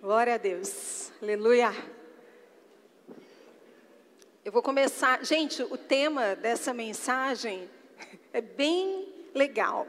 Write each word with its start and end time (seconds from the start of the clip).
Glória 0.00 0.34
a 0.34 0.36
Deus. 0.36 1.10
Aleluia. 1.22 1.72
Eu 4.44 4.52
vou 4.52 4.62
começar. 4.62 5.24
Gente, 5.24 5.62
o 5.62 5.78
tema 5.78 6.36
dessa 6.36 6.74
mensagem 6.74 7.68
é 8.32 8.42
bem 8.42 9.08
legal. 9.34 9.86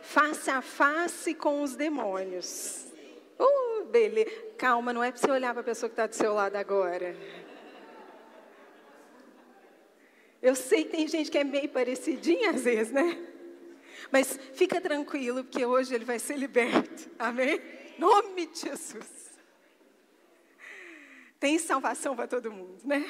Face 0.00 0.50
a 0.50 0.62
face 0.62 1.34
com 1.34 1.62
os 1.62 1.76
demônios. 1.76 2.86
Uh, 3.38 3.84
beleza. 3.84 4.30
Calma, 4.56 4.92
não 4.92 5.04
é 5.04 5.12
para 5.12 5.20
você 5.20 5.30
olhar 5.30 5.52
para 5.52 5.60
a 5.60 5.64
pessoa 5.64 5.90
que 5.90 5.92
está 5.92 6.06
do 6.06 6.14
seu 6.14 6.32
lado 6.32 6.56
agora. 6.56 7.14
Eu 10.40 10.56
sei 10.56 10.84
que 10.84 10.90
tem 10.90 11.06
gente 11.06 11.30
que 11.30 11.38
é 11.38 11.44
meio 11.44 11.68
parecidinha 11.68 12.50
às 12.50 12.64
vezes, 12.64 12.90
né? 12.90 13.28
Mas 14.10 14.40
fica 14.54 14.80
tranquilo, 14.80 15.44
porque 15.44 15.64
hoje 15.64 15.94
ele 15.94 16.04
vai 16.04 16.18
ser 16.18 16.36
liberto. 16.36 17.08
Amém? 17.18 17.81
Nome 18.02 18.46
de 18.46 18.58
Jesus. 18.58 19.30
Tem 21.38 21.56
salvação 21.56 22.16
para 22.16 22.26
todo 22.26 22.50
mundo, 22.50 22.80
né? 22.84 23.00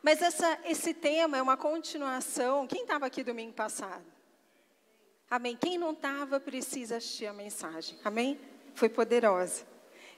Mas 0.00 0.22
essa, 0.22 0.60
esse 0.64 0.94
tema 0.94 1.36
é 1.36 1.42
uma 1.42 1.56
continuação. 1.56 2.68
Quem 2.68 2.82
estava 2.82 3.06
aqui 3.06 3.24
domingo 3.24 3.52
passado? 3.52 4.04
Amém. 5.28 5.56
Quem 5.56 5.76
não 5.76 5.90
estava 5.90 6.38
precisa 6.38 6.98
assistir 6.98 7.26
a 7.26 7.32
mensagem. 7.32 7.98
Amém? 8.04 8.38
Foi 8.76 8.88
poderosa. 8.88 9.66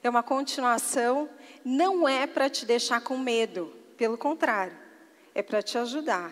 É 0.02 0.10
uma 0.10 0.22
continuação. 0.22 1.30
Não 1.64 2.06
é 2.06 2.26
para 2.26 2.50
te 2.50 2.66
deixar 2.66 3.00
com 3.00 3.16
medo. 3.16 3.74
Pelo 3.96 4.18
contrário, 4.18 4.76
é 5.34 5.42
para 5.42 5.62
te 5.62 5.78
ajudar 5.78 6.30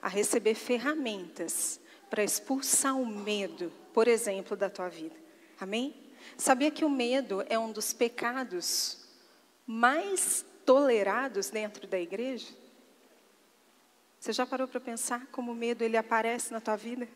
a 0.00 0.08
receber 0.08 0.54
ferramentas 0.54 1.78
para 2.08 2.24
expulsar 2.24 2.96
o 2.96 3.04
medo, 3.04 3.70
por 3.92 4.08
exemplo, 4.08 4.56
da 4.56 4.70
tua 4.70 4.88
vida. 4.88 5.27
Amém? 5.60 5.94
Sabia 6.36 6.70
que 6.70 6.84
o 6.84 6.90
medo 6.90 7.44
é 7.48 7.58
um 7.58 7.72
dos 7.72 7.92
pecados 7.92 8.98
mais 9.66 10.44
tolerados 10.64 11.50
dentro 11.50 11.86
da 11.86 11.98
igreja? 11.98 12.48
Você 14.18 14.32
já 14.32 14.44
parou 14.44 14.66
para 14.66 14.80
pensar 14.80 15.26
como 15.26 15.52
o 15.52 15.54
medo 15.54 15.82
ele 15.82 15.96
aparece 15.96 16.52
na 16.52 16.60
tua 16.60 16.76
vida? 16.76 17.08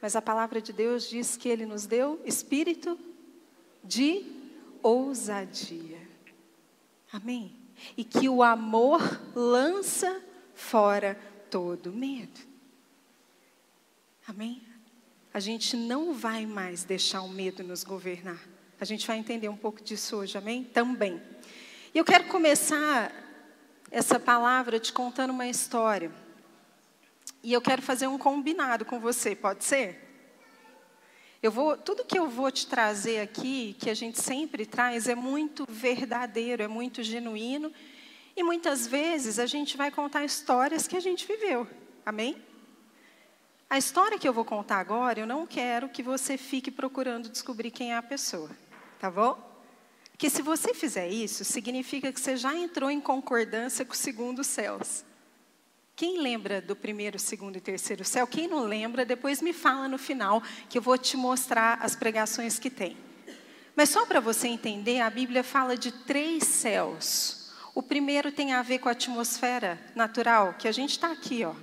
Mas 0.00 0.14
a 0.14 0.22
palavra 0.22 0.60
de 0.60 0.72
Deus 0.72 1.08
diz 1.08 1.36
que 1.36 1.48
ele 1.48 1.64
nos 1.64 1.86
deu 1.86 2.20
espírito 2.24 2.98
de 3.82 4.24
ousadia. 4.82 6.00
Amém? 7.12 7.56
E 7.96 8.04
que 8.04 8.28
o 8.28 8.42
amor 8.42 9.00
lança 9.34 10.22
fora 10.54 11.18
todo 11.50 11.92
medo. 11.92 12.40
Amém? 14.26 14.65
A 15.36 15.38
gente 15.38 15.76
não 15.76 16.14
vai 16.14 16.46
mais 16.46 16.82
deixar 16.82 17.20
o 17.20 17.28
medo 17.28 17.62
nos 17.62 17.84
governar. 17.84 18.40
A 18.80 18.86
gente 18.86 19.06
vai 19.06 19.18
entender 19.18 19.50
um 19.50 19.56
pouco 19.56 19.84
disso 19.84 20.16
hoje, 20.16 20.38
amém? 20.38 20.64
Também. 20.64 21.20
E 21.94 21.98
eu 21.98 22.06
quero 22.06 22.24
começar 22.24 23.12
essa 23.90 24.18
palavra 24.18 24.80
te 24.80 24.94
contando 24.94 25.32
uma 25.32 25.46
história. 25.46 26.10
E 27.42 27.52
eu 27.52 27.60
quero 27.60 27.82
fazer 27.82 28.06
um 28.06 28.16
combinado 28.16 28.86
com 28.86 28.98
você, 28.98 29.36
pode 29.36 29.62
ser? 29.62 30.08
Eu 31.42 31.52
vou, 31.52 31.76
tudo 31.76 32.06
que 32.06 32.18
eu 32.18 32.30
vou 32.30 32.50
te 32.50 32.66
trazer 32.66 33.20
aqui, 33.20 33.76
que 33.78 33.90
a 33.90 33.94
gente 33.94 34.18
sempre 34.18 34.64
traz, 34.64 35.06
é 35.06 35.14
muito 35.14 35.66
verdadeiro, 35.68 36.62
é 36.62 36.66
muito 36.66 37.02
genuíno. 37.02 37.70
E 38.34 38.42
muitas 38.42 38.86
vezes 38.86 39.38
a 39.38 39.44
gente 39.44 39.76
vai 39.76 39.90
contar 39.90 40.24
histórias 40.24 40.88
que 40.88 40.96
a 40.96 41.00
gente 41.00 41.26
viveu. 41.26 41.68
Amém? 42.06 42.42
A 43.68 43.76
história 43.76 44.18
que 44.18 44.28
eu 44.28 44.32
vou 44.32 44.44
contar 44.44 44.78
agora, 44.78 45.18
eu 45.18 45.26
não 45.26 45.44
quero 45.44 45.88
que 45.88 46.02
você 46.02 46.38
fique 46.38 46.70
procurando 46.70 47.28
descobrir 47.28 47.72
quem 47.72 47.92
é 47.92 47.96
a 47.96 48.02
pessoa, 48.02 48.50
tá 49.00 49.10
bom? 49.10 49.36
Porque 50.12 50.30
se 50.30 50.40
você 50.40 50.72
fizer 50.72 51.08
isso, 51.08 51.44
significa 51.44 52.12
que 52.12 52.20
você 52.20 52.36
já 52.36 52.54
entrou 52.54 52.90
em 52.90 53.00
concordância 53.00 53.84
com 53.84 53.92
o 53.92 53.96
segundo 53.96 54.44
céus. 54.44 55.04
Quem 55.96 56.20
lembra 56.20 56.60
do 56.60 56.76
primeiro, 56.76 57.18
segundo 57.18 57.56
e 57.56 57.60
terceiro 57.60 58.04
céu? 58.04 58.26
Quem 58.26 58.46
não 58.46 58.60
lembra, 58.60 59.04
depois 59.04 59.42
me 59.42 59.52
fala 59.52 59.88
no 59.88 59.98
final, 59.98 60.42
que 60.68 60.78
eu 60.78 60.82
vou 60.82 60.96
te 60.96 61.16
mostrar 61.16 61.78
as 61.82 61.96
pregações 61.96 62.58
que 62.58 62.70
tem. 62.70 62.96
Mas 63.74 63.90
só 63.90 64.06
para 64.06 64.20
você 64.20 64.46
entender, 64.46 65.00
a 65.00 65.10
Bíblia 65.10 65.42
fala 65.42 65.76
de 65.76 65.90
três 65.90 66.44
céus. 66.44 67.52
O 67.74 67.82
primeiro 67.82 68.30
tem 68.30 68.52
a 68.52 68.62
ver 68.62 68.78
com 68.78 68.88
a 68.88 68.92
atmosfera 68.92 69.78
natural, 69.94 70.54
que 70.54 70.68
a 70.68 70.72
gente 70.72 70.92
está 70.92 71.10
aqui, 71.10 71.44
ó, 71.44 71.54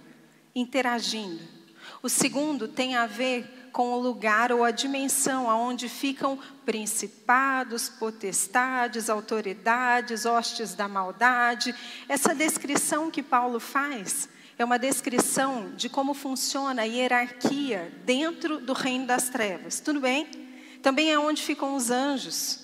interagindo. 0.53 1.62
O 2.03 2.09
segundo 2.09 2.67
tem 2.67 2.97
a 2.97 3.05
ver 3.05 3.69
com 3.71 3.93
o 3.93 3.99
lugar 3.99 4.51
ou 4.51 4.65
a 4.65 4.71
dimensão 4.71 5.49
aonde 5.49 5.87
ficam 5.87 6.37
principados, 6.65 7.87
potestades, 7.87 9.09
autoridades, 9.09 10.25
hostes 10.25 10.75
da 10.75 10.85
maldade. 10.89 11.73
Essa 12.09 12.35
descrição 12.35 13.09
que 13.09 13.23
Paulo 13.23 13.57
faz 13.57 14.27
é 14.59 14.65
uma 14.65 14.77
descrição 14.77 15.71
de 15.77 15.87
como 15.87 16.13
funciona 16.13 16.81
a 16.81 16.85
hierarquia 16.85 17.89
dentro 18.03 18.59
do 18.59 18.73
reino 18.73 19.07
das 19.07 19.29
trevas. 19.29 19.79
Tudo 19.79 20.01
bem? 20.01 20.27
Também 20.81 21.09
é 21.09 21.17
onde 21.17 21.41
ficam 21.41 21.73
os 21.73 21.89
anjos. 21.89 22.59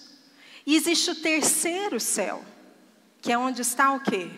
E 0.66 0.76
existe 0.76 1.12
o 1.12 1.16
terceiro 1.16 1.98
céu, 1.98 2.44
que 3.22 3.32
é 3.32 3.38
onde 3.38 3.62
está 3.62 3.94
o 3.94 4.02
quê? 4.02 4.30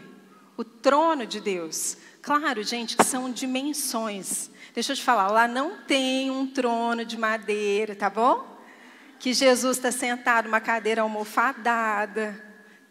O 0.56 0.64
trono 0.64 1.26
de 1.26 1.42
Deus. 1.42 1.98
Claro, 2.22 2.64
gente, 2.64 2.96
que 2.96 3.04
são 3.04 3.32
dimensões. 3.32 4.52
Deixa 4.76 4.92
eu 4.92 4.96
te 4.96 5.02
falar, 5.02 5.28
lá 5.28 5.48
não 5.48 5.78
tem 5.78 6.30
um 6.30 6.46
trono 6.46 7.04
de 7.04 7.18
madeira, 7.18 7.96
tá 7.96 8.12
bom? 8.12 8.46
Que 9.20 9.34
Jesus 9.34 9.78
está 9.78 9.92
sentado 9.92 10.46
numa 10.46 10.62
cadeira 10.62 11.02
almofadada, 11.02 12.40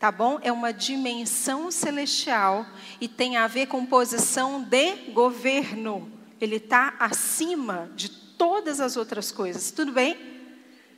tá 0.01 0.11
bom? 0.11 0.41
É 0.43 0.51
uma 0.51 0.73
dimensão 0.73 1.71
celestial 1.71 2.67
e 3.01 3.07
tem 3.07 3.37
a 3.37 3.47
ver 3.47 3.67
com 3.67 3.87
posição 3.87 4.61
de 4.63 5.13
governo. 5.13 6.11
Ele 6.41 6.57
está 6.57 6.95
acima 6.99 7.89
de 7.95 8.09
todas 8.09 8.81
as 8.81 8.97
outras 8.97 9.31
coisas, 9.31 9.71
tudo 9.71 9.93
bem? 9.93 10.19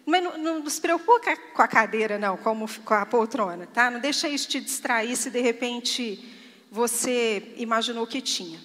Mas 0.06 0.24
não, 0.24 0.38
não 0.38 0.70
se 0.70 0.80
preocupa 0.80 1.36
com 1.54 1.62
a 1.62 1.68
cadeira, 1.68 2.18
não, 2.18 2.38
com 2.38 2.94
a 2.94 3.06
poltrona, 3.06 3.66
tá? 3.66 3.90
Não 3.90 4.00
deixa 4.00 4.26
isso 4.26 4.48
te 4.48 4.58
distrair 4.58 5.16
se 5.16 5.30
de 5.30 5.40
repente 5.40 6.41
você 6.72 7.52
imaginou 7.58 8.06
que 8.06 8.22
tinha. 8.22 8.58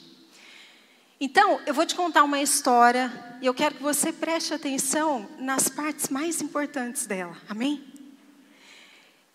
Então, 1.20 1.60
eu 1.66 1.74
vou 1.74 1.86
te 1.86 1.94
contar 1.94 2.24
uma 2.24 2.42
história 2.42 3.12
e 3.42 3.46
eu 3.46 3.54
quero 3.54 3.76
que 3.76 3.84
você 3.84 4.14
preste 4.14 4.54
atenção 4.54 5.28
nas 5.38 5.68
partes 5.68 6.08
mais 6.08 6.42
importantes 6.42 7.06
dela. 7.06 7.36
Amém? 7.50 7.84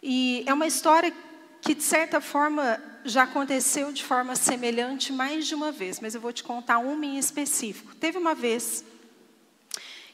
E 0.02 0.42
é 0.46 0.54
uma 0.54 0.66
história 0.66 1.12
que, 1.60 1.74
de 1.74 1.82
certa 1.82 2.18
forma, 2.18 2.82
já 3.04 3.24
aconteceu 3.24 3.92
de 3.92 4.02
forma 4.02 4.34
semelhante 4.34 5.12
mais 5.12 5.46
de 5.46 5.54
uma 5.54 5.70
vez, 5.70 6.00
mas 6.00 6.14
eu 6.14 6.20
vou 6.22 6.32
te 6.32 6.42
contar 6.42 6.78
uma 6.78 7.04
em 7.04 7.18
específico. 7.18 7.94
Teve 7.96 8.16
uma 8.16 8.34
vez 8.34 8.86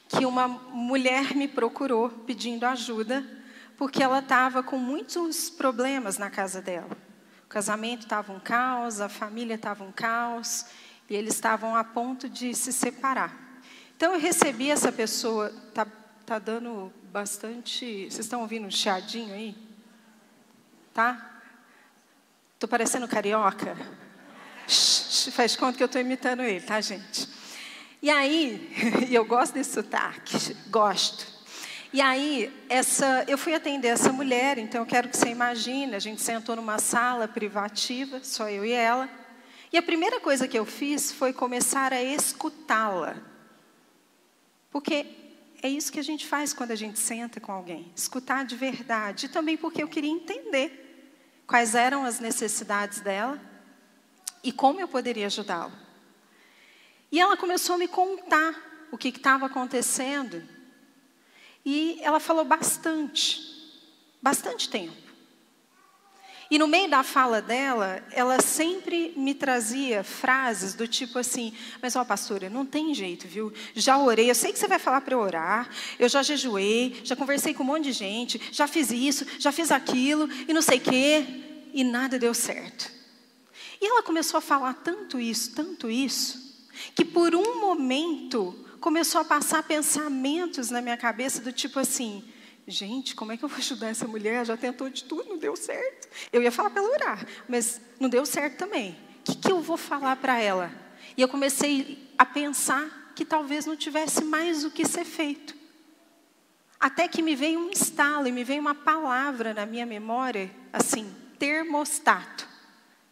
que 0.09 0.25
uma 0.25 0.49
mulher 0.49 1.33
me 1.33 1.47
procurou 1.47 2.09
pedindo 2.09 2.65
ajuda, 2.65 3.25
porque 3.77 4.03
ela 4.03 4.19
estava 4.19 4.61
com 4.61 4.77
muitos 4.77 5.49
problemas 5.49 6.17
na 6.17 6.29
casa 6.29 6.61
dela. 6.61 7.08
O 7.49 7.51
casamento 7.51 8.03
estava 8.03 8.31
um 8.31 8.39
caos, 8.39 9.01
a 9.01 9.09
família 9.09 9.55
estava 9.55 9.83
um 9.83 9.91
caos. 9.91 10.67
E 11.09 11.15
eles 11.15 11.33
estavam 11.33 11.75
a 11.75 11.83
ponto 11.83 12.29
de 12.29 12.53
se 12.53 12.71
separar. 12.71 13.35
Então 13.97 14.13
eu 14.13 14.19
recebi 14.19 14.69
essa 14.69 14.91
pessoa, 14.91 15.51
tá, 15.73 15.87
tá 16.27 16.37
dando 16.37 16.93
bastante. 17.11 18.03
Vocês 18.03 18.19
estão 18.19 18.41
ouvindo 18.41 18.67
um 18.67 18.71
chiadinho 18.71 19.33
aí? 19.33 19.57
Tá? 20.93 21.41
Tô 22.59 22.67
parecendo 22.67 23.07
carioca? 23.07 23.75
Shhh, 24.67 25.31
faz 25.31 25.55
conta 25.55 25.75
que 25.75 25.81
eu 25.81 25.87
estou 25.87 25.99
imitando 25.99 26.43
ele, 26.43 26.63
tá, 26.63 26.79
gente? 26.79 27.27
E 27.99 28.11
aí, 28.11 28.71
eu 29.09 29.25
gosto 29.25 29.55
desse 29.55 29.73
sotaque, 29.73 30.55
gosto. 30.69 31.38
E 31.91 32.01
aí, 32.01 32.53
essa, 32.69 33.25
eu 33.27 33.35
fui 33.35 33.55
atender 33.55 33.87
essa 33.87 34.11
mulher, 34.11 34.59
então 34.59 34.81
eu 34.81 34.85
quero 34.85 35.09
que 35.09 35.17
você 35.17 35.29
imagine, 35.29 35.95
a 35.95 35.99
gente 35.99 36.21
sentou 36.21 36.55
numa 36.55 36.77
sala 36.77 37.27
privativa, 37.27 38.19
só 38.23 38.47
eu 38.47 38.63
e 38.63 38.71
ela. 38.71 39.09
E 39.73 39.77
a 39.77 39.81
primeira 39.81 40.19
coisa 40.19 40.47
que 40.47 40.57
eu 40.57 40.65
fiz 40.65 41.11
foi 41.11 41.33
começar 41.33 41.91
a 41.91 42.03
escutá-la. 42.03 43.15
Porque 44.69 45.05
é 45.63 45.67
isso 45.67 45.91
que 45.91 45.99
a 45.99 46.03
gente 46.03 46.27
faz 46.27 46.53
quando 46.53 46.71
a 46.71 46.75
gente 46.75 46.99
senta 46.99 47.39
com 47.39 47.51
alguém, 47.51 47.91
escutar 47.95 48.45
de 48.45 48.55
verdade. 48.55 49.25
E 49.25 49.29
também 49.29 49.57
porque 49.57 49.81
eu 49.81 49.87
queria 49.87 50.11
entender 50.11 51.15
quais 51.47 51.73
eram 51.73 52.05
as 52.05 52.19
necessidades 52.19 53.01
dela 53.01 53.41
e 54.43 54.51
como 54.51 54.79
eu 54.79 54.87
poderia 54.87 55.25
ajudá-la. 55.25 55.73
E 57.11 57.19
ela 57.19 57.35
começou 57.35 57.75
a 57.75 57.79
me 57.79 57.87
contar 57.87 58.87
o 58.91 58.97
que 58.97 59.09
estava 59.09 59.47
acontecendo. 59.47 60.58
E 61.65 61.99
ela 62.01 62.19
falou 62.19 62.45
bastante, 62.45 63.41
bastante 64.21 64.69
tempo. 64.69 65.09
E 66.51 66.57
no 66.57 66.67
meio 66.67 66.89
da 66.89 67.03
fala 67.03 67.43
dela, 67.43 68.03
ela 68.11 68.41
sempre 68.41 69.13
me 69.15 69.35
trazia 69.35 70.03
frases 70.03 70.73
do 70.73 70.87
tipo 70.87 71.19
assim: 71.19 71.53
Mas, 71.79 71.95
ó, 71.95 72.03
pastora, 72.03 72.49
não 72.49 72.65
tem 72.65 72.93
jeito, 72.93 73.27
viu? 73.27 73.53
Já 73.75 73.99
orei, 73.99 74.31
eu 74.31 74.35
sei 74.35 74.51
que 74.51 74.57
você 74.57 74.67
vai 74.67 74.79
falar 74.79 75.01
para 75.01 75.13
eu 75.13 75.19
orar, 75.19 75.69
eu 75.99 76.09
já 76.09 76.23
jejuei, 76.23 77.01
já 77.03 77.15
conversei 77.15 77.53
com 77.53 77.61
um 77.61 77.67
monte 77.67 77.83
de 77.83 77.91
gente, 77.91 78.41
já 78.51 78.67
fiz 78.67 78.89
isso, 78.89 79.27
já 79.37 79.51
fiz 79.51 79.71
aquilo, 79.71 80.27
e 80.47 80.53
não 80.53 80.61
sei 80.61 80.79
o 80.79 80.81
quê, 80.81 81.23
e 81.71 81.83
nada 81.83 82.17
deu 82.17 82.33
certo. 82.33 82.91
E 83.79 83.85
ela 83.85 84.01
começou 84.01 84.39
a 84.39 84.41
falar 84.41 84.73
tanto 84.73 85.19
isso, 85.19 85.53
tanto 85.53 85.87
isso, 85.87 86.67
que 86.95 87.05
por 87.05 87.35
um 87.35 87.61
momento 87.61 88.65
começou 88.79 89.21
a 89.21 89.25
passar 89.25 89.63
pensamentos 89.63 90.69
na 90.69 90.81
minha 90.81 90.97
cabeça 90.97 91.41
do 91.41 91.51
tipo 91.51 91.79
assim: 91.79 92.23
Gente, 92.69 93.15
como 93.15 93.31
é 93.31 93.37
que 93.37 93.43
eu 93.43 93.49
vou 93.49 93.57
ajudar 93.57 93.87
essa 93.87 94.07
mulher? 94.07 94.45
Já 94.45 94.55
tentou 94.55 94.89
de 94.89 95.03
tudo, 95.03 95.27
não 95.27 95.39
deu 95.39 95.55
certo. 95.55 96.07
Eu 96.31 96.43
ia 96.43 96.51
falar 96.51 96.69
para 96.69 96.83
ela 96.83 96.91
orar, 96.91 97.27
mas 97.47 97.81
não 97.99 98.07
deu 98.07 98.25
certo 98.27 98.57
também. 98.57 98.91
O 99.21 99.23
que, 99.23 99.35
que 99.35 99.51
eu 99.51 99.59
vou 99.59 99.75
falar 99.75 100.15
para 100.17 100.39
ela? 100.39 100.71
E 101.17 101.21
eu 101.21 101.27
comecei 101.27 102.07
a 102.15 102.23
pensar 102.23 103.11
que 103.15 103.25
talvez 103.25 103.65
não 103.65 103.75
tivesse 103.75 104.23
mais 104.23 104.63
o 104.63 104.69
que 104.69 104.87
ser 104.87 105.03
feito. 105.03 105.55
Até 106.79 107.07
que 107.07 107.23
me 107.23 107.35
veio 107.35 107.59
um 107.59 107.71
estalo 107.71 108.27
e 108.27 108.31
me 108.31 108.43
veio 108.43 108.61
uma 108.61 108.75
palavra 108.75 109.51
na 109.51 109.65
minha 109.65 109.85
memória, 109.85 110.51
assim, 110.71 111.11
termostato. 111.39 112.47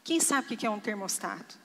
Quem 0.04 0.20
sabe 0.20 0.54
o 0.54 0.58
que 0.58 0.68
é 0.68 0.70
um 0.70 0.80
termostato? 0.80 1.58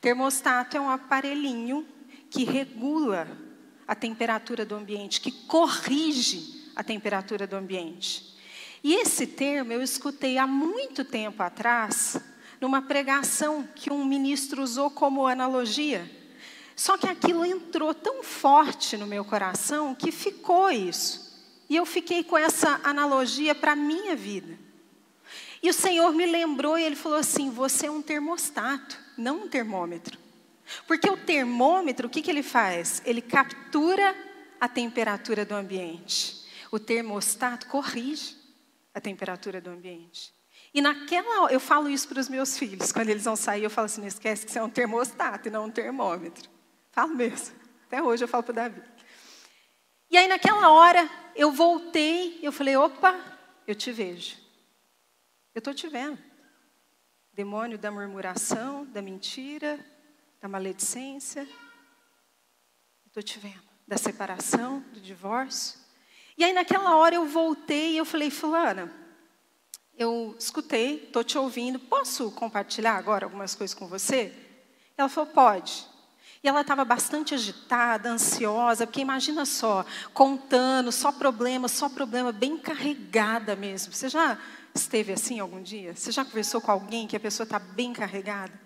Termostato 0.00 0.76
é 0.76 0.80
um 0.80 0.90
aparelhinho 0.90 1.86
que 2.28 2.42
regula 2.42 3.45
a 3.86 3.94
temperatura 3.94 4.64
do 4.64 4.74
ambiente, 4.74 5.20
que 5.20 5.30
corrige 5.30 6.70
a 6.74 6.82
temperatura 6.82 7.46
do 7.46 7.56
ambiente. 7.56 8.34
E 8.82 8.94
esse 8.94 9.26
termo 9.26 9.72
eu 9.72 9.82
escutei 9.82 10.38
há 10.38 10.46
muito 10.46 11.04
tempo 11.04 11.42
atrás, 11.42 12.16
numa 12.60 12.82
pregação 12.82 13.66
que 13.74 13.90
um 13.90 14.04
ministro 14.04 14.62
usou 14.62 14.90
como 14.90 15.26
analogia. 15.26 16.10
Só 16.74 16.98
que 16.98 17.08
aquilo 17.08 17.44
entrou 17.44 17.94
tão 17.94 18.22
forte 18.22 18.96
no 18.96 19.06
meu 19.06 19.24
coração 19.24 19.94
que 19.94 20.12
ficou 20.12 20.70
isso. 20.70 21.26
E 21.68 21.76
eu 21.76 21.86
fiquei 21.86 22.22
com 22.22 22.36
essa 22.36 22.80
analogia 22.84 23.54
para 23.54 23.72
a 23.72 23.76
minha 23.76 24.14
vida. 24.14 24.58
E 25.62 25.70
o 25.70 25.74
Senhor 25.74 26.12
me 26.12 26.26
lembrou 26.26 26.78
e 26.78 26.82
Ele 26.84 26.94
falou 26.94 27.18
assim: 27.18 27.50
Você 27.50 27.86
é 27.86 27.90
um 27.90 28.02
termostato, 28.02 28.98
não 29.16 29.44
um 29.44 29.48
termômetro. 29.48 30.25
Porque 30.86 31.08
o 31.08 31.16
termômetro, 31.16 32.06
o 32.06 32.10
que, 32.10 32.22
que 32.22 32.30
ele 32.30 32.42
faz? 32.42 33.02
Ele 33.04 33.20
captura 33.20 34.14
a 34.60 34.68
temperatura 34.68 35.44
do 35.44 35.54
ambiente 35.54 36.46
o 36.70 36.78
termostato 36.78 37.66
corrige 37.66 38.36
a 38.94 39.00
temperatura 39.00 39.60
do 39.60 39.70
ambiente. 39.70 40.34
E 40.72 40.80
naquela 40.80 41.50
eu 41.50 41.60
falo 41.60 41.88
isso 41.88 42.08
para 42.08 42.20
os 42.20 42.28
meus 42.28 42.58
filhos, 42.58 42.92
quando 42.92 43.08
eles 43.08 43.24
vão 43.24 43.36
sair, 43.36 43.64
eu 43.64 43.70
falo 43.70 43.86
assim: 43.86 44.00
não 44.00 44.08
esquece 44.08 44.44
que 44.44 44.52
você 44.52 44.58
é 44.58 44.62
um 44.62 44.70
termostato 44.70 45.48
e 45.48 45.50
não 45.50 45.66
um 45.66 45.70
termômetro. 45.70 46.50
Falo 46.90 47.14
mesmo. 47.14 47.56
Até 47.86 48.02
hoje 48.02 48.24
eu 48.24 48.28
falo 48.28 48.42
para 48.42 48.52
o 48.52 48.54
Davi. 48.54 48.82
E 50.10 50.16
aí 50.16 50.28
naquela 50.28 50.70
hora 50.70 51.08
eu 51.34 51.50
voltei, 51.50 52.38
eu 52.42 52.52
falei: 52.52 52.76
opa, 52.76 53.18
eu 53.66 53.74
te 53.74 53.90
vejo. 53.90 54.36
Eu 55.54 55.60
estou 55.60 55.72
te 55.72 55.88
vendo. 55.88 56.18
Demônio 57.32 57.78
da 57.78 57.90
murmuração, 57.90 58.84
da 58.86 59.00
mentira, 59.00 59.78
da 60.40 60.48
maledicência. 60.48 61.48
Estou 63.06 63.22
te 63.22 63.38
vendo. 63.38 63.66
Da 63.86 63.96
separação, 63.96 64.80
do 64.92 65.00
divórcio. 65.00 65.78
E 66.36 66.44
aí 66.44 66.52
naquela 66.52 66.96
hora 66.96 67.14
eu 67.14 67.26
voltei 67.26 67.92
e 67.92 67.96
eu 67.96 68.04
falei, 68.04 68.30
fulana, 68.30 68.92
eu 69.96 70.36
escutei, 70.38 71.04
estou 71.04 71.24
te 71.24 71.38
ouvindo, 71.38 71.78
posso 71.78 72.30
compartilhar 72.32 72.96
agora 72.96 73.24
algumas 73.24 73.54
coisas 73.54 73.74
com 73.74 73.86
você? 73.86 74.32
Ela 74.96 75.08
falou, 75.08 75.30
pode. 75.30 75.86
E 76.42 76.48
ela 76.48 76.60
estava 76.60 76.84
bastante 76.84 77.32
agitada, 77.32 78.10
ansiosa, 78.10 78.86
porque 78.86 79.00
imagina 79.00 79.46
só, 79.46 79.84
contando, 80.12 80.92
só 80.92 81.10
problema, 81.10 81.68
só 81.68 81.88
problema, 81.88 82.30
bem 82.30 82.58
carregada 82.58 83.56
mesmo. 83.56 83.92
Você 83.92 84.08
já 84.08 84.38
esteve 84.74 85.12
assim 85.12 85.40
algum 85.40 85.62
dia? 85.62 85.94
Você 85.94 86.12
já 86.12 86.24
conversou 86.24 86.60
com 86.60 86.70
alguém 86.70 87.06
que 87.06 87.16
a 87.16 87.20
pessoa 87.20 87.44
está 87.44 87.58
bem 87.58 87.92
carregada? 87.92 88.65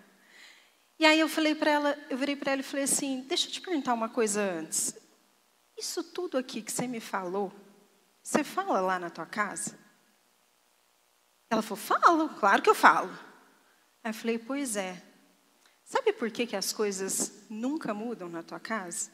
E 1.01 1.05
aí 1.05 1.19
eu 1.19 1.29
falei 1.29 1.57
para 1.57 1.71
ela, 1.71 1.99
eu 2.09 2.17
virei 2.17 2.37
para 2.37 2.53
ela 2.53 2.61
e 2.61 2.65
falei 2.65 2.85
assim, 2.85 3.23
deixa 3.23 3.49
eu 3.49 3.51
te 3.51 3.61
perguntar 3.61 3.95
uma 3.95 4.09
coisa 4.09 4.41
antes. 4.41 4.95
Isso 5.77 6.05
tudo 6.05 6.39
aqui 6.39 6.63
que 6.63 6.71
você 6.71 6.87
me 6.87 7.01
falou, 7.01 7.53
você 8.23 8.45
fala 8.45 8.81
lá 8.81 8.99
na 8.99 9.11
tua 9.11 9.27
casa? 9.27 9.77
Ela 11.51 11.63
falou: 11.63 11.77
Falo, 11.77 12.29
claro 12.29 12.63
que 12.63 12.71
eu 12.71 12.75
falo. 12.75 13.11
Aí 14.05 14.11
eu 14.11 14.15
falei: 14.15 14.39
Pois 14.39 14.77
é. 14.77 15.03
Sabe 15.85 16.13
por 16.13 16.31
que, 16.31 16.47
que 16.47 16.55
as 16.55 16.73
coisas 16.73 17.45
nunca 17.51 17.93
mudam 17.93 18.29
na 18.29 18.45
tua 18.45 18.61
casa? 18.61 19.11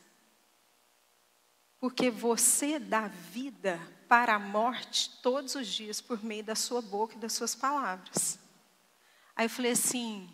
Porque 1.81 2.11
você 2.11 2.79
dá 2.79 3.09
vida 3.09 3.81
para 4.07 4.35
a 4.35 4.39
morte 4.39 5.19
todos 5.23 5.55
os 5.55 5.67
dias 5.67 6.03
por 6.03 6.23
meio 6.23 6.45
da 6.45 6.55
sua 6.55 6.83
boca 6.83 7.15
e 7.15 7.19
das 7.19 7.33
suas 7.33 7.55
palavras. 7.55 8.39
Aí 9.35 9.47
eu 9.47 9.51
falei 9.51 9.73
assim: 9.73 10.29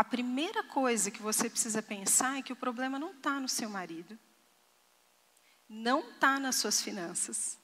a 0.00 0.04
primeira 0.04 0.62
coisa 0.62 1.10
que 1.10 1.20
você 1.20 1.50
precisa 1.50 1.82
pensar 1.82 2.38
é 2.38 2.42
que 2.42 2.52
o 2.52 2.56
problema 2.56 2.98
não 2.98 3.10
está 3.10 3.38
no 3.38 3.48
seu 3.48 3.68
marido 3.68 4.18
não 5.70 6.00
está 6.00 6.40
nas 6.40 6.56
suas 6.56 6.82
finanças, 6.82 7.56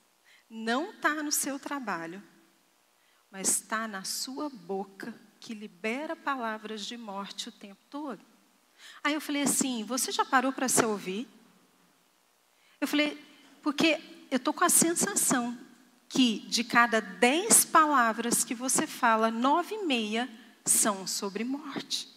não 0.49 0.93
está 0.93 1.25
no 1.25 1.33
seu 1.33 1.59
trabalho, 1.59 2.23
mas 3.33 3.49
está 3.49 3.88
na 3.88 4.05
sua 4.05 4.49
boca 4.49 5.12
que 5.41 5.53
libera 5.53 6.15
palavras 6.15 6.87
de 6.87 6.97
morte 6.97 7.49
o 7.49 7.53
tempo 7.53 7.85
todo. 7.91 8.25
Aí 9.03 9.15
eu 9.15 9.21
falei 9.21 9.43
assim: 9.43 9.83
você 9.83 10.12
já 10.12 10.25
parou 10.25 10.53
para 10.53 10.69
se 10.69 10.85
ouvir? 10.85 11.29
Eu 12.81 12.87
falei, 12.87 13.21
porque 13.61 14.00
eu 14.31 14.37
estou 14.37 14.55
com 14.55 14.62
a 14.62 14.69
sensação 14.69 15.59
que 16.09 16.41
de 16.47 16.62
cada 16.62 17.00
dez 17.00 17.65
palavras 17.65 18.44
que 18.44 18.55
você 18.55 18.87
fala, 18.87 19.33
nove 19.33 19.75
e 19.75 19.85
meia 19.85 20.31
são 20.65 21.09
sobre 21.09 21.43
morte. 21.43 22.15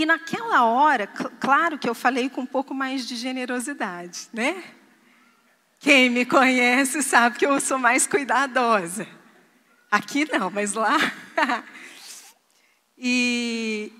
E 0.00 0.06
naquela 0.06 0.64
hora, 0.64 1.06
cl 1.14 1.28
claro 1.38 1.78
que 1.78 1.86
eu 1.86 1.94
falei 1.94 2.30
com 2.30 2.40
um 2.40 2.46
pouco 2.46 2.72
mais 2.72 3.06
de 3.06 3.16
generosidade, 3.16 4.30
né? 4.32 4.64
Quem 5.78 6.08
me 6.08 6.24
conhece 6.24 7.02
sabe 7.02 7.36
que 7.36 7.44
eu 7.44 7.60
sou 7.60 7.76
mais 7.76 8.06
cuidadosa. 8.06 9.06
Aqui 9.90 10.26
não, 10.32 10.50
mas 10.50 10.72
lá. 10.72 10.96
e 12.96 13.92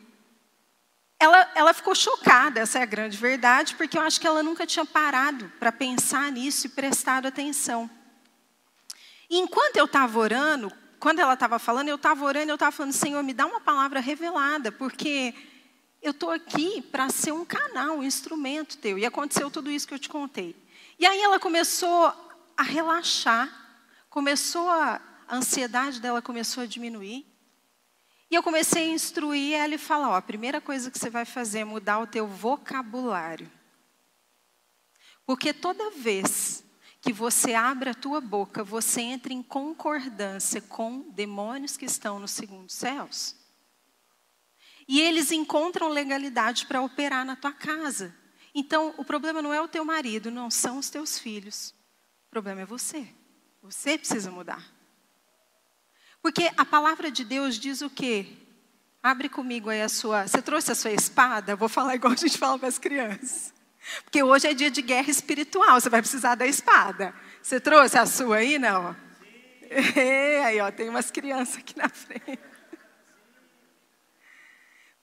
ela, 1.18 1.50
ela 1.54 1.74
ficou 1.74 1.94
chocada, 1.94 2.60
essa 2.60 2.78
é 2.78 2.82
a 2.82 2.86
grande 2.86 3.18
verdade, 3.18 3.74
porque 3.74 3.98
eu 3.98 4.02
acho 4.02 4.18
que 4.18 4.26
ela 4.26 4.42
nunca 4.42 4.66
tinha 4.66 4.86
parado 4.86 5.52
para 5.60 5.70
pensar 5.70 6.32
nisso 6.32 6.66
e 6.66 6.70
prestado 6.70 7.28
atenção. 7.28 7.90
E 9.28 9.36
enquanto 9.36 9.76
eu 9.76 9.84
estava 9.84 10.18
orando, 10.18 10.72
quando 10.98 11.18
ela 11.18 11.34
estava 11.34 11.58
falando, 11.58 11.88
eu 11.90 11.96
estava 11.96 12.24
orando, 12.24 12.50
eu 12.50 12.54
estava 12.54 12.72
falando, 12.72 12.94
Senhor, 12.94 13.22
me 13.22 13.34
dá 13.34 13.44
uma 13.44 13.60
palavra 13.60 14.00
revelada, 14.00 14.72
porque 14.72 15.34
eu 16.02 16.12
estou 16.12 16.30
aqui 16.30 16.80
para 16.80 17.10
ser 17.10 17.32
um 17.32 17.44
canal, 17.44 17.98
um 17.98 18.02
instrumento 18.02 18.78
teu. 18.78 18.98
E 18.98 19.04
aconteceu 19.04 19.50
tudo 19.50 19.70
isso 19.70 19.86
que 19.86 19.94
eu 19.94 19.98
te 19.98 20.08
contei. 20.08 20.56
E 20.98 21.04
aí 21.04 21.20
ela 21.20 21.38
começou 21.38 22.12
a 22.56 22.62
relaxar, 22.62 23.48
começou 24.08 24.68
a, 24.68 25.00
a 25.28 25.36
ansiedade 25.36 26.00
dela 26.00 26.22
começou 26.22 26.62
a 26.62 26.66
diminuir. 26.66 27.26
E 28.30 28.34
eu 28.34 28.42
comecei 28.42 28.90
a 28.90 28.94
instruir 28.94 29.54
ela 29.54 29.74
e 29.74 29.78
falar: 29.78 30.10
ó, 30.10 30.14
a 30.16 30.22
primeira 30.22 30.60
coisa 30.60 30.90
que 30.90 30.98
você 30.98 31.10
vai 31.10 31.24
fazer 31.24 31.60
é 31.60 31.64
mudar 31.64 31.98
o 31.98 32.06
teu 32.06 32.26
vocabulário. 32.26 33.50
Porque 35.26 35.52
toda 35.52 35.90
vez 35.90 36.64
que 37.00 37.12
você 37.12 37.54
abre 37.54 37.90
a 37.90 37.94
tua 37.94 38.20
boca, 38.20 38.62
você 38.62 39.00
entra 39.00 39.32
em 39.32 39.42
concordância 39.42 40.60
com 40.60 41.00
demônios 41.10 41.76
que 41.76 41.86
estão 41.86 42.18
nos 42.18 42.30
segundos 42.30 42.74
céus. 42.74 43.39
E 44.88 45.00
eles 45.00 45.30
encontram 45.30 45.88
legalidade 45.88 46.66
para 46.66 46.82
operar 46.82 47.24
na 47.24 47.36
tua 47.36 47.52
casa. 47.52 48.14
Então, 48.54 48.94
o 48.96 49.04
problema 49.04 49.40
não 49.40 49.54
é 49.54 49.60
o 49.60 49.68
teu 49.68 49.84
marido, 49.84 50.30
não 50.30 50.50
são 50.50 50.78
os 50.78 50.90
teus 50.90 51.18
filhos. 51.18 51.74
O 52.26 52.30
problema 52.30 52.62
é 52.62 52.66
você. 52.66 53.06
Você 53.62 53.96
precisa 53.98 54.30
mudar. 54.30 54.64
Porque 56.22 56.50
a 56.56 56.64
palavra 56.64 57.10
de 57.10 57.24
Deus 57.24 57.58
diz 57.58 57.80
o 57.80 57.90
quê? 57.90 58.26
Abre 59.02 59.28
comigo 59.28 59.70
aí 59.70 59.80
a 59.80 59.88
sua. 59.88 60.26
Você 60.26 60.42
trouxe 60.42 60.72
a 60.72 60.74
sua 60.74 60.90
espada? 60.90 61.56
Vou 61.56 61.68
falar 61.68 61.94
igual 61.94 62.12
a 62.12 62.16
gente 62.16 62.36
fala 62.36 62.58
para 62.58 62.68
as 62.68 62.78
crianças. 62.78 63.54
Porque 64.04 64.22
hoje 64.22 64.46
é 64.46 64.54
dia 64.54 64.70
de 64.70 64.82
guerra 64.82 65.10
espiritual, 65.10 65.80
você 65.80 65.88
vai 65.88 66.02
precisar 66.02 66.34
da 66.34 66.46
espada. 66.46 67.14
Você 67.42 67.58
trouxe 67.58 67.96
a 67.96 68.04
sua 68.04 68.36
aí, 68.36 68.58
não? 68.58 68.94
Sim. 69.18 69.96
aí, 70.44 70.60
ó, 70.60 70.70
tem 70.70 70.88
umas 70.88 71.10
crianças 71.10 71.56
aqui 71.58 71.76
na 71.78 71.88
frente. 71.88 72.49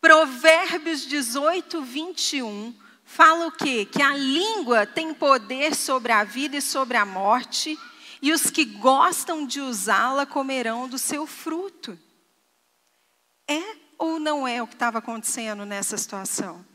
Provérbios 0.08 1.02
18, 1.02 1.82
21 1.82 2.74
fala 3.04 3.48
o 3.48 3.52
quê? 3.52 3.84
Que 3.84 4.02
a 4.02 4.16
língua 4.16 4.86
tem 4.86 5.14
poder 5.14 5.76
sobre 5.76 6.14
a 6.14 6.24
vida 6.24 6.56
e 6.56 6.62
sobre 6.62 6.96
a 6.96 7.06
morte, 7.06 7.78
e 8.22 8.32
os 8.32 8.50
que 8.50 8.64
gostam 8.64 9.46
de 9.46 9.60
usá-la 9.60 10.26
comerão 10.26 10.88
do 10.88 10.98
seu 10.98 11.28
fruto. 11.28 12.00
É 13.50 13.62
ou 13.98 14.18
não 14.18 14.48
é 14.48 14.64
o 14.64 14.68
que 14.68 14.76
estava 14.76 15.00
acontecendo 15.00 15.66
nessa 15.66 15.98
situação? 15.98 16.66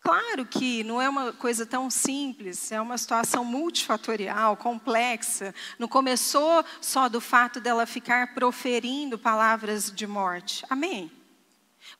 Claro 0.00 0.44
que 0.44 0.84
não 0.84 1.00
é 1.00 1.08
uma 1.08 1.32
coisa 1.32 1.64
tão 1.64 1.88
simples, 1.88 2.70
é 2.70 2.78
uma 2.78 2.98
situação 2.98 3.46
multifatorial, 3.46 4.58
complexa. 4.58 5.54
Não 5.78 5.88
começou 5.88 6.62
só 6.82 7.08
do 7.08 7.18
fato 7.18 7.62
dela 7.62 7.86
ficar 7.86 8.34
proferindo 8.34 9.18
palavras 9.18 9.90
de 9.90 10.06
morte. 10.06 10.66
Amém? 10.68 11.17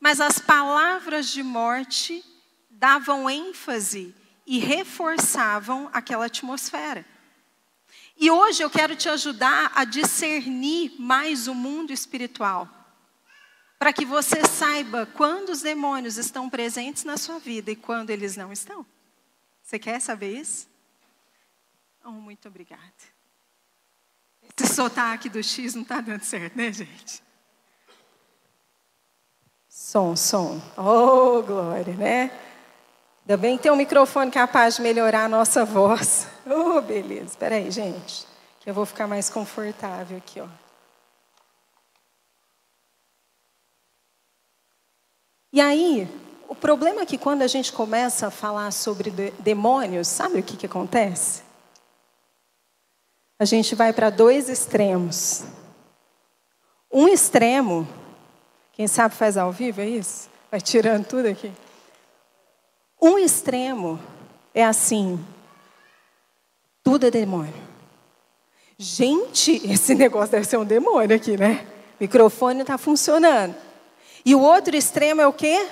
Mas 0.01 0.21
as 0.21 0.39
palavras 0.39 1.29
de 1.31 1.43
morte 1.43 2.25
davam 2.71 3.29
ênfase 3.29 4.15
e 4.47 4.59
reforçavam 4.59 5.91
aquela 5.93 6.27
atmosfera. 6.27 7.05
E 8.17 8.31
hoje 8.31 8.63
eu 8.63 8.71
quero 8.71 8.97
te 8.97 9.09
ajudar 9.09 9.73
a 9.75 9.85
discernir 9.85 10.95
mais 10.99 11.47
o 11.47 11.55
mundo 11.55 11.93
espiritual 11.93 12.69
para 13.79 13.93
que 13.93 14.05
você 14.05 14.45
saiba 14.45 15.07
quando 15.07 15.51
os 15.51 15.63
demônios 15.63 16.17
estão 16.17 16.51
presentes 16.51 17.05
na 17.05 17.17
sua 17.17 17.39
vida 17.39 17.71
e 17.71 17.77
quando 17.77 18.11
eles 18.11 18.37
não 18.37 18.53
estão. 18.53 18.85
Você 19.63 19.79
quer 19.79 20.01
saber 20.01 20.37
isso? 20.37 20.69
Oh, 22.05 22.11
muito 22.11 22.49
obrigada. 22.49 22.83
Esse 24.43 24.75
sotaque 24.75 25.29
do 25.29 25.43
X 25.43 25.75
não 25.75 25.83
está 25.83 26.01
dando 26.01 26.23
certo, 26.23 26.57
né, 26.57 26.73
gente? 26.73 27.23
Som, 29.89 30.15
som. 30.17 30.61
Oh, 30.77 31.43
glória, 31.43 31.95
né? 31.95 32.31
Ainda 33.23 33.39
bem 33.39 33.57
que 33.57 33.63
tem 33.63 33.73
um 33.73 33.77
microfone 33.77 34.31
capaz 34.31 34.77
de 34.77 34.83
melhorar 34.83 35.25
a 35.25 35.29
nossa 35.31 35.65
voz. 35.65 36.29
Oh, 36.45 36.79
beleza. 36.83 37.25
Espera 37.25 37.55
aí, 37.55 37.71
gente. 37.71 38.27
Que 38.61 38.69
eu 38.69 38.75
vou 38.75 38.85
ficar 38.85 39.07
mais 39.07 39.31
confortável 39.31 40.19
aqui, 40.19 40.43
ó. 40.43 40.47
E 45.51 45.59
aí, 45.59 46.07
o 46.47 46.55
problema 46.55 47.01
é 47.01 47.07
que 47.07 47.17
quando 47.17 47.41
a 47.41 47.47
gente 47.47 47.73
começa 47.73 48.27
a 48.27 48.31
falar 48.31 48.71
sobre 48.73 49.11
demônios, 49.39 50.07
sabe 50.07 50.41
o 50.41 50.43
que, 50.43 50.59
que 50.59 50.67
acontece? 50.67 51.43
A 53.39 53.47
gente 53.47 53.75
vai 53.75 53.95
para 53.95 54.11
dois 54.11 54.51
extremos. 54.51 55.45
Um 56.93 57.09
extremo, 57.09 57.89
quem 58.79 58.87
sabe 58.87 59.17
faz 59.17 59.37
ao 59.37 59.51
vivo, 59.51 59.81
é 59.81 59.89
isso? 59.89 60.31
Vai 60.53 60.61
tirando 60.61 61.05
tudo 61.05 61.27
aqui. 61.27 61.51
Um 63.03 63.19
extremo 63.19 63.99
é 64.55 64.65
assim: 64.65 65.19
tudo 66.85 67.05
é 67.05 67.11
demônio. 67.11 67.53
Gente, 68.79 69.61
esse 69.69 69.97
negócio 69.99 70.31
deve 70.31 70.47
ser 70.47 70.59
um 70.59 70.65
demônio 70.65 71.17
aqui, 71.17 71.37
né? 71.37 71.67
O 71.99 72.05
microfone 72.05 72.61
está 72.61 72.79
funcionando. 72.79 73.53
E 74.25 74.33
o 74.33 74.41
outro 74.41 74.77
extremo 74.77 75.21
é 75.21 75.27
o 75.27 75.33
quê? 75.33 75.67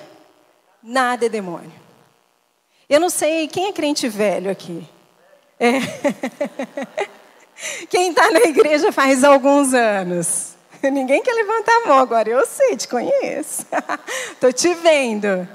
Nada 0.82 1.26
é 1.26 1.28
demônio. 1.28 1.70
Eu 2.88 2.98
não 2.98 3.08
sei, 3.08 3.46
quem 3.46 3.68
é 3.68 3.72
crente 3.72 4.08
velho 4.08 4.50
aqui? 4.50 4.84
É. 5.60 5.78
Quem 7.88 8.10
está 8.10 8.30
na 8.32 8.40
igreja 8.40 8.90
faz 8.90 9.22
alguns 9.25 9.72
anos? 9.72 10.55
Ninguém 10.90 11.23
quer 11.23 11.33
levantar 11.33 11.73
a 11.73 11.88
mão 11.88 11.99
agora, 11.99 12.28
eu 12.28 12.47
sei, 12.47 12.76
te 12.76 12.88
conheço. 12.88 13.66
Estou 14.33 14.52
te 14.52 14.75
vendo. 14.75 15.49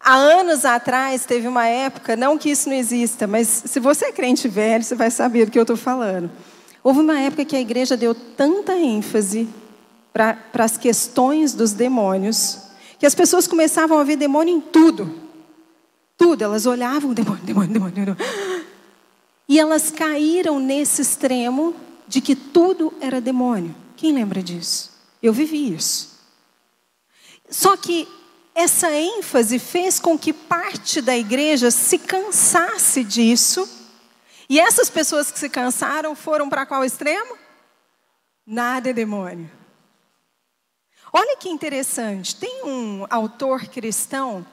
Há 0.00 0.14
anos 0.14 0.64
atrás 0.64 1.24
teve 1.24 1.46
uma 1.46 1.66
época, 1.66 2.16
não 2.16 2.36
que 2.36 2.50
isso 2.50 2.68
não 2.68 2.76
exista, 2.76 3.26
mas 3.26 3.46
se 3.46 3.78
você 3.78 4.06
é 4.06 4.12
crente 4.12 4.48
velho, 4.48 4.82
você 4.82 4.96
vai 4.96 5.10
saber 5.10 5.44
do 5.46 5.52
que 5.52 5.58
eu 5.58 5.62
estou 5.62 5.76
falando. 5.76 6.28
Houve 6.82 7.00
uma 7.00 7.20
época 7.20 7.44
que 7.44 7.54
a 7.54 7.60
igreja 7.60 7.96
deu 7.96 8.12
tanta 8.14 8.74
ênfase 8.74 9.48
para 10.12 10.36
as 10.54 10.76
questões 10.76 11.54
dos 11.54 11.72
demônios, 11.72 12.58
que 12.98 13.06
as 13.06 13.14
pessoas 13.14 13.46
começavam 13.46 13.98
a 13.98 14.04
ver 14.04 14.16
demônio 14.16 14.56
em 14.56 14.60
tudo. 14.60 15.14
Tudo, 16.16 16.42
elas 16.42 16.66
olhavam, 16.66 17.14
demônio, 17.14 17.44
demônio, 17.44 17.72
demônio. 17.72 17.94
demônio. 17.94 18.16
E 19.48 19.58
elas 19.58 19.90
caíram 19.90 20.58
nesse 20.58 21.02
extremo 21.02 21.74
de 22.08 22.20
que 22.20 22.34
tudo 22.34 22.92
era 23.00 23.20
demônio. 23.20 23.74
Quem 24.02 24.10
lembra 24.10 24.42
disso? 24.42 24.90
Eu 25.22 25.32
vivi 25.32 25.72
isso. 25.72 26.18
Só 27.48 27.76
que 27.76 28.08
essa 28.52 28.90
ênfase 28.90 29.60
fez 29.60 30.00
com 30.00 30.18
que 30.18 30.32
parte 30.32 31.00
da 31.00 31.16
igreja 31.16 31.70
se 31.70 32.00
cansasse 32.00 33.04
disso. 33.04 33.64
E 34.48 34.58
essas 34.58 34.90
pessoas 34.90 35.30
que 35.30 35.38
se 35.38 35.48
cansaram 35.48 36.16
foram 36.16 36.48
para 36.48 36.66
qual 36.66 36.84
extremo? 36.84 37.38
Nada 38.44 38.90
é 38.90 38.92
demônio. 38.92 39.48
Olha 41.12 41.36
que 41.36 41.48
interessante, 41.48 42.34
tem 42.34 42.64
um 42.64 43.06
autor 43.08 43.68
cristão 43.68 44.44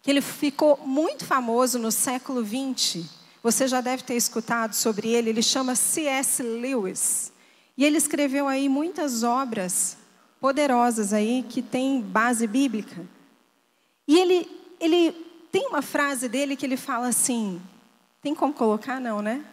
que 0.00 0.10
ele 0.10 0.22
ficou 0.22 0.78
muito 0.78 1.26
famoso 1.26 1.78
no 1.78 1.92
século 1.92 2.42
XX. 2.42 3.04
Você 3.42 3.68
já 3.68 3.82
deve 3.82 4.02
ter 4.02 4.14
escutado 4.14 4.72
sobre 4.72 5.10
ele. 5.10 5.28
Ele 5.28 5.42
chama 5.42 5.74
C.S. 5.74 6.42
Lewis. 6.42 7.33
E 7.76 7.84
ele 7.84 7.98
escreveu 7.98 8.46
aí 8.46 8.68
muitas 8.68 9.22
obras 9.22 9.96
poderosas 10.40 11.12
aí 11.12 11.44
que 11.48 11.62
têm 11.62 12.00
base 12.00 12.46
bíblica. 12.46 13.06
E 14.06 14.18
ele, 14.18 14.76
ele 14.78 15.12
tem 15.50 15.66
uma 15.66 15.82
frase 15.82 16.28
dele 16.28 16.56
que 16.56 16.66
ele 16.66 16.76
fala 16.76 17.08
assim: 17.08 17.60
tem 18.20 18.34
como 18.34 18.52
colocar? 18.52 19.00
Não, 19.00 19.20
né? 19.20 19.44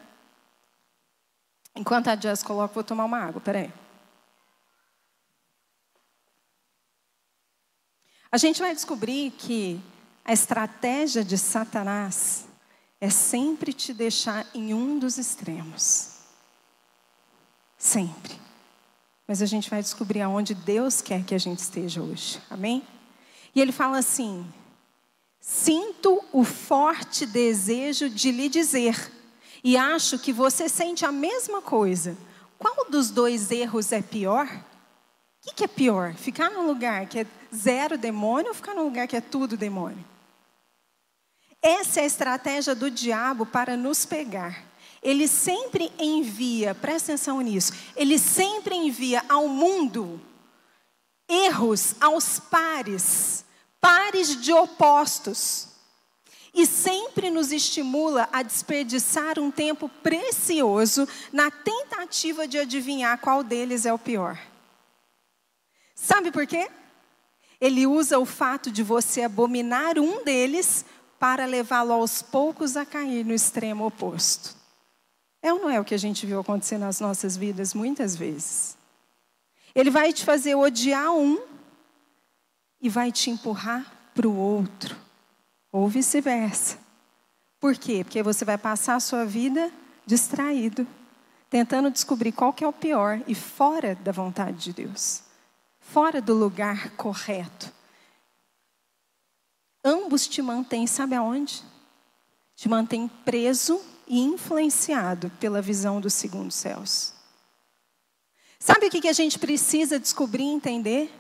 Enquanto 1.76 2.10
a 2.10 2.16
Jazz 2.16 2.44
coloca, 2.44 2.74
vou 2.74 2.84
tomar 2.84 3.06
uma 3.06 3.20
água, 3.20 3.40
peraí. 3.40 3.72
A 8.32 8.38
gente 8.38 8.62
vai 8.62 8.74
descobrir 8.74 9.32
que 9.32 9.82
a 10.24 10.32
estratégia 10.32 11.24
de 11.24 11.38
Satanás 11.38 12.46
é 13.00 13.10
sempre 13.10 13.74
te 13.74 13.94
deixar 13.94 14.46
em 14.54 14.74
um 14.74 15.00
dos 15.00 15.18
extremos. 15.18 16.11
Sempre. 17.82 18.40
Mas 19.28 19.42
a 19.42 19.48
gente 19.48 19.68
vai 19.68 19.82
descobrir 19.82 20.22
aonde 20.22 20.54
Deus 20.54 21.02
quer 21.02 21.26
que 21.26 21.34
a 21.34 21.38
gente 21.40 21.58
esteja 21.58 22.00
hoje. 22.00 22.40
Amém? 22.48 22.84
E 23.56 23.60
ele 23.60 23.72
fala 23.72 23.98
assim: 23.98 24.46
Sinto 25.40 26.24
o 26.32 26.44
forte 26.44 27.26
desejo 27.26 28.08
de 28.08 28.32
lhe 28.32 28.50
dizer, 28.50 29.12
e 29.64 29.76
acho 29.76 30.20
que 30.20 30.32
você 30.32 30.70
sente 30.70 31.08
a 31.08 31.12
mesma 31.12 31.60
coisa. 31.60 32.16
Qual 32.60 32.88
dos 32.88 33.10
dois 33.10 33.50
erros 33.50 33.92
é 33.92 34.00
pior? 34.04 34.46
O 34.46 35.48
que, 35.48 35.56
que 35.56 35.64
é 35.64 35.68
pior? 35.68 36.14
Ficar 36.14 36.52
num 36.52 36.68
lugar 36.68 37.08
que 37.08 37.22
é 37.22 37.26
zero 37.54 37.98
demônio 37.98 38.50
ou 38.50 38.54
ficar 38.54 38.76
num 38.76 38.84
lugar 38.84 39.08
que 39.08 39.18
é 39.18 39.22
tudo 39.22 39.58
demônio? 39.58 40.06
Essa 41.60 42.02
é 42.02 42.04
a 42.04 42.06
estratégia 42.06 42.76
do 42.76 42.92
diabo 42.92 43.44
para 43.44 43.76
nos 43.76 44.06
pegar. 44.06 44.71
Ele 45.02 45.28
sempre 45.28 45.92
envia, 45.98 46.76
presta 46.76 47.14
atenção 47.14 47.42
nisso, 47.42 47.74
ele 47.96 48.20
sempre 48.20 48.76
envia 48.76 49.24
ao 49.28 49.48
mundo 49.48 50.22
erros 51.28 51.96
aos 52.00 52.40
pares, 52.40 53.46
pares 53.80 54.40
de 54.40 54.54
opostos. 54.54 55.70
E 56.54 56.66
sempre 56.66 57.30
nos 57.30 57.54
estimula 57.54 58.28
a 58.32 58.44
desperdiçar 58.44 59.40
um 59.40 59.50
tempo 59.50 59.88
precioso 59.88 61.08
na 61.32 61.50
tentativa 61.50 62.46
de 62.46 62.60
adivinhar 62.60 63.18
qual 63.20 63.42
deles 63.42 63.86
é 63.86 63.94
o 63.94 63.98
pior. 63.98 64.38
Sabe 65.96 66.30
por 66.30 66.46
quê? 66.46 66.70
Ele 67.60 67.88
usa 67.88 68.20
o 68.20 68.26
fato 68.26 68.70
de 68.70 68.84
você 68.84 69.22
abominar 69.22 69.98
um 69.98 70.26
deles 70.26 70.84
para 71.18 71.46
levá-lo 71.46 71.94
aos 71.94 72.22
poucos 72.22 72.76
a 72.76 72.86
cair 72.86 73.24
no 73.24 73.34
extremo 73.34 73.86
oposto. 73.86 74.61
É 75.42 75.52
ou 75.54 75.60
não 75.60 75.70
é 75.70 75.80
o 75.80 75.86
que 75.86 75.96
a 75.96 75.98
gente 75.98 76.26
viu 76.26 76.40
acontecer 76.40 76.78
nas 76.78 77.00
nossas 77.00 77.36
vidas 77.36 77.74
muitas 77.74 78.16
vezes? 78.16 78.78
Ele 79.74 79.90
vai 79.90 80.14
te 80.14 80.24
fazer 80.24 80.56
odiar 80.56 81.12
um 81.12 81.42
e 82.80 82.90
vai 82.90 83.12
te 83.12 83.30
empurrar 83.30 83.92
para 84.14 84.28
o 84.28 84.36
outro, 84.36 84.96
ou 85.72 85.88
vice-versa. 85.88 86.78
Por 87.60 87.76
quê? 87.76 88.04
Porque 88.04 88.22
você 88.22 88.44
vai 88.44 88.58
passar 88.58 88.96
a 88.96 89.00
sua 89.00 89.26
vida 89.26 89.72
distraído, 90.06 90.86
tentando 91.50 91.90
descobrir 91.90 92.32
qual 92.32 92.52
que 92.52 92.64
é 92.64 92.68
o 92.68 92.74
pior 92.74 93.22
e 93.28 93.34
fora 93.34 93.96
da 93.96 94.12
vontade 94.12 94.58
de 94.58 94.74
Deus 94.74 95.32
fora 95.92 96.22
do 96.22 96.34
lugar 96.34 96.92
correto. 96.92 97.72
Ambos 99.84 100.26
te 100.26 100.42
mantêm, 100.42 100.88
sabe 100.88 101.16
aonde? 101.16 101.62
Te 102.56 102.70
mantêm 102.70 103.10
preso 103.26 103.82
e 104.08 104.20
influenciado 104.20 105.30
pela 105.40 105.62
visão 105.62 106.02
dos 106.02 106.14
segundos 106.14 106.56
céus. 106.56 107.14
Sabe 108.60 108.88
o 108.88 108.90
que 108.90 109.08
a 109.08 109.14
gente 109.14 109.40
precisa 109.40 110.00
descobrir 110.00 110.44
e 110.44 110.54
entender? 110.54 111.12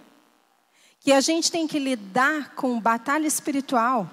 Que 0.99 1.11
a 1.11 1.21
gente 1.21 1.51
tem 1.51 1.67
que 1.67 1.79
lidar 1.79 2.53
com 2.55 2.79
batalha 2.79 3.25
espiritual, 3.25 4.09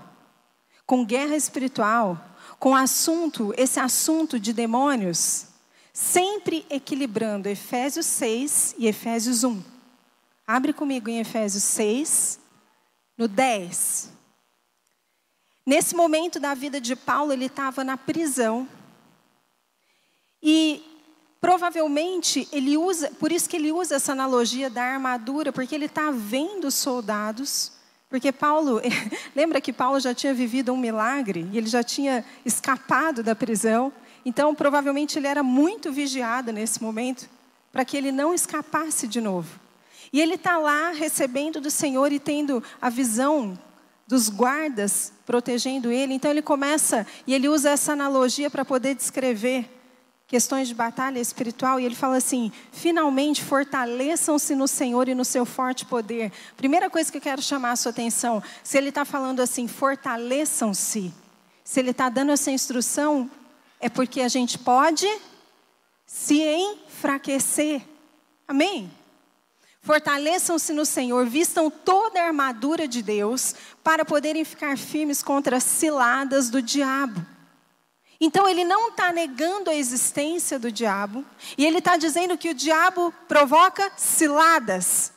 com 0.87 1.05
guerra 1.05 1.37
espiritual, 1.37 2.19
com 2.59 2.75
assunto, 2.75 3.53
esse 3.57 3.79
assunto 3.79 4.41
de 4.41 4.53
demônios, 4.53 5.47
sempre 5.93 6.65
equilibrando 6.71 7.49
Efésios 7.49 8.07
6 8.07 8.77
e 8.79 8.87
Efésios 8.87 9.45
1. 9.45 9.63
Abre 10.47 10.73
comigo 10.73 11.11
em 11.11 11.21
Efésios 11.21 11.65
6, 11.65 12.41
no 13.19 13.29
10. 13.29 14.18
Nesse 15.69 15.95
momento 15.95 16.41
da 16.41 16.55
vida 16.55 16.81
de 16.81 16.97
Paulo, 16.97 17.31
ele 17.31 17.45
estava 17.45 17.85
na 17.85 17.95
prisão. 17.95 18.67
E 20.43 20.83
provavelmente 21.43 22.49
ele 22.51 22.79
usa, 22.79 23.11
por 23.21 23.31
isso 23.31 23.47
que 23.51 23.57
ele 23.57 23.71
usa 23.71 23.97
essa 23.97 24.13
analogia 24.13 24.71
da 24.71 24.83
armadura, 24.83 25.53
porque 25.53 25.75
ele 25.75 25.85
está 25.85 26.11
vendo 26.11 26.69
os 26.69 26.75
soldados. 26.75 27.71
Porque 28.09 28.33
Paulo, 28.33 28.81
lembra 29.37 29.61
que 29.61 29.71
Paulo 29.71 30.01
já 30.01 30.15
tinha 30.15 30.33
vivido 30.33 30.73
um 30.73 30.77
milagre 30.79 31.47
e 31.53 31.59
ele 31.59 31.67
já 31.67 31.83
tinha 31.83 32.25
escapado 32.47 33.23
da 33.23 33.35
prisão. 33.35 33.93
Então, 34.25 34.55
provavelmente 34.55 35.19
ele 35.19 35.27
era 35.27 35.43
muito 35.43 35.93
vigiado 35.93 36.51
nesse 36.51 36.83
momento 36.83 37.29
para 37.71 37.85
que 37.85 37.95
ele 37.95 38.11
não 38.11 38.33
escapasse 38.33 39.07
de 39.07 39.21
novo. 39.21 39.61
E 40.15 40.19
ele 40.19 40.37
está 40.37 40.57
lá 40.57 40.93
recebendo 40.93 41.61
do 41.61 41.71
Senhor 41.71 42.11
e 42.11 42.19
tendo 42.19 42.65
a 42.81 42.89
visão 42.89 43.59
dos 44.09 44.31
guardas 44.31 45.13
protegendo 45.27 45.93
ele. 45.93 46.15
Então 46.15 46.31
ele 46.31 46.43
começa 46.43 47.07
e 47.27 47.35
ele 47.35 47.49
usa 47.49 47.71
essa 47.71 47.93
analogia 47.93 48.51
para 48.51 48.65
poder 48.65 48.95
descrever 48.95 49.71
questões 50.27 50.69
de 50.69 50.75
batalha 50.75 51.19
espiritual, 51.19 51.81
e 51.81 51.85
ele 51.87 51.95
fala 51.95 52.17
assim: 52.17 52.51
finalmente 52.73 53.43
fortaleçam-se 53.43 54.55
no 54.55 54.67
Senhor 54.67 55.09
e 55.09 55.15
no 55.15 55.25
seu 55.25 55.45
forte 55.45 55.87
poder. 55.87 56.33
Primeira 56.57 56.91
coisa 56.91 57.11
que 57.11 57.19
eu 57.19 57.23
quero 57.23 57.43
chamar 57.43 57.73
a 57.73 57.77
sua 57.77 57.91
atenção: 57.91 58.43
se 58.65 58.77
ele 58.77 58.89
está 58.89 59.05
falando 59.05 59.41
assim, 59.41 59.69
fortaleçam-se, 59.69 61.13
se 61.63 61.81
ele 61.81 61.91
está 61.91 62.09
dando 62.09 62.33
essa 62.33 62.51
instrução, 62.51 63.31
é 63.79 63.89
porque 63.89 64.21
a 64.21 64.29
gente 64.29 64.59
pode 64.59 65.07
se 66.07 66.43
enfraquecer. 66.43 67.83
Amém? 68.47 68.91
Fortaleçam-se 69.89 70.75
no 70.75 70.85
Senhor, 70.85 71.25
vistam 71.25 71.71
toda 71.71 72.21
a 72.21 72.27
armadura 72.27 72.87
de 72.87 73.01
Deus, 73.01 73.55
para 73.83 74.05
poderem 74.05 74.45
ficar 74.45 74.77
firmes 74.77 75.23
contra 75.23 75.57
as 75.57 75.65
ciladas 75.65 76.51
do 76.51 76.61
diabo. 76.61 77.25
Então 78.21 78.47
ele 78.47 78.65
não 78.65 78.91
está 78.91 79.11
negando 79.15 79.71
a 79.71 79.75
existência 79.75 80.59
do 80.59 80.71
diabo, 80.71 81.25
e 81.57 81.65
ele 81.65 81.79
está 81.79 81.97
dizendo 81.97 82.37
que 82.37 82.51
o 82.51 82.55
diabo 82.55 83.15
provoca 83.27 83.91
ciladas. 83.97 85.11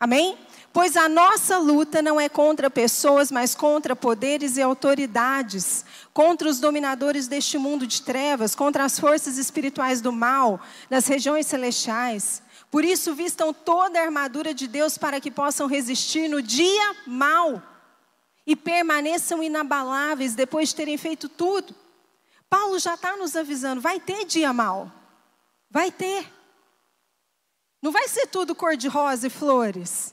Amém? 0.00 0.38
Pois 0.72 0.96
a 0.96 1.06
nossa 1.06 1.58
luta 1.58 2.00
não 2.00 2.18
é 2.18 2.26
contra 2.26 2.70
pessoas, 2.70 3.30
mas 3.30 3.54
contra 3.54 3.94
poderes 3.94 4.56
e 4.56 4.62
autoridades, 4.62 5.84
contra 6.14 6.48
os 6.48 6.58
dominadores 6.58 7.28
deste 7.28 7.58
mundo 7.58 7.86
de 7.86 8.00
trevas, 8.00 8.54
contra 8.54 8.86
as 8.86 8.98
forças 8.98 9.36
espirituais 9.36 10.00
do 10.00 10.10
mal, 10.10 10.58
nas 10.88 11.06
regiões 11.06 11.46
celestiais. 11.46 12.42
Por 12.74 12.84
isso, 12.84 13.14
vistam 13.14 13.54
toda 13.54 14.00
a 14.00 14.02
armadura 14.02 14.52
de 14.52 14.66
Deus 14.66 14.98
para 14.98 15.20
que 15.20 15.30
possam 15.30 15.68
resistir 15.68 16.26
no 16.26 16.42
dia 16.42 16.96
mal 17.06 17.62
e 18.44 18.56
permaneçam 18.56 19.40
inabaláveis 19.40 20.34
depois 20.34 20.70
de 20.70 20.74
terem 20.74 20.98
feito 20.98 21.28
tudo. 21.28 21.72
Paulo 22.50 22.76
já 22.80 22.94
está 22.94 23.16
nos 23.16 23.36
avisando: 23.36 23.80
vai 23.80 24.00
ter 24.00 24.24
dia 24.24 24.52
mal. 24.52 24.90
Vai 25.70 25.92
ter. 25.92 26.28
Não 27.80 27.92
vai 27.92 28.08
ser 28.08 28.26
tudo 28.26 28.56
cor-de-rosa 28.56 29.28
e 29.28 29.30
flores. 29.30 30.12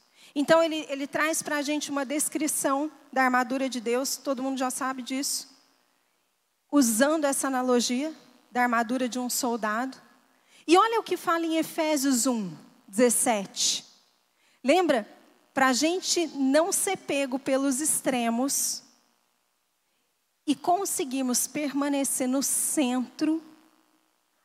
Então, 0.33 0.63
ele, 0.63 0.85
ele 0.89 1.07
traz 1.07 1.41
para 1.41 1.57
a 1.57 1.61
gente 1.61 1.91
uma 1.91 2.05
descrição 2.05 2.91
da 3.11 3.23
armadura 3.23 3.69
de 3.69 3.81
Deus, 3.81 4.17
todo 4.17 4.43
mundo 4.43 4.57
já 4.57 4.69
sabe 4.69 5.01
disso. 5.01 5.49
Usando 6.71 7.25
essa 7.25 7.47
analogia 7.47 8.13
da 8.51 8.63
armadura 8.63 9.09
de 9.09 9.19
um 9.19 9.29
soldado. 9.29 9.97
E 10.67 10.77
olha 10.77 10.99
o 10.99 11.03
que 11.03 11.17
fala 11.17 11.45
em 11.45 11.57
Efésios 11.57 12.25
1, 12.25 12.55
17. 12.87 13.85
Lembra? 14.63 15.07
Para 15.53 15.67
a 15.67 15.73
gente 15.73 16.27
não 16.27 16.71
ser 16.71 16.97
pego 16.97 17.37
pelos 17.37 17.81
extremos 17.81 18.83
e 20.47 20.55
conseguirmos 20.55 21.45
permanecer 21.47 22.27
no 22.27 22.41
centro 22.41 23.41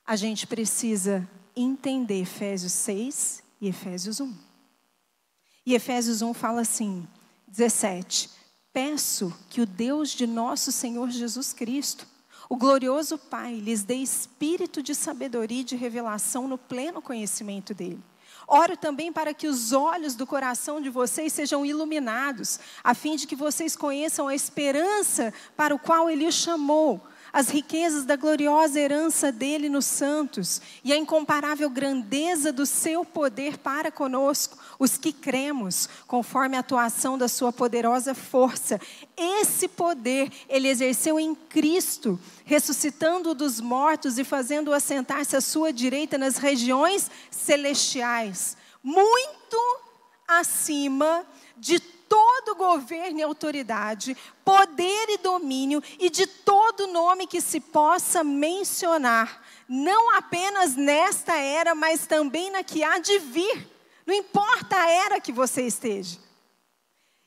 a 0.07 0.15
gente 0.15 0.47
precisa 0.47 1.29
entender 1.57 2.21
Efésios 2.21 2.73
6 2.73 3.43
e 3.61 3.67
Efésios 3.67 4.21
1. 4.21 4.46
E 5.67 5.75
Efésios 5.75 6.23
1 6.23 6.33
fala 6.33 6.61
assim, 6.61 7.05
17: 7.49 8.31
Peço 8.73 9.37
que 9.51 9.61
o 9.61 9.67
Deus 9.67 10.11
de 10.11 10.25
nosso 10.25 10.71
Senhor 10.71 11.11
Jesus 11.11 11.53
Cristo, 11.53 12.07
o 12.49 12.57
glorioso 12.57 13.19
Pai, 13.19 13.57
lhes 13.57 13.83
dê 13.83 13.97
espírito 13.97 14.81
de 14.81 14.95
sabedoria 14.95 15.63
e 15.63 15.65
de 15.65 15.75
revelação 15.75 16.47
no 16.47 16.57
pleno 16.57 17.03
conhecimento 17.03 17.75
dele. 17.75 17.99
Oro 18.47 18.77
também 18.77 19.13
para 19.13 19.35
que 19.35 19.49
os 19.49 19.73
olhos 19.73 20.15
do 20.15 20.25
coração 20.25 20.81
de 20.81 20.89
vocês 20.89 21.33
sejam 21.33 21.67
iluminados, 21.67 22.61
a 22.85 22.95
fim 22.95 23.17
de 23.17 23.27
que 23.27 23.35
vocês 23.35 23.75
conheçam 23.75 24.29
a 24.29 24.37
esperança 24.37 25.35
para 25.57 25.75
o 25.75 25.81
qual 25.81 26.09
ele 26.09 26.29
os 26.29 26.35
chamou 26.37 27.03
as 27.37 27.51
riquezas 27.51 28.07
da 28.07 28.17
gloriosa 28.17 28.81
herança 28.81 29.31
dele 29.31 29.69
nos 29.69 29.85
santos 29.85 30.59
e 30.83 30.91
a 30.91 30.97
incomparável 30.97 31.69
grandeza 31.69 32.51
do 32.51 32.65
seu 32.65 33.05
poder 33.05 33.59
para 33.59 33.93
conosco, 33.93 34.57
os 34.79 34.97
que 34.97 35.13
cremos, 35.13 35.89
conforme 36.07 36.57
a 36.57 36.61
atuação 36.61 37.17
da 37.17 37.29
sua 37.29 37.53
poderosa 37.53 38.15
força. 38.15 38.81
Esse 39.17 39.69
poder 39.69 40.31
ele 40.49 40.69
exerceu 40.69 41.19
em 41.19 41.35
Cristo, 41.35 42.19
ressuscitando-o 42.45 43.35
dos 43.35 43.61
mortos 43.61 44.19
e 44.19 44.25
fazendo-o 44.25 44.75
assentar-se 44.75 45.37
à 45.37 45.41
sua 45.41 45.73
direita 45.73 46.19
nas 46.19 46.37
regiões 46.37 47.11
celestiais, 47.31 48.57
muito 48.83 49.57
acima 50.27 51.25
de 51.57 51.79
todo 52.09 52.55
governo 52.55 53.19
e 53.19 53.23
autoridade, 53.23 54.17
poder 54.45 55.07
e 55.09 55.19
domínio 55.19 55.83
e 55.99 56.09
de 56.09 56.27
todo 56.27 56.87
nome 56.87 57.27
que 57.27 57.41
se 57.41 57.61
possa 57.61 58.23
mencionar, 58.23 59.45
não 59.69 60.15
apenas 60.15 60.77
nesta 60.77 61.37
era, 61.37 61.75
mas 61.75 62.07
também 62.07 62.51
na 62.51 62.63
que 62.63 62.85
há 62.85 62.99
de 62.99 63.19
vir. 63.19 63.76
Não 64.07 64.15
importa 64.15 64.77
a 64.77 64.91
era 64.91 65.21
que 65.21 65.33
você 65.33 65.63
esteja. 65.63 66.19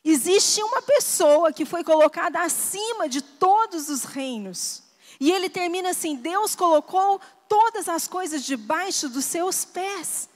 Existe 0.03 0.63
uma 0.63 0.81
pessoa 0.81 1.51
que 1.51 1.65
foi 1.65 1.83
colocada 1.83 2.41
acima 2.41 3.09
de 3.09 3.21
todos 3.21 3.89
os 3.89 4.05
reinos. 4.05 4.83
E 5.19 5.31
ele 5.31 5.49
termina 5.49 5.89
assim: 5.89 6.15
Deus 6.15 6.55
colocou 6.55 7.19
todas 7.49 7.89
as 7.89 8.07
coisas 8.07 8.43
debaixo 8.43 9.09
dos 9.09 9.25
seus 9.25 9.65
pés 9.65 10.29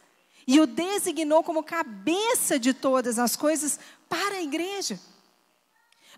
e 0.45 0.59
o 0.59 0.67
designou 0.67 1.41
como 1.43 1.63
cabeça 1.63 2.59
de 2.59 2.73
todas 2.73 3.17
as 3.17 3.35
coisas 3.35 3.79
para 4.09 4.35
a 4.35 4.41
igreja. 4.41 4.99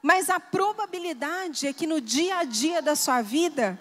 Mas 0.02 0.30
a 0.30 0.40
probabilidade 0.40 1.68
é 1.68 1.74
que 1.74 1.88
no 1.88 2.02
dia 2.02 2.38
a 2.38 2.44
dia 2.44 2.82
da 2.82 2.96
sua 2.96 3.22
vida, 3.22 3.80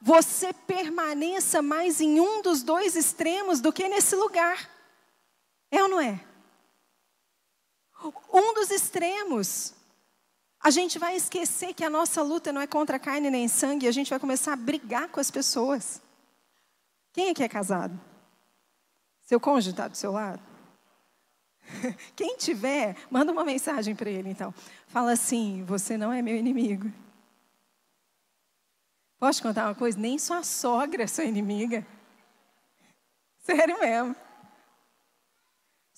você 0.00 0.52
permaneça 0.52 1.60
mais 1.62 2.00
em 2.00 2.20
um 2.20 2.42
dos 2.42 2.62
dois 2.62 2.94
extremos 2.96 3.60
do 3.60 3.72
que 3.72 3.88
nesse 3.88 4.14
lugar. 4.14 4.77
É 5.70 5.82
ou 5.82 5.88
não 5.88 6.00
é? 6.00 6.20
Um 8.32 8.54
dos 8.54 8.70
extremos. 8.70 9.74
A 10.60 10.70
gente 10.70 10.98
vai 10.98 11.16
esquecer 11.16 11.72
que 11.74 11.84
a 11.84 11.90
nossa 11.90 12.22
luta 12.22 12.52
não 12.52 12.60
é 12.60 12.66
contra 12.66 12.98
carne 12.98 13.30
nem 13.30 13.46
sangue, 13.48 13.86
a 13.86 13.92
gente 13.92 14.10
vai 14.10 14.18
começar 14.18 14.52
a 14.52 14.56
brigar 14.56 15.08
com 15.08 15.20
as 15.20 15.30
pessoas. 15.30 16.00
Quem 17.12 17.30
aqui 17.30 17.42
é 17.42 17.48
casado? 17.48 17.98
Seu 19.22 19.38
cônjuge 19.38 19.70
está 19.70 19.88
do 19.88 19.96
seu 19.96 20.12
lado? 20.12 20.42
Quem 22.16 22.36
tiver, 22.36 22.96
manda 23.10 23.30
uma 23.30 23.44
mensagem 23.44 23.94
para 23.94 24.10
ele 24.10 24.30
então. 24.30 24.54
Fala 24.86 25.12
assim: 25.12 25.64
Você 25.64 25.96
não 25.96 26.12
é 26.12 26.22
meu 26.22 26.36
inimigo. 26.36 26.90
Posso 29.18 29.42
contar 29.42 29.66
uma 29.66 29.74
coisa? 29.74 29.98
Nem 29.98 30.18
sua 30.18 30.42
sogra 30.42 31.02
é 31.02 31.06
sua 31.06 31.24
inimiga. 31.24 31.86
Sério 33.44 33.78
mesmo. 33.80 34.16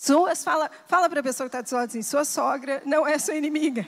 Suas, 0.02 0.42
fala, 0.42 0.70
fala 0.86 1.10
para 1.10 1.20
a 1.20 1.22
pessoa 1.22 1.46
que 1.46 1.54
está 1.54 1.60
do 1.60 1.68
seu 1.68 1.76
lado 1.76 1.90
assim: 1.90 2.00
Sua 2.00 2.24
sogra 2.24 2.82
não 2.86 3.06
é 3.06 3.18
sua 3.18 3.34
inimiga. 3.34 3.86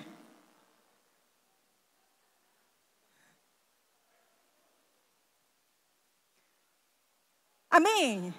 Amém? 7.71 8.35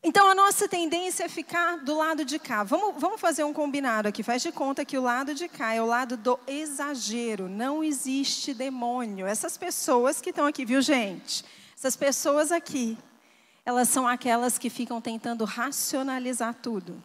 Então 0.00 0.28
a 0.28 0.36
nossa 0.36 0.68
tendência 0.68 1.24
é 1.24 1.28
ficar 1.28 1.78
do 1.78 1.96
lado 1.96 2.24
de 2.24 2.38
cá. 2.38 2.62
Vamos, 2.62 2.94
vamos 3.00 3.20
fazer 3.20 3.42
um 3.42 3.52
combinado 3.52 4.06
aqui. 4.06 4.22
Faz 4.22 4.40
de 4.40 4.52
conta 4.52 4.84
que 4.84 4.96
o 4.96 5.02
lado 5.02 5.34
de 5.34 5.48
cá 5.48 5.74
é 5.74 5.82
o 5.82 5.86
lado 5.86 6.16
do 6.16 6.38
exagero. 6.46 7.48
Não 7.48 7.82
existe 7.82 8.54
demônio. 8.54 9.26
Essas 9.26 9.56
pessoas 9.56 10.20
que 10.20 10.30
estão 10.30 10.46
aqui, 10.46 10.64
viu, 10.64 10.80
gente? 10.80 11.44
Essas 11.76 11.96
pessoas 11.96 12.52
aqui, 12.52 12.96
elas 13.68 13.90
são 13.90 14.08
aquelas 14.08 14.56
que 14.56 14.70
ficam 14.70 14.98
tentando 14.98 15.44
racionalizar 15.44 16.54
tudo. 16.54 17.02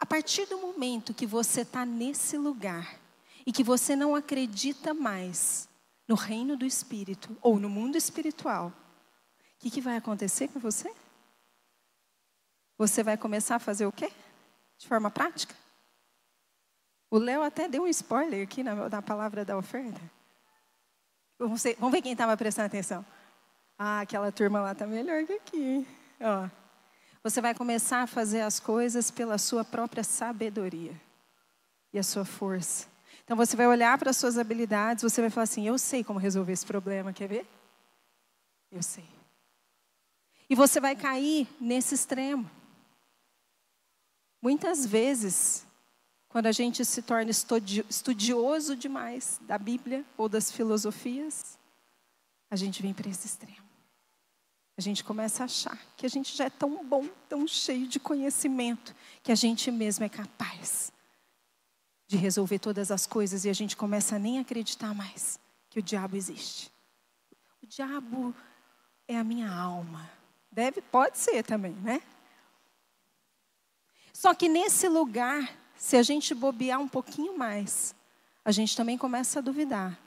A 0.00 0.06
partir 0.06 0.46
do 0.46 0.56
momento 0.56 1.12
que 1.12 1.26
você 1.26 1.60
está 1.60 1.84
nesse 1.84 2.38
lugar 2.38 2.98
e 3.44 3.52
que 3.52 3.62
você 3.62 3.94
não 3.94 4.14
acredita 4.14 4.94
mais 4.94 5.68
no 6.08 6.14
reino 6.14 6.56
do 6.56 6.64
Espírito 6.64 7.36
ou 7.42 7.60
no 7.60 7.68
mundo 7.68 7.98
espiritual, 7.98 8.68
o 8.68 9.58
que, 9.58 9.70
que 9.70 9.82
vai 9.82 9.98
acontecer 9.98 10.48
com 10.48 10.58
você? 10.58 10.90
Você 12.78 13.02
vai 13.02 13.18
começar 13.18 13.56
a 13.56 13.60
fazer 13.60 13.84
o 13.84 13.92
quê? 13.92 14.10
De 14.78 14.88
forma 14.88 15.10
prática? 15.10 15.54
O 17.10 17.18
Léo 17.18 17.42
até 17.42 17.68
deu 17.68 17.82
um 17.82 17.88
spoiler 17.88 18.42
aqui 18.42 18.62
na, 18.62 18.88
na 18.88 19.02
palavra 19.02 19.44
da 19.44 19.54
oferta. 19.54 20.00
Vamos 21.38 21.62
ver, 21.62 21.76
vamos 21.78 21.92
ver 21.92 22.00
quem 22.00 22.12
estava 22.12 22.34
prestando 22.38 22.68
atenção. 22.68 23.04
Ah, 23.78 24.00
aquela 24.00 24.30
turma 24.30 24.60
lá 24.60 24.72
está 24.72 24.86
melhor 24.86 25.24
que 25.26 25.32
aqui. 25.32 25.86
Ó. 26.20 26.48
Você 27.22 27.40
vai 27.40 27.54
começar 27.54 28.02
a 28.02 28.06
fazer 28.06 28.42
as 28.42 28.60
coisas 28.60 29.10
pela 29.10 29.38
sua 29.38 29.64
própria 29.64 30.04
sabedoria 30.04 30.94
e 31.92 31.98
a 31.98 32.02
sua 32.02 32.24
força. 32.24 32.86
Então 33.24 33.36
você 33.36 33.56
vai 33.56 33.66
olhar 33.66 33.96
para 33.98 34.10
as 34.10 34.16
suas 34.16 34.36
habilidades, 34.36 35.02
você 35.02 35.20
vai 35.20 35.30
falar 35.30 35.44
assim: 35.44 35.66
eu 35.66 35.78
sei 35.78 36.04
como 36.04 36.18
resolver 36.18 36.52
esse 36.52 36.66
problema, 36.66 37.12
quer 37.12 37.28
ver? 37.28 37.46
Eu 38.70 38.82
sei. 38.82 39.08
E 40.48 40.54
você 40.54 40.78
vai 40.78 40.94
cair 40.94 41.48
nesse 41.58 41.94
extremo. 41.94 42.48
Muitas 44.42 44.84
vezes, 44.84 45.66
quando 46.28 46.46
a 46.46 46.52
gente 46.52 46.84
se 46.84 47.00
torna 47.00 47.30
estudioso 47.30 48.76
demais 48.76 49.40
da 49.44 49.56
Bíblia 49.56 50.04
ou 50.18 50.28
das 50.28 50.52
filosofias, 50.52 51.58
a 52.50 52.56
gente 52.56 52.82
vem 52.82 52.92
para 52.92 53.08
esse 53.08 53.26
extremo. 53.26 53.63
A 54.76 54.80
gente 54.80 55.04
começa 55.04 55.44
a 55.44 55.46
achar 55.46 55.78
que 55.96 56.04
a 56.04 56.08
gente 56.08 56.36
já 56.36 56.46
é 56.46 56.50
tão 56.50 56.84
bom, 56.84 57.08
tão 57.28 57.46
cheio 57.46 57.86
de 57.86 58.00
conhecimento, 58.00 58.94
que 59.22 59.30
a 59.30 59.34
gente 59.34 59.70
mesmo 59.70 60.04
é 60.04 60.08
capaz 60.08 60.92
de 62.08 62.16
resolver 62.16 62.58
todas 62.58 62.90
as 62.90 63.06
coisas 63.06 63.44
e 63.44 63.48
a 63.48 63.52
gente 63.52 63.76
começa 63.76 64.16
a 64.16 64.18
nem 64.18 64.38
acreditar 64.38 64.92
mais 64.92 65.38
que 65.70 65.78
o 65.78 65.82
diabo 65.82 66.16
existe. 66.16 66.72
O 67.62 67.66
diabo 67.66 68.34
é 69.06 69.16
a 69.16 69.24
minha 69.24 69.50
alma. 69.50 70.10
Deve, 70.50 70.80
pode 70.80 71.18
ser 71.18 71.44
também, 71.44 71.72
né? 71.74 72.02
Só 74.12 74.34
que 74.34 74.48
nesse 74.48 74.88
lugar, 74.88 75.56
se 75.76 75.96
a 75.96 76.02
gente 76.02 76.34
bobear 76.34 76.80
um 76.80 76.88
pouquinho 76.88 77.38
mais, 77.38 77.94
a 78.44 78.50
gente 78.50 78.76
também 78.76 78.98
começa 78.98 79.38
a 79.38 79.42
duvidar 79.42 79.98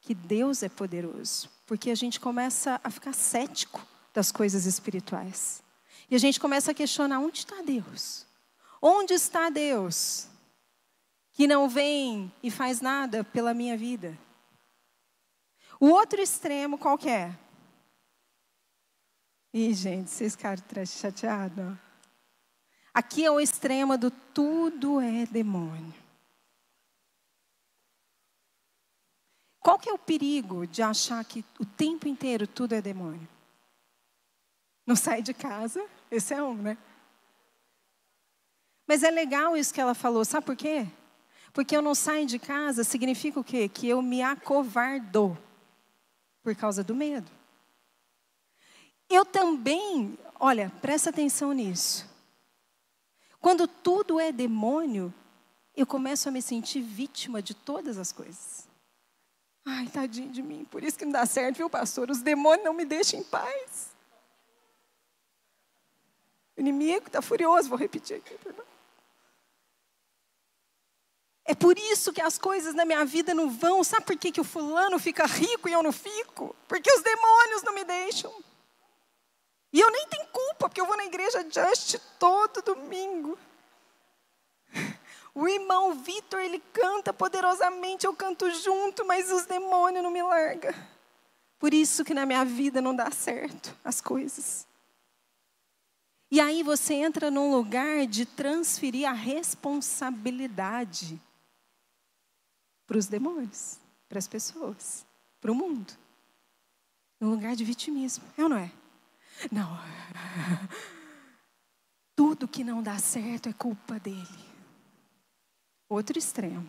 que 0.00 0.14
Deus 0.14 0.62
é 0.62 0.68
poderoso, 0.68 1.50
porque 1.66 1.90
a 1.90 1.94
gente 1.94 2.20
começa 2.20 2.80
a 2.82 2.90
ficar 2.90 3.12
cético 3.12 3.80
das 4.16 4.32
coisas 4.32 4.64
espirituais. 4.64 5.62
E 6.10 6.16
a 6.16 6.18
gente 6.18 6.40
começa 6.40 6.70
a 6.70 6.74
questionar: 6.74 7.20
onde 7.20 7.40
está 7.40 7.60
Deus? 7.60 8.26
Onde 8.80 9.12
está 9.12 9.50
Deus? 9.50 10.26
Que 11.32 11.46
não 11.46 11.68
vem 11.68 12.32
e 12.42 12.50
faz 12.50 12.80
nada 12.80 13.22
pela 13.22 13.52
minha 13.52 13.76
vida. 13.76 14.18
O 15.78 15.88
outro 15.88 16.20
extremo 16.20 16.78
qual 16.78 16.96
que 16.96 17.10
é? 17.10 17.38
Ih, 19.52 19.74
gente, 19.74 20.10
vocês 20.10 20.34
ficaram 20.34 20.62
chateados? 20.86 21.76
Aqui 22.94 23.22
é 23.26 23.30
o 23.30 23.38
extremo 23.38 23.98
do 23.98 24.10
tudo 24.10 24.98
é 24.98 25.26
demônio. 25.26 25.94
Qual 29.60 29.78
que 29.78 29.90
é 29.90 29.92
o 29.92 29.98
perigo 29.98 30.66
de 30.66 30.80
achar 30.80 31.22
que 31.22 31.44
o 31.60 31.66
tempo 31.66 32.08
inteiro 32.08 32.46
tudo 32.46 32.72
é 32.72 32.80
demônio? 32.80 33.35
Não 34.86 34.94
sai 34.94 35.20
de 35.20 35.34
casa, 35.34 35.84
esse 36.10 36.32
é 36.32 36.42
um, 36.42 36.54
né? 36.54 36.78
Mas 38.86 39.02
é 39.02 39.10
legal 39.10 39.56
isso 39.56 39.74
que 39.74 39.80
ela 39.80 39.94
falou, 39.94 40.24
sabe 40.24 40.46
por 40.46 40.56
quê? 40.56 40.86
Porque 41.52 41.76
eu 41.76 41.82
não 41.82 41.94
saio 41.94 42.26
de 42.26 42.38
casa 42.38 42.84
significa 42.84 43.40
o 43.40 43.44
quê? 43.44 43.68
Que 43.68 43.88
eu 43.88 44.00
me 44.00 44.22
acovardo 44.22 45.36
por 46.42 46.54
causa 46.54 46.84
do 46.84 46.94
medo. 46.94 47.30
Eu 49.08 49.24
também, 49.24 50.16
olha, 50.38 50.70
presta 50.80 51.10
atenção 51.10 51.52
nisso. 51.52 52.08
Quando 53.40 53.66
tudo 53.66 54.20
é 54.20 54.30
demônio, 54.30 55.12
eu 55.74 55.86
começo 55.86 56.28
a 56.28 56.32
me 56.32 56.40
sentir 56.42 56.80
vítima 56.80 57.42
de 57.42 57.54
todas 57.54 57.98
as 57.98 58.12
coisas. 58.12 58.68
Ai, 59.64 59.88
tadinho 59.88 60.30
de 60.30 60.42
mim, 60.42 60.64
por 60.64 60.84
isso 60.84 60.96
que 60.96 61.04
não 61.04 61.12
dá 61.12 61.26
certo, 61.26 61.56
viu, 61.56 61.68
pastor? 61.68 62.10
Os 62.10 62.20
demônios 62.20 62.64
não 62.64 62.72
me 62.72 62.84
deixam 62.84 63.18
em 63.18 63.24
paz. 63.24 63.95
O 66.56 66.60
inimigo 66.60 67.06
está 67.06 67.20
furioso, 67.20 67.68
vou 67.68 67.78
repetir 67.78 68.16
aqui. 68.16 68.36
É 71.44 71.54
por 71.54 71.78
isso 71.78 72.12
que 72.12 72.20
as 72.20 72.36
coisas 72.36 72.74
na 72.74 72.84
minha 72.84 73.04
vida 73.04 73.32
não 73.32 73.48
vão. 73.48 73.84
Sabe 73.84 74.04
por 74.04 74.16
que, 74.16 74.32
que 74.32 74.40
o 74.40 74.44
fulano 74.44 74.98
fica 74.98 75.26
rico 75.26 75.68
e 75.68 75.72
eu 75.72 75.82
não 75.82 75.92
fico? 75.92 76.56
Porque 76.66 76.92
os 76.92 77.02
demônios 77.02 77.62
não 77.62 77.72
me 77.72 77.84
deixam. 77.84 78.34
E 79.72 79.80
eu 79.80 79.90
nem 79.90 80.06
tenho 80.08 80.26
culpa, 80.28 80.68
porque 80.68 80.80
eu 80.80 80.86
vou 80.86 80.96
na 80.96 81.04
igreja 81.04 81.46
Just 81.48 81.98
todo 82.18 82.62
domingo. 82.62 83.38
O 85.34 85.46
irmão 85.46 85.92
Vitor, 85.92 86.40
ele 86.40 86.58
canta 86.72 87.12
poderosamente, 87.12 88.06
eu 88.06 88.14
canto 88.14 88.50
junto, 88.52 89.04
mas 89.04 89.30
os 89.30 89.44
demônios 89.44 90.02
não 90.02 90.10
me 90.10 90.22
largam. 90.22 90.72
Por 91.58 91.74
isso 91.74 92.04
que 92.04 92.14
na 92.14 92.24
minha 92.24 92.42
vida 92.42 92.80
não 92.80 92.96
dá 92.96 93.10
certo 93.10 93.76
as 93.84 94.00
coisas. 94.00 94.65
E 96.30 96.40
aí 96.40 96.62
você 96.62 96.94
entra 96.94 97.30
num 97.30 97.52
lugar 97.52 98.06
de 98.06 98.24
transferir 98.26 99.08
a 99.08 99.12
responsabilidade 99.12 101.20
para 102.86 102.98
os 102.98 103.06
demônios, 103.06 103.78
para 104.08 104.18
as 104.18 104.26
pessoas, 104.26 105.06
para 105.40 105.52
o 105.52 105.54
mundo. 105.54 105.92
Num 107.20 107.30
lugar 107.30 107.54
de 107.54 107.64
vitimismo, 107.64 108.24
é 108.36 108.42
ou 108.42 108.48
não 108.48 108.58
é? 108.58 108.72
Não. 109.52 109.78
Tudo 112.16 112.48
que 112.48 112.64
não 112.64 112.82
dá 112.82 112.98
certo 112.98 113.48
é 113.48 113.52
culpa 113.52 114.00
dele. 114.00 114.26
Outro 115.88 116.18
extremo. 116.18 116.68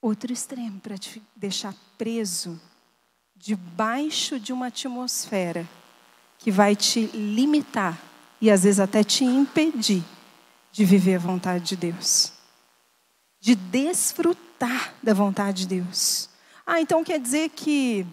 Outro 0.00 0.32
extremo 0.32 0.80
para 0.80 0.96
te 0.96 1.20
deixar 1.34 1.74
preso 1.96 2.60
debaixo 3.34 4.38
de 4.38 4.52
uma 4.52 4.68
atmosfera 4.68 5.68
que 6.38 6.50
vai 6.50 6.76
te 6.76 7.06
limitar 7.08 7.98
e 8.40 8.50
às 8.50 8.62
vezes 8.62 8.80
até 8.80 9.02
te 9.02 9.24
impedir 9.24 10.02
de 10.70 10.84
viver 10.84 11.16
a 11.16 11.18
vontade 11.18 11.64
de 11.64 11.76
Deus, 11.76 12.32
de 13.40 13.54
desfrutar 13.54 14.94
da 15.02 15.12
vontade 15.12 15.66
de 15.66 15.82
Deus. 15.82 16.28
Ah, 16.64 16.80
então 16.80 17.02
quer 17.02 17.18
dizer 17.18 17.48
que 17.50 18.06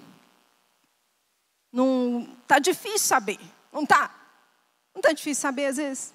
não 1.71 2.27
tá 2.47 2.57
difícil 2.57 2.99
saber, 2.99 3.39
não 3.71 3.85
tá? 3.85 4.09
Não 4.93 5.01
tá 5.01 5.11
difícil 5.11 5.41
saber 5.41 5.67
às 5.67 5.77
vezes? 5.77 6.13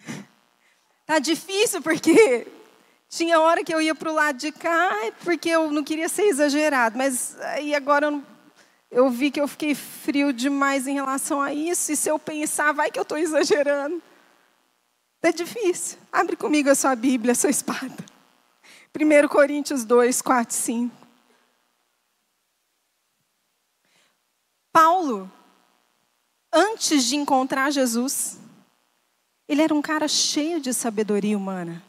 Tá 1.04 1.18
difícil 1.18 1.82
porque 1.82 2.46
tinha 3.08 3.38
hora 3.38 3.62
que 3.62 3.74
eu 3.74 3.82
ia 3.82 3.94
para 3.94 4.10
o 4.10 4.14
lado 4.14 4.38
de 4.38 4.50
cá, 4.50 4.90
porque 5.22 5.50
eu 5.50 5.70
não 5.70 5.84
queria 5.84 6.08
ser 6.08 6.22
exagerado, 6.22 6.96
mas 6.96 7.38
aí 7.40 7.74
agora 7.74 8.06
eu, 8.06 8.24
eu 8.92 9.08
vi 9.08 9.30
que 9.30 9.40
eu 9.40 9.48
fiquei 9.48 9.74
frio 9.74 10.34
demais 10.34 10.86
em 10.86 10.92
relação 10.92 11.40
a 11.40 11.52
isso, 11.52 11.90
e 11.90 11.96
se 11.96 12.10
eu 12.10 12.18
pensar, 12.18 12.72
vai 12.72 12.90
que 12.90 12.98
eu 12.98 13.02
estou 13.02 13.16
exagerando. 13.16 14.02
É 15.22 15.32
difícil. 15.32 15.98
Abre 16.12 16.36
comigo 16.36 16.68
a 16.68 16.74
sua 16.74 16.94
Bíblia, 16.94 17.32
a 17.32 17.34
sua 17.34 17.48
espada. 17.48 18.04
1 18.94 19.28
Coríntios 19.28 19.84
2, 19.84 20.20
4, 20.20 20.54
5. 20.54 20.96
Paulo, 24.70 25.30
antes 26.52 27.04
de 27.04 27.16
encontrar 27.16 27.70
Jesus, 27.70 28.38
ele 29.48 29.62
era 29.62 29.74
um 29.74 29.80
cara 29.80 30.06
cheio 30.06 30.60
de 30.60 30.74
sabedoria 30.74 31.36
humana. 31.36 31.82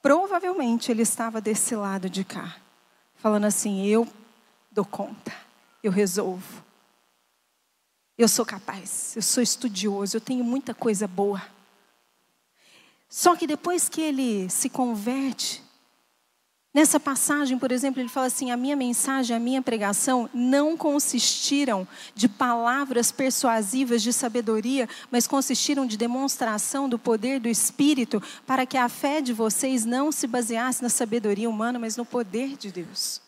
Provavelmente 0.00 0.90
ele 0.90 1.02
estava 1.02 1.40
desse 1.40 1.76
lado 1.76 2.08
de 2.08 2.24
cá, 2.24 2.56
falando 3.16 3.44
assim: 3.44 3.86
eu 3.86 4.08
dou 4.70 4.84
conta, 4.84 5.32
eu 5.82 5.90
resolvo. 5.90 6.62
Eu 8.16 8.28
sou 8.28 8.44
capaz, 8.44 9.14
eu 9.16 9.22
sou 9.22 9.42
estudioso, 9.42 10.16
eu 10.16 10.20
tenho 10.20 10.44
muita 10.44 10.74
coisa 10.74 11.08
boa. 11.08 11.42
Só 13.08 13.36
que 13.36 13.46
depois 13.46 13.88
que 13.88 14.00
ele 14.00 14.48
se 14.48 14.68
converte, 14.68 15.62
Nessa 16.74 16.98
passagem, 16.98 17.58
por 17.58 17.70
exemplo, 17.70 18.00
ele 18.00 18.08
fala 18.08 18.28
assim: 18.28 18.50
a 18.50 18.56
minha 18.56 18.74
mensagem, 18.74 19.36
a 19.36 19.40
minha 19.40 19.60
pregação 19.60 20.28
não 20.32 20.74
consistiram 20.74 21.86
de 22.14 22.26
palavras 22.26 23.12
persuasivas 23.12 24.02
de 24.02 24.10
sabedoria, 24.10 24.88
mas 25.10 25.26
consistiram 25.26 25.84
de 25.84 25.98
demonstração 25.98 26.88
do 26.88 26.98
poder 26.98 27.38
do 27.40 27.48
Espírito, 27.48 28.22
para 28.46 28.64
que 28.64 28.78
a 28.78 28.88
fé 28.88 29.20
de 29.20 29.34
vocês 29.34 29.84
não 29.84 30.10
se 30.10 30.26
baseasse 30.26 30.82
na 30.82 30.88
sabedoria 30.88 31.50
humana, 31.50 31.78
mas 31.78 31.98
no 31.98 32.06
poder 32.06 32.56
de 32.56 32.72
Deus. 32.72 33.20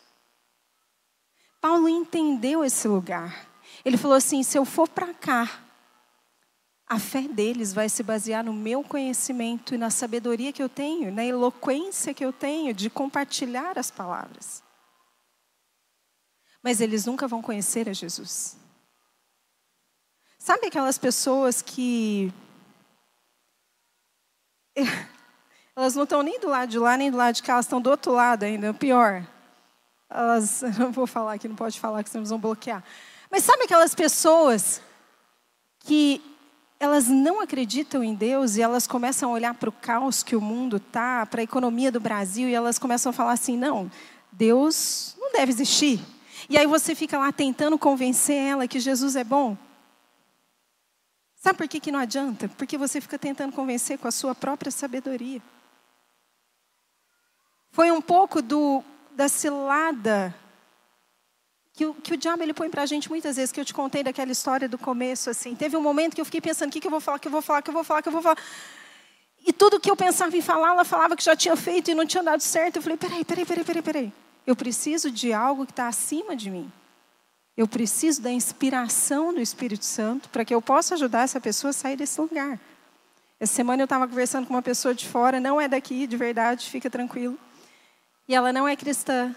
Paulo 1.65 1.89
entendeu 1.89 2.63
esse 2.63 2.87
lugar. 2.87 3.47
Ele 3.83 3.97
falou 3.97 4.15
assim: 4.15 4.43
se 4.43 4.55
eu 4.55 4.63
for 4.65 4.87
para 4.87 5.11
cá, 5.15 5.63
a 6.85 6.99
fé 6.99 7.23
deles 7.27 7.73
vai 7.73 7.89
se 7.89 8.03
basear 8.03 8.43
no 8.43 8.53
meu 8.53 8.83
conhecimento 8.83 9.73
e 9.73 9.77
na 9.79 9.89
sabedoria 9.89 10.53
que 10.53 10.61
eu 10.61 10.69
tenho, 10.69 11.11
na 11.11 11.25
eloquência 11.25 12.13
que 12.13 12.23
eu 12.23 12.31
tenho 12.31 12.71
de 12.71 12.87
compartilhar 12.87 13.79
as 13.79 13.89
palavras. 13.89 14.61
Mas 16.61 16.79
eles 16.79 17.03
nunca 17.03 17.27
vão 17.27 17.41
conhecer 17.41 17.89
a 17.89 17.93
Jesus. 17.93 18.57
Sabe 20.37 20.67
aquelas 20.67 20.99
pessoas 20.99 21.63
que. 21.63 22.31
Elas 25.75 25.95
não 25.95 26.03
estão 26.03 26.21
nem 26.21 26.39
do 26.39 26.47
lado 26.47 26.69
de 26.69 26.79
lá, 26.79 26.95
nem 26.95 27.11
do 27.11 27.17
lado 27.17 27.35
de 27.35 27.43
cá, 27.43 27.53
elas 27.53 27.65
estão 27.65 27.81
do 27.81 27.89
outro 27.89 28.13
lado 28.13 28.43
ainda, 28.43 28.73
pior. 28.73 29.27
Elas. 30.15 30.63
Não 30.79 30.91
vou 30.91 31.05
falar 31.05 31.33
aqui, 31.33 31.47
não 31.47 31.55
pode 31.55 31.79
falar 31.79 32.03
que 32.03 32.09
senão 32.09 32.25
vão 32.25 32.39
bloquear. 32.39 32.83
Mas 33.29 33.43
sabe 33.43 33.63
aquelas 33.63 33.93
pessoas 33.93 34.81
que 35.79 36.21
elas 36.79 37.07
não 37.07 37.41
acreditam 37.41 38.03
em 38.03 38.13
Deus 38.13 38.55
e 38.55 38.61
elas 38.61 38.85
começam 38.85 39.29
a 39.29 39.33
olhar 39.33 39.53
para 39.53 39.69
o 39.69 39.73
caos 39.73 40.23
que 40.23 40.35
o 40.35 40.41
mundo 40.41 40.77
está, 40.77 41.25
para 41.25 41.41
a 41.41 41.43
economia 41.43 41.91
do 41.91 41.99
Brasil, 41.99 42.47
e 42.47 42.53
elas 42.53 42.79
começam 42.79 43.09
a 43.09 43.13
falar 43.13 43.33
assim: 43.33 43.57
não, 43.57 43.91
Deus 44.31 45.15
não 45.17 45.31
deve 45.31 45.51
existir. 45.51 45.99
E 46.49 46.57
aí 46.57 46.67
você 46.67 46.93
fica 46.93 47.17
lá 47.17 47.31
tentando 47.31 47.77
convencer 47.77 48.35
ela 48.35 48.67
que 48.67 48.79
Jesus 48.79 49.15
é 49.15 49.23
bom. 49.23 49.57
Sabe 51.35 51.57
por 51.57 51.67
que, 51.67 51.79
que 51.79 51.91
não 51.91 51.99
adianta? 51.99 52.49
Porque 52.57 52.77
você 52.77 52.99
fica 52.99 53.19
tentando 53.19 53.53
convencer 53.53 53.97
com 53.97 54.07
a 54.07 54.11
sua 54.11 54.33
própria 54.33 54.71
sabedoria. 54.71 55.41
Foi 57.71 57.91
um 57.91 58.01
pouco 58.01 58.41
do, 58.41 58.83
da 59.15 59.27
cilada 59.27 60.35
que 61.75 61.85
o, 61.85 61.93
que 61.93 62.13
o 62.13 62.17
diabo 62.17 62.41
ele 62.41 62.53
põe 62.53 62.69
para 62.69 62.83
a 62.83 62.85
gente 62.85 63.09
muitas 63.09 63.35
vezes, 63.35 63.51
que 63.51 63.59
eu 63.59 63.65
te 63.65 63.73
contei 63.73 64.01
daquela 64.01 64.31
história 64.31 64.67
do 64.67 64.77
começo, 64.77 65.29
assim. 65.29 65.53
Teve 65.55 65.75
um 65.75 65.81
momento 65.81 66.15
que 66.15 66.21
eu 66.21 66.25
fiquei 66.25 66.39
pensando, 66.39 66.69
o 66.69 66.71
que, 66.71 66.79
que 66.79 66.87
eu 66.87 66.91
vou 66.91 67.01
falar, 67.01 67.17
o 67.17 67.19
que 67.19 67.27
eu 67.27 67.31
vou 67.31 67.41
falar, 67.41 67.59
o 67.59 67.63
que 67.63 67.69
eu 67.69 67.73
vou 67.73 67.83
falar, 67.83 67.99
o 67.99 68.03
que 68.03 68.09
eu 68.09 68.13
vou 68.13 68.21
falar. 68.21 68.37
E 69.45 69.51
tudo 69.51 69.79
que 69.79 69.91
eu 69.91 69.95
pensava 69.95 70.35
em 70.35 70.41
falar, 70.41 70.69
ela 70.69 70.85
falava 70.85 71.15
que 71.15 71.23
já 71.23 71.35
tinha 71.35 71.55
feito 71.55 71.91
e 71.91 71.93
não 71.93 72.05
tinha 72.05 72.23
dado 72.23 72.41
certo. 72.41 72.77
Eu 72.77 72.81
falei, 72.81 72.97
peraí, 72.97 73.25
peraí, 73.25 73.45
peraí, 73.45 73.63
peraí, 73.65 73.81
peraí. 73.81 74.13
Eu 74.47 74.55
preciso 74.55 75.11
de 75.11 75.33
algo 75.33 75.65
que 75.65 75.71
está 75.73 75.87
acima 75.87 76.35
de 76.35 76.49
mim. 76.49 76.71
Eu 77.57 77.67
preciso 77.67 78.21
da 78.21 78.31
inspiração 78.31 79.33
do 79.33 79.41
Espírito 79.41 79.85
Santo 79.85 80.29
para 80.29 80.45
que 80.45 80.55
eu 80.55 80.61
possa 80.61 80.95
ajudar 80.95 81.23
essa 81.23 81.41
pessoa 81.41 81.71
a 81.71 81.73
sair 81.73 81.97
desse 81.97 82.19
lugar. 82.19 82.59
Essa 83.39 83.53
semana 83.53 83.81
eu 83.81 83.85
estava 83.85 84.07
conversando 84.07 84.47
com 84.47 84.53
uma 84.53 84.61
pessoa 84.61 84.93
de 84.95 85.07
fora, 85.07 85.39
não 85.39 85.59
é 85.59 85.67
daqui, 85.67 86.07
de 86.07 86.15
verdade, 86.15 86.69
fica 86.69 86.89
tranquilo. 86.89 87.37
E 88.27 88.33
ela 88.33 88.51
não 88.51 88.67
é 88.67 88.75
cristã, 88.75 89.35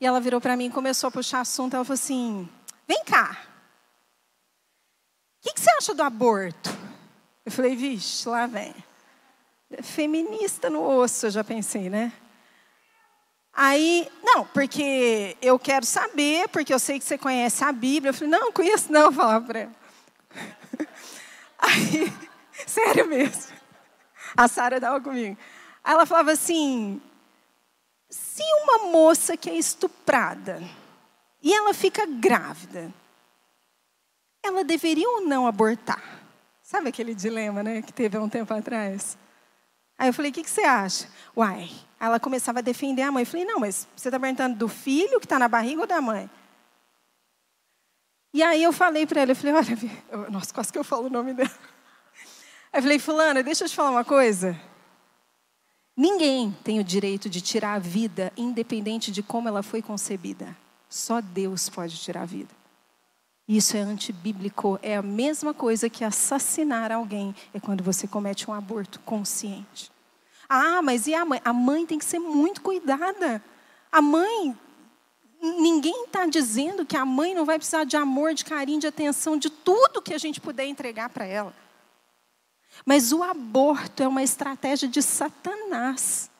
e 0.00 0.06
ela 0.06 0.20
virou 0.20 0.40
para 0.40 0.56
mim 0.56 0.66
e 0.66 0.70
começou 0.70 1.08
a 1.08 1.10
puxar 1.10 1.40
assunto. 1.40 1.74
Ela 1.74 1.84
falou 1.84 1.94
assim: 1.94 2.48
Vem 2.88 3.04
cá. 3.04 3.36
O 5.38 5.42
que, 5.42 5.54
que, 5.54 5.60
você 5.60 5.70
acha 5.70 5.94
do 5.94 6.02
aborto? 6.02 6.70
Eu 7.44 7.52
falei: 7.52 7.76
Vixe, 7.76 8.28
lá 8.28 8.46
vem. 8.46 8.74
Feminista 9.82 10.70
no 10.70 10.82
osso, 10.82 11.26
eu 11.26 11.30
já 11.30 11.44
pensei, 11.44 11.90
né? 11.90 12.12
Aí, 13.52 14.08
não, 14.22 14.46
porque 14.46 15.36
eu 15.42 15.58
quero 15.58 15.84
saber, 15.84 16.48
porque 16.48 16.72
eu 16.72 16.78
sei 16.78 16.98
que 16.98 17.04
você 17.04 17.18
conhece 17.18 17.62
a 17.62 17.72
Bíblia. 17.72 18.10
Eu 18.10 18.14
falei: 18.14 18.30
Não, 18.30 18.52
conheço 18.52 18.92
não, 18.92 19.12
falava 19.12 19.44
para 19.44 19.58
ela. 19.60 19.74
Aí, 21.58 22.12
sério 22.66 23.06
mesmo. 23.06 23.52
A 24.36 24.48
Sara 24.48 24.76
estava 24.76 25.00
comigo. 25.00 25.36
Aí 25.84 25.92
ela 25.92 26.06
falava 26.06 26.32
assim: 26.32 27.02
se 28.34 28.44
uma 28.62 28.90
moça 28.92 29.36
que 29.36 29.50
é 29.50 29.56
estuprada 29.56 30.62
e 31.42 31.52
ela 31.52 31.74
fica 31.74 32.06
grávida, 32.06 32.92
ela 34.40 34.62
deveria 34.62 35.08
ou 35.08 35.22
não 35.22 35.48
abortar? 35.48 36.22
Sabe 36.62 36.90
aquele 36.90 37.12
dilema, 37.12 37.62
né, 37.62 37.82
que 37.82 37.92
teve 37.92 38.16
há 38.16 38.20
um 38.20 38.28
tempo 38.28 38.54
atrás? 38.54 39.18
Aí 39.98 40.08
eu 40.08 40.14
falei, 40.14 40.30
o 40.30 40.34
que, 40.34 40.44
que 40.44 40.50
você 40.50 40.62
acha? 40.62 41.08
Uai, 41.36 41.68
ela 41.98 42.20
começava 42.20 42.60
a 42.60 42.62
defender 42.62 43.02
a 43.02 43.10
mãe. 43.10 43.22
Eu 43.22 43.26
falei, 43.26 43.44
não, 43.44 43.58
mas 43.58 43.88
você 43.96 44.08
está 44.08 44.18
perguntando 44.18 44.56
do 44.56 44.68
filho 44.68 45.18
que 45.18 45.26
está 45.26 45.38
na 45.38 45.48
barriga 45.48 45.80
ou 45.80 45.86
da 45.86 46.00
mãe? 46.00 46.30
E 48.32 48.44
aí 48.44 48.62
eu 48.62 48.72
falei 48.72 49.06
para 49.06 49.22
ela, 49.22 49.32
eu 49.32 49.36
falei, 49.36 49.54
olha, 49.54 50.30
nossa, 50.30 50.54
quase 50.54 50.72
que 50.72 50.78
eu 50.78 50.84
falo 50.84 51.06
o 51.06 51.10
nome 51.10 51.34
dela. 51.34 51.50
Aí 52.72 52.78
eu 52.78 52.82
falei, 52.82 52.98
fulana, 53.00 53.42
deixa 53.42 53.64
eu 53.64 53.68
te 53.68 53.74
falar 53.74 53.90
uma 53.90 54.04
coisa. 54.04 54.56
Ninguém 56.00 56.56
tem 56.64 56.80
o 56.80 56.84
direito 56.84 57.28
de 57.28 57.42
tirar 57.42 57.74
a 57.74 57.78
vida, 57.78 58.32
independente 58.34 59.12
de 59.12 59.22
como 59.22 59.48
ela 59.48 59.62
foi 59.62 59.82
concebida. 59.82 60.56
Só 60.88 61.20
Deus 61.20 61.68
pode 61.68 61.94
tirar 61.98 62.22
a 62.22 62.24
vida. 62.24 62.48
Isso 63.46 63.76
é 63.76 63.80
antibíblico. 63.80 64.78
É 64.82 64.96
a 64.96 65.02
mesma 65.02 65.52
coisa 65.52 65.90
que 65.90 66.02
assassinar 66.02 66.90
alguém. 66.90 67.34
É 67.52 67.60
quando 67.60 67.84
você 67.84 68.08
comete 68.08 68.50
um 68.50 68.54
aborto 68.54 68.98
consciente. 69.00 69.92
Ah, 70.48 70.80
mas 70.80 71.06
e 71.06 71.12
a 71.12 71.22
mãe? 71.22 71.42
A 71.44 71.52
mãe 71.52 71.84
tem 71.84 71.98
que 71.98 72.04
ser 72.06 72.18
muito 72.18 72.62
cuidada. 72.62 73.44
A 73.92 74.00
mãe. 74.00 74.56
Ninguém 75.42 76.06
está 76.06 76.24
dizendo 76.24 76.86
que 76.86 76.96
a 76.96 77.04
mãe 77.04 77.34
não 77.34 77.44
vai 77.44 77.58
precisar 77.58 77.84
de 77.84 77.98
amor, 77.98 78.32
de 78.32 78.46
carinho, 78.46 78.80
de 78.80 78.86
atenção, 78.86 79.36
de 79.36 79.50
tudo 79.50 80.00
que 80.00 80.14
a 80.14 80.18
gente 80.18 80.40
puder 80.40 80.64
entregar 80.64 81.10
para 81.10 81.26
ela. 81.26 81.52
Mas 82.84 83.12
o 83.12 83.22
aborto 83.22 84.02
é 84.02 84.08
uma 84.08 84.22
estratégia 84.22 84.88
de 84.88 85.02
Satanás. 85.02 86.30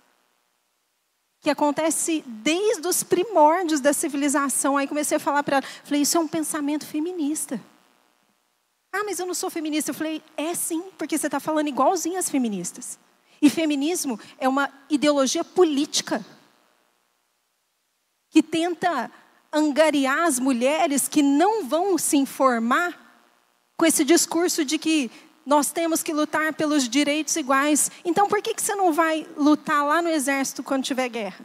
Que 1.40 1.50
acontece 1.50 2.22
desde 2.26 2.86
os 2.86 3.02
primórdios 3.02 3.80
da 3.80 3.92
civilização. 3.92 4.76
Aí 4.76 4.86
comecei 4.86 5.16
a 5.16 5.20
falar 5.20 5.42
para 5.42 5.58
ela, 5.58 5.66
falei, 5.84 6.02
isso 6.02 6.16
é 6.16 6.20
um 6.20 6.28
pensamento 6.28 6.86
feminista. 6.86 7.60
Ah, 8.92 9.04
mas 9.04 9.18
eu 9.18 9.26
não 9.26 9.34
sou 9.34 9.48
feminista. 9.50 9.90
Eu 9.90 9.94
falei, 9.94 10.22
é 10.36 10.54
sim, 10.54 10.82
porque 10.98 11.16
você 11.16 11.26
está 11.26 11.40
falando 11.40 11.68
igualzinho 11.68 12.18
às 12.18 12.28
feministas. 12.28 12.98
E 13.40 13.48
feminismo 13.48 14.20
é 14.38 14.48
uma 14.48 14.70
ideologia 14.88 15.42
política 15.42 16.24
que 18.28 18.42
tenta 18.42 19.10
angariar 19.52 20.24
as 20.24 20.38
mulheres 20.38 21.08
que 21.08 21.22
não 21.22 21.64
vão 21.64 21.98
se 21.98 22.16
informar 22.16 23.10
com 23.76 23.86
esse 23.86 24.04
discurso 24.04 24.64
de 24.64 24.78
que 24.78 25.10
nós 25.44 25.72
temos 25.72 26.02
que 26.02 26.12
lutar 26.12 26.52
pelos 26.54 26.88
direitos 26.88 27.34
iguais. 27.36 27.90
Então, 28.04 28.28
por 28.28 28.42
que, 28.42 28.54
que 28.54 28.62
você 28.62 28.74
não 28.74 28.92
vai 28.92 29.26
lutar 29.36 29.84
lá 29.84 30.02
no 30.02 30.08
exército 30.08 30.62
quando 30.62 30.84
tiver 30.84 31.08
guerra? 31.08 31.44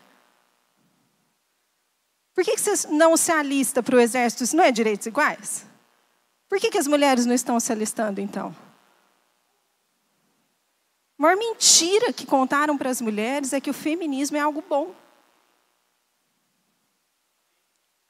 Por 2.34 2.44
que, 2.44 2.56
que 2.56 2.62
você 2.62 2.88
não 2.90 3.16
se 3.16 3.32
alista 3.32 3.82
para 3.82 3.96
o 3.96 4.00
exército? 4.00 4.44
Isso 4.44 4.56
não 4.56 4.64
é 4.64 4.72
direitos 4.72 5.08
iguais? 5.08 5.66
Por 6.50 6.60
que, 6.60 6.70
que 6.70 6.78
as 6.78 6.88
mulheres 6.88 7.26
não 7.26 7.34
estão 7.34 7.60
se 7.60 7.72
alistando, 7.72 8.20
então? 8.20 8.56
A 11.18 11.22
maior 11.22 11.38
mentira 11.38 12.12
que 12.12 12.26
contaram 12.26 12.78
para 12.78 12.90
as 12.90 13.00
mulheres 13.00 13.54
é 13.54 13.62
que 13.62 13.70
o 13.70 13.74
feminismo 13.74 14.36
é 14.36 14.42
algo 14.42 14.62
bom. 14.62 14.94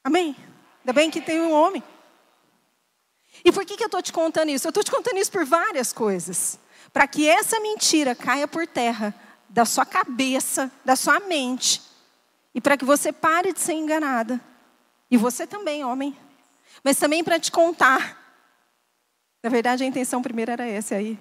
Amém? 0.03 0.35
Ainda 0.79 0.93
bem 0.93 1.09
que 1.11 1.21
tem 1.21 1.39
um 1.39 1.51
homem. 1.51 1.83
E 3.43 3.51
por 3.51 3.65
que, 3.65 3.77
que 3.77 3.83
eu 3.83 3.87
estou 3.87 4.01
te 4.01 4.13
contando 4.13 4.49
isso? 4.49 4.67
Eu 4.67 4.69
estou 4.69 4.83
te 4.83 4.91
contando 4.91 5.17
isso 5.17 5.31
por 5.31 5.45
várias 5.45 5.91
coisas. 5.91 6.59
Para 6.93 7.07
que 7.07 7.27
essa 7.27 7.59
mentira 7.59 8.15
caia 8.15 8.47
por 8.47 8.65
terra 8.65 9.13
da 9.49 9.65
sua 9.65 9.85
cabeça, 9.85 10.71
da 10.83 10.95
sua 10.95 11.19
mente. 11.19 11.81
E 12.53 12.61
para 12.61 12.77
que 12.77 12.85
você 12.85 13.11
pare 13.11 13.53
de 13.53 13.59
ser 13.59 13.73
enganada. 13.73 14.39
E 15.09 15.17
você 15.17 15.45
também, 15.45 15.83
homem. 15.83 16.17
Mas 16.83 16.97
também 16.97 17.23
para 17.23 17.39
te 17.39 17.51
contar. 17.51 18.21
Na 19.43 19.49
verdade, 19.49 19.83
a 19.83 19.87
intenção 19.87 20.21
primeira 20.21 20.53
era 20.53 20.65
essa 20.65 20.95
aí. 20.95 21.19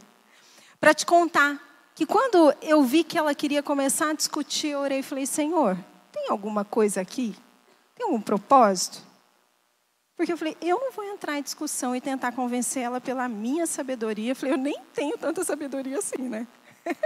Para 0.80 0.94
te 0.94 1.04
contar 1.04 1.60
que 1.94 2.06
quando 2.06 2.54
eu 2.60 2.82
vi 2.82 3.04
que 3.04 3.16
ela 3.16 3.34
queria 3.34 3.62
começar 3.62 4.10
a 4.10 4.14
discutir, 4.14 4.68
eu 4.68 4.80
orei 4.80 5.00
e 5.00 5.02
falei: 5.02 5.26
Senhor, 5.26 5.76
tem 6.10 6.28
alguma 6.28 6.64
coisa 6.64 7.00
aqui? 7.00 7.36
Tem 7.94 8.06
algum 8.06 8.20
propósito? 8.20 9.02
Porque 10.16 10.32
eu 10.32 10.36
falei, 10.36 10.56
eu 10.60 10.78
não 10.78 10.92
vou 10.92 11.04
entrar 11.04 11.38
em 11.38 11.42
discussão 11.42 11.94
e 11.94 12.00
tentar 12.00 12.32
convencer 12.32 12.82
ela 12.82 13.00
pela 13.00 13.28
minha 13.28 13.66
sabedoria. 13.66 14.30
Eu 14.30 14.36
falei, 14.36 14.54
eu 14.54 14.58
nem 14.58 14.80
tenho 14.92 15.18
tanta 15.18 15.42
sabedoria 15.44 15.98
assim, 15.98 16.28
né? 16.28 16.46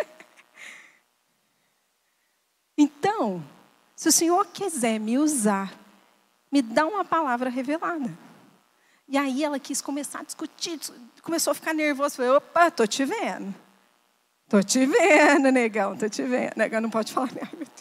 então, 2.77 3.43
se 3.97 4.09
o 4.09 4.13
Senhor 4.13 4.47
quiser 4.47 5.01
me 5.01 5.19
usar, 5.19 5.73
me 6.53 6.61
dá 6.61 6.87
uma 6.87 7.05
palavra 7.05 7.49
revelada. 7.49 8.17
E 9.09 9.17
aí 9.17 9.43
ela 9.43 9.59
quis 9.59 9.81
começar 9.81 10.21
a 10.21 10.25
discutir, 10.25 10.79
começou 11.23 11.53
a 11.53 11.55
ficar 11.55 11.73
nervosa. 11.73 12.17
Falei, 12.17 12.31
opa, 12.33 12.71
tô 12.71 12.87
te 12.87 13.07
vendo. 13.07 13.55
Tô 14.49 14.63
te 14.63 14.85
vendo, 14.85 15.51
negão, 15.51 15.97
tô 15.97 16.09
te 16.09 16.23
vendo. 16.23 16.53
Negão 16.57 16.81
não 16.81 16.91
pode 16.91 17.13
falar, 17.13 17.31
Deus. 17.33 17.78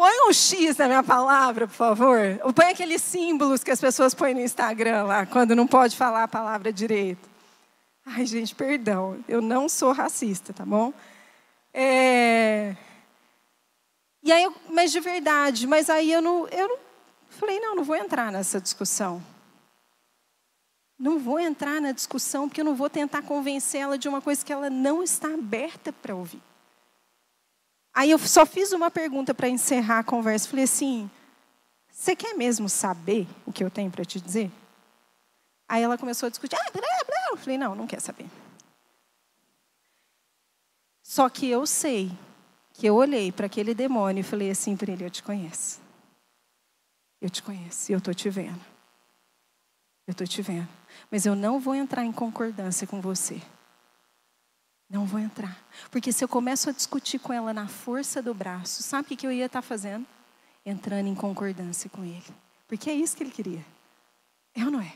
Põe 0.00 0.30
um 0.30 0.32
X 0.32 0.78
na 0.78 0.86
minha 0.86 1.02
palavra, 1.02 1.68
por 1.68 1.74
favor. 1.74 2.18
Põe 2.54 2.70
aqueles 2.70 3.02
símbolos 3.02 3.62
que 3.62 3.70
as 3.70 3.78
pessoas 3.78 4.14
põem 4.14 4.32
no 4.32 4.40
Instagram 4.40 5.04
lá, 5.04 5.26
quando 5.26 5.54
não 5.54 5.66
pode 5.66 5.94
falar 5.94 6.22
a 6.22 6.28
palavra 6.28 6.72
direito. 6.72 7.28
Ai, 8.06 8.24
gente, 8.24 8.54
perdão. 8.54 9.22
Eu 9.28 9.42
não 9.42 9.68
sou 9.68 9.92
racista, 9.92 10.54
tá 10.54 10.64
bom? 10.64 10.90
É... 11.74 12.74
E 14.22 14.32
aí, 14.32 14.50
mas 14.70 14.90
de 14.90 15.00
verdade, 15.00 15.66
mas 15.66 15.90
aí 15.90 16.10
eu 16.10 16.22
não, 16.22 16.48
eu 16.48 16.66
não 16.66 16.78
falei, 17.28 17.60
não, 17.60 17.76
não 17.76 17.84
vou 17.84 17.96
entrar 17.96 18.32
nessa 18.32 18.58
discussão. 18.58 19.22
Não 20.98 21.18
vou 21.18 21.38
entrar 21.38 21.78
na 21.78 21.92
discussão 21.92 22.48
porque 22.48 22.62
eu 22.62 22.64
não 22.64 22.74
vou 22.74 22.88
tentar 22.88 23.20
convencê-la 23.20 23.98
de 23.98 24.08
uma 24.08 24.22
coisa 24.22 24.42
que 24.42 24.50
ela 24.50 24.70
não 24.70 25.02
está 25.02 25.28
aberta 25.28 25.92
para 25.92 26.14
ouvir. 26.14 26.40
Aí 27.92 28.10
eu 28.10 28.18
só 28.18 28.46
fiz 28.46 28.72
uma 28.72 28.90
pergunta 28.90 29.34
para 29.34 29.48
encerrar 29.48 29.98
a 29.98 30.04
conversa. 30.04 30.48
Falei 30.48 30.64
assim: 30.64 31.10
você 31.90 32.14
quer 32.16 32.34
mesmo 32.34 32.68
saber 32.68 33.26
o 33.44 33.52
que 33.52 33.62
eu 33.62 33.70
tenho 33.70 33.90
para 33.90 34.04
te 34.04 34.20
dizer? 34.20 34.50
Aí 35.68 35.82
ela 35.82 35.98
começou 35.98 36.26
a 36.26 36.30
discutir. 36.30 36.56
Ah, 36.56 36.70
blá, 36.72 36.82
blá. 37.06 37.26
Eu 37.30 37.36
falei: 37.36 37.58
não, 37.58 37.74
não 37.74 37.86
quer 37.86 38.00
saber. 38.00 38.26
Só 41.02 41.28
que 41.28 41.48
eu 41.48 41.66
sei 41.66 42.10
que 42.72 42.86
eu 42.86 42.94
olhei 42.94 43.32
para 43.32 43.46
aquele 43.46 43.74
demônio 43.74 44.20
e 44.20 44.24
falei 44.24 44.50
assim 44.50 44.76
para 44.76 44.92
ele: 44.92 45.04
Eu 45.04 45.10
te 45.10 45.22
conheço. 45.22 45.80
Eu 47.20 47.28
te 47.28 47.42
conheço 47.42 47.90
e 47.90 47.94
eu 47.94 47.98
estou 47.98 48.14
te 48.14 48.30
vendo. 48.30 48.64
Eu 50.06 50.12
estou 50.12 50.26
te 50.26 50.40
vendo. 50.40 50.68
Mas 51.10 51.26
eu 51.26 51.36
não 51.36 51.60
vou 51.60 51.74
entrar 51.74 52.04
em 52.04 52.12
concordância 52.12 52.86
com 52.86 53.00
você. 53.00 53.42
Não 54.90 55.06
vou 55.06 55.20
entrar. 55.20 55.56
Porque 55.90 56.12
se 56.12 56.24
eu 56.24 56.28
começo 56.28 56.68
a 56.68 56.72
discutir 56.72 57.20
com 57.20 57.32
ela 57.32 57.54
na 57.54 57.68
força 57.68 58.20
do 58.20 58.34
braço, 58.34 58.82
sabe 58.82 59.14
o 59.14 59.16
que 59.16 59.26
eu 59.26 59.32
ia 59.32 59.46
estar 59.46 59.62
fazendo? 59.62 60.04
Entrando 60.66 61.06
em 61.06 61.14
concordância 61.14 61.88
com 61.88 62.04
ele. 62.04 62.34
Porque 62.66 62.90
é 62.90 62.94
isso 62.94 63.16
que 63.16 63.22
ele 63.22 63.30
queria. 63.30 63.64
É 64.54 64.64
ou 64.64 64.70
não 64.70 64.80
é? 64.80 64.92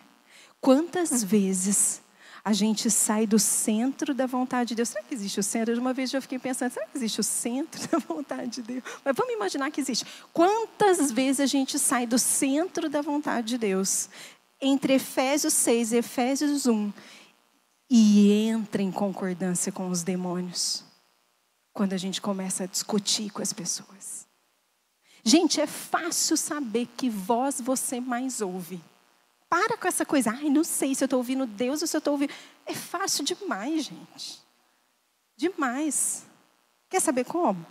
Quantas 0.61 1.23
vezes 1.23 2.03
a 2.45 2.53
gente 2.53 2.91
sai 2.91 3.27
do 3.27 3.39
centro 3.39 4.13
da 4.13 4.27
vontade 4.27 4.69
de 4.69 4.75
Deus. 4.75 4.91
Será 4.91 5.03
que 5.03 5.15
existe 5.15 5.41
o 5.41 5.43
centro? 5.43 5.81
Uma 5.81 5.95
vez 5.95 6.13
eu 6.13 6.21
fiquei 6.21 6.39
pensando, 6.39 6.71
será 6.71 6.85
que 6.85 6.99
existe 6.99 7.19
o 7.19 7.23
centro 7.23 7.81
da 7.89 7.99
vontade 7.99 8.51
de 8.51 8.63
Deus? 8.63 8.83
Mas 9.03 9.17
vamos 9.17 9.33
imaginar 9.33 9.71
que 9.71 9.81
existe. 9.81 10.05
Quantas 10.31 11.11
vezes 11.11 11.41
a 11.41 11.47
gente 11.47 11.79
sai 11.79 12.07
do 12.07 12.19
centro 12.19 12.91
da 12.91 13.01
vontade 13.01 13.49
de 13.49 13.57
Deus, 13.57 14.11
entre 14.61 14.95
Efésios 14.95 15.55
6 15.55 15.93
e 15.93 15.97
Efésios 15.97 16.67
1, 16.67 16.93
e 17.97 18.49
entra 18.49 18.83
em 18.83 18.91
concordância 18.91 19.71
com 19.71 19.89
os 19.89 20.03
demônios? 20.03 20.83
Quando 21.73 21.93
a 21.93 21.97
gente 21.97 22.21
começa 22.21 22.65
a 22.65 22.67
discutir 22.67 23.31
com 23.31 23.41
as 23.41 23.53
pessoas. 23.53 24.27
Gente, 25.23 25.61
é 25.61 25.67
fácil 25.69 26.37
saber 26.37 26.89
que 26.97 27.09
voz 27.09 27.61
você 27.61 28.01
mais 28.01 28.41
ouve. 28.41 28.83
Para 29.49 29.79
com 29.79 29.87
essa 29.87 30.05
coisa. 30.05 30.33
Ai, 30.33 30.51
não 30.51 30.65
sei 30.65 30.93
se 30.93 31.05
eu 31.05 31.07
estou 31.07 31.19
ouvindo 31.19 31.47
Deus 31.47 31.83
ou 31.83 31.87
se 31.87 31.97
eu 31.97 31.99
estou 31.99 32.15
ouvindo. 32.15 32.33
É 32.67 32.75
fácil 32.75 33.25
demais, 33.25 33.85
gente. 33.85 34.43
Demais. 35.37 36.27
Quer 36.91 36.99
saber 36.99 37.25
como? 37.25 37.65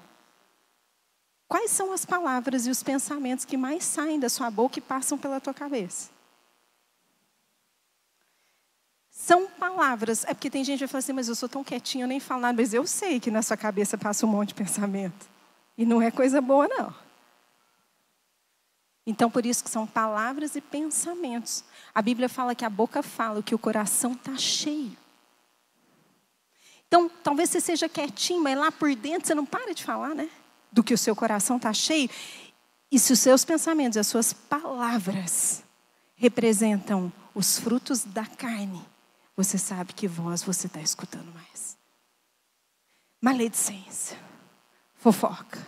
Quais 1.50 1.70
são 1.70 1.92
as 1.92 2.06
palavras 2.06 2.66
e 2.66 2.70
os 2.70 2.82
pensamentos 2.82 3.44
que 3.44 3.58
mais 3.58 3.84
saem 3.84 4.22
da 4.22 4.30
sua 4.30 4.50
boca 4.50 4.80
e 4.80 4.82
passam 4.82 5.18
pela 5.18 5.42
tua 5.42 5.54
cabeça? 5.54 6.13
São 9.16 9.46
palavras. 9.48 10.26
É 10.26 10.34
porque 10.34 10.50
tem 10.50 10.64
gente 10.64 10.80
que 10.80 10.88
fala 10.88 10.98
assim, 10.98 11.14
mas 11.14 11.30
eu 11.30 11.36
sou 11.36 11.48
tão 11.48 11.64
quietinho, 11.64 12.06
eu 12.06 12.08
nem 12.08 12.20
falo 12.20 12.42
nada. 12.42 12.60
Mas 12.60 12.74
eu 12.74 12.86
sei 12.88 13.20
que 13.20 13.30
na 13.30 13.44
sua 13.44 13.56
cabeça 13.56 13.96
passa 13.96 14.26
um 14.26 14.30
monte 14.30 14.50
de 14.50 14.56
pensamento. 14.56 15.30
E 15.78 15.86
não 15.86 16.02
é 16.02 16.10
coisa 16.10 16.42
boa, 16.42 16.68
não. 16.68 16.94
Então, 19.06 19.30
por 19.30 19.46
isso 19.46 19.64
que 19.64 19.70
são 19.70 19.86
palavras 19.86 20.56
e 20.56 20.62
pensamentos. 20.62 21.64
A 21.94 22.02
Bíblia 22.02 22.28
fala 22.28 22.56
que 22.56 22.66
a 22.66 22.70
boca 22.70 23.04
fala, 23.04 23.44
que 23.44 23.54
o 23.54 23.60
coração 23.60 24.14
está 24.14 24.36
cheio. 24.36 24.98
Então, 26.88 27.08
talvez 27.24 27.52
você 27.52 27.62
seja 27.62 27.88
quietinho, 27.88 28.42
mas 28.42 28.58
lá 28.58 28.72
por 28.72 28.96
dentro 28.96 29.28
você 29.28 29.36
não 29.36 29.46
para 29.46 29.76
de 29.76 29.84
falar, 29.84 30.16
né? 30.16 30.28
Do 30.72 30.84
que 30.84 30.94
o 30.94 30.98
seu 30.98 31.16
coração 31.16 31.58
está 31.58 31.72
cheio. 31.72 32.10
E 32.92 32.98
se 32.98 33.14
os 33.14 33.20
seus 33.20 33.46
pensamentos, 33.46 33.98
as 33.98 34.08
suas 34.08 34.34
palavras 34.34 35.64
representam 36.16 37.14
os 37.36 37.60
frutos 37.60 38.04
da 38.04 38.26
carne, 38.26 38.84
você 39.36 39.58
sabe 39.58 39.94
que 39.94 40.08
voz 40.08 40.44
você 40.44 40.68
está 40.68 40.80
escutando 40.80 41.34
mais. 41.34 41.78
Maledicência, 43.22 44.18
fofoca, 44.96 45.66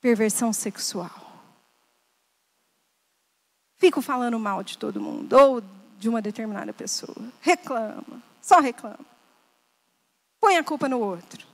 perversão 0.00 0.52
sexual 0.52 1.22
Fico 3.82 4.00
falando 4.00 4.38
mal 4.38 4.62
de 4.62 4.78
todo 4.78 5.00
mundo 5.00 5.32
ou 5.32 5.60
de 5.98 6.08
uma 6.08 6.22
determinada 6.22 6.72
pessoa. 6.72 7.16
Reclama, 7.40 8.22
só 8.40 8.60
reclama. 8.60 9.04
Põe 10.40 10.56
a 10.56 10.62
culpa 10.62 10.88
no 10.88 11.00
outro. 11.00 11.44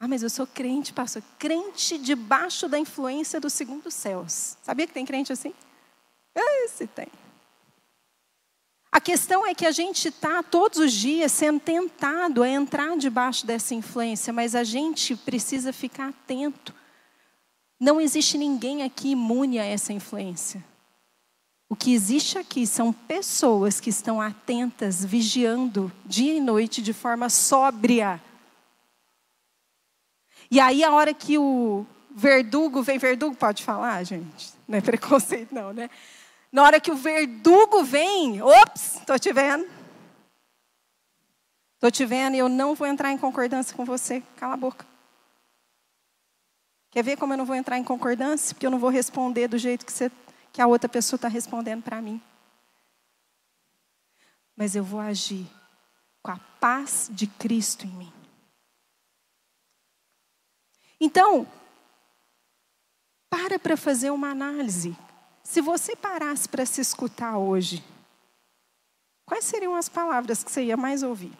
Ah, 0.00 0.08
mas 0.08 0.22
eu 0.22 0.30
sou 0.30 0.46
crente, 0.46 0.90
pastor. 0.94 1.22
Crente 1.38 1.98
debaixo 1.98 2.66
da 2.66 2.78
influência 2.78 3.38
do 3.38 3.50
segundo 3.50 3.90
céus. 3.90 4.56
Sabia 4.62 4.86
que 4.86 4.94
tem 4.94 5.04
crente 5.04 5.34
assim? 5.34 5.52
Esse 6.34 6.86
tem. 6.86 7.08
A 8.94 9.00
questão 9.00 9.44
é 9.44 9.54
que 9.54 9.66
a 9.66 9.72
gente 9.72 10.08
está 10.08 10.42
todos 10.42 10.78
os 10.78 10.92
dias 10.92 11.32
sendo 11.32 11.58
tentado 11.58 12.42
a 12.42 12.48
entrar 12.48 12.96
debaixo 12.96 13.44
dessa 13.44 13.74
influência, 13.74 14.32
mas 14.32 14.54
a 14.54 14.64
gente 14.64 15.14
precisa 15.16 15.72
ficar 15.72 16.08
atento 16.08 16.72
não 17.84 18.00
existe 18.00 18.38
ninguém 18.38 18.82
aqui 18.82 19.10
imune 19.10 19.58
a 19.58 19.64
essa 19.64 19.92
influência. 19.92 20.64
O 21.68 21.76
que 21.76 21.92
existe 21.92 22.38
aqui 22.38 22.66
são 22.66 22.92
pessoas 22.92 23.78
que 23.78 23.90
estão 23.90 24.20
atentas, 24.22 25.04
vigiando 25.04 25.92
dia 26.04 26.34
e 26.34 26.40
noite 26.40 26.80
de 26.80 26.92
forma 26.92 27.28
sóbria. 27.28 28.22
E 30.50 30.60
aí, 30.60 30.84
a 30.84 30.92
hora 30.92 31.12
que 31.12 31.36
o 31.36 31.84
verdugo 32.10 32.82
vem, 32.82 32.96
verdugo 32.96 33.34
pode 33.34 33.62
falar, 33.62 34.02
gente? 34.04 34.52
Não 34.68 34.78
é 34.78 34.80
preconceito, 34.80 35.54
não, 35.54 35.72
né? 35.72 35.90
Na 36.54 36.62
hora 36.62 36.80
que 36.80 36.92
o 36.92 36.96
verdugo 36.96 37.82
vem, 37.82 38.40
ops, 38.40 38.98
estou 38.98 39.18
te 39.18 39.32
vendo. 39.32 39.68
Estou 41.74 41.90
te 41.90 42.06
vendo 42.06 42.36
e 42.36 42.38
eu 42.38 42.48
não 42.48 42.76
vou 42.76 42.86
entrar 42.86 43.10
em 43.10 43.18
concordância 43.18 43.76
com 43.76 43.84
você. 43.84 44.22
Cala 44.36 44.54
a 44.54 44.56
boca. 44.56 44.86
Quer 46.92 47.02
ver 47.02 47.16
como 47.16 47.32
eu 47.32 47.38
não 47.38 47.44
vou 47.44 47.56
entrar 47.56 47.76
em 47.76 47.82
concordância? 47.82 48.54
Porque 48.54 48.64
eu 48.64 48.70
não 48.70 48.78
vou 48.78 48.88
responder 48.88 49.48
do 49.48 49.58
jeito 49.58 49.84
que, 49.84 49.90
você, 49.90 50.12
que 50.52 50.62
a 50.62 50.66
outra 50.68 50.88
pessoa 50.88 51.16
está 51.16 51.26
respondendo 51.26 51.82
para 51.82 52.00
mim. 52.00 52.22
Mas 54.54 54.76
eu 54.76 54.84
vou 54.84 55.00
agir 55.00 55.50
com 56.22 56.30
a 56.30 56.38
paz 56.60 57.10
de 57.10 57.26
Cristo 57.26 57.84
em 57.84 57.90
mim. 57.90 58.12
Então, 61.00 61.48
para 63.28 63.58
para 63.58 63.76
fazer 63.76 64.10
uma 64.10 64.28
análise. 64.30 64.96
Se 65.44 65.60
você 65.60 65.94
parasse 65.94 66.48
para 66.48 66.64
se 66.64 66.80
escutar 66.80 67.36
hoje, 67.36 67.84
quais 69.26 69.44
seriam 69.44 69.76
as 69.76 69.88
palavras 69.88 70.42
que 70.42 70.50
você 70.50 70.64
ia 70.64 70.76
mais 70.76 71.02
ouvir? 71.02 71.32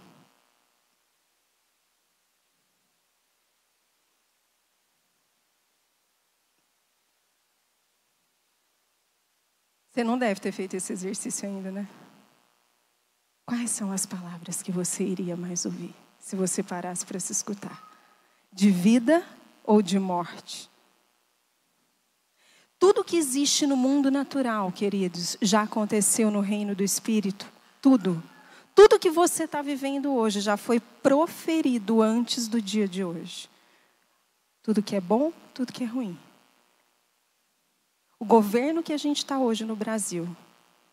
Você 9.90 10.04
não 10.04 10.18
deve 10.18 10.40
ter 10.40 10.52
feito 10.52 10.74
esse 10.74 10.92
exercício 10.92 11.48
ainda, 11.48 11.70
né? 11.70 11.88
Quais 13.46 13.70
são 13.70 13.92
as 13.92 14.04
palavras 14.04 14.60
que 14.60 14.72
você 14.72 15.04
iria 15.04 15.36
mais 15.36 15.64
ouvir 15.64 15.94
se 16.18 16.34
você 16.34 16.62
parasse 16.62 17.06
para 17.06 17.20
se 17.20 17.32
escutar? 17.32 17.82
De 18.52 18.70
vida 18.70 19.24
ou 19.62 19.80
de 19.80 19.98
morte? 19.98 20.68
Tudo 22.78 23.04
que 23.04 23.16
existe 23.16 23.66
no 23.66 23.76
mundo 23.76 24.10
natural, 24.10 24.70
queridos, 24.72 25.36
já 25.40 25.62
aconteceu 25.62 26.30
no 26.30 26.40
reino 26.40 26.74
do 26.74 26.82
Espírito. 26.82 27.50
Tudo. 27.80 28.22
Tudo 28.74 28.98
que 28.98 29.10
você 29.10 29.44
está 29.44 29.62
vivendo 29.62 30.12
hoje 30.12 30.40
já 30.40 30.56
foi 30.56 30.80
proferido 30.80 32.02
antes 32.02 32.48
do 32.48 32.60
dia 32.60 32.88
de 32.88 33.04
hoje. 33.04 33.48
Tudo 34.62 34.82
que 34.82 34.96
é 34.96 35.00
bom, 35.00 35.32
tudo 35.52 35.72
que 35.72 35.84
é 35.84 35.86
ruim. 35.86 36.18
O 38.18 38.24
governo 38.24 38.82
que 38.82 38.92
a 38.92 38.96
gente 38.96 39.18
está 39.18 39.38
hoje 39.38 39.64
no 39.64 39.76
Brasil 39.76 40.34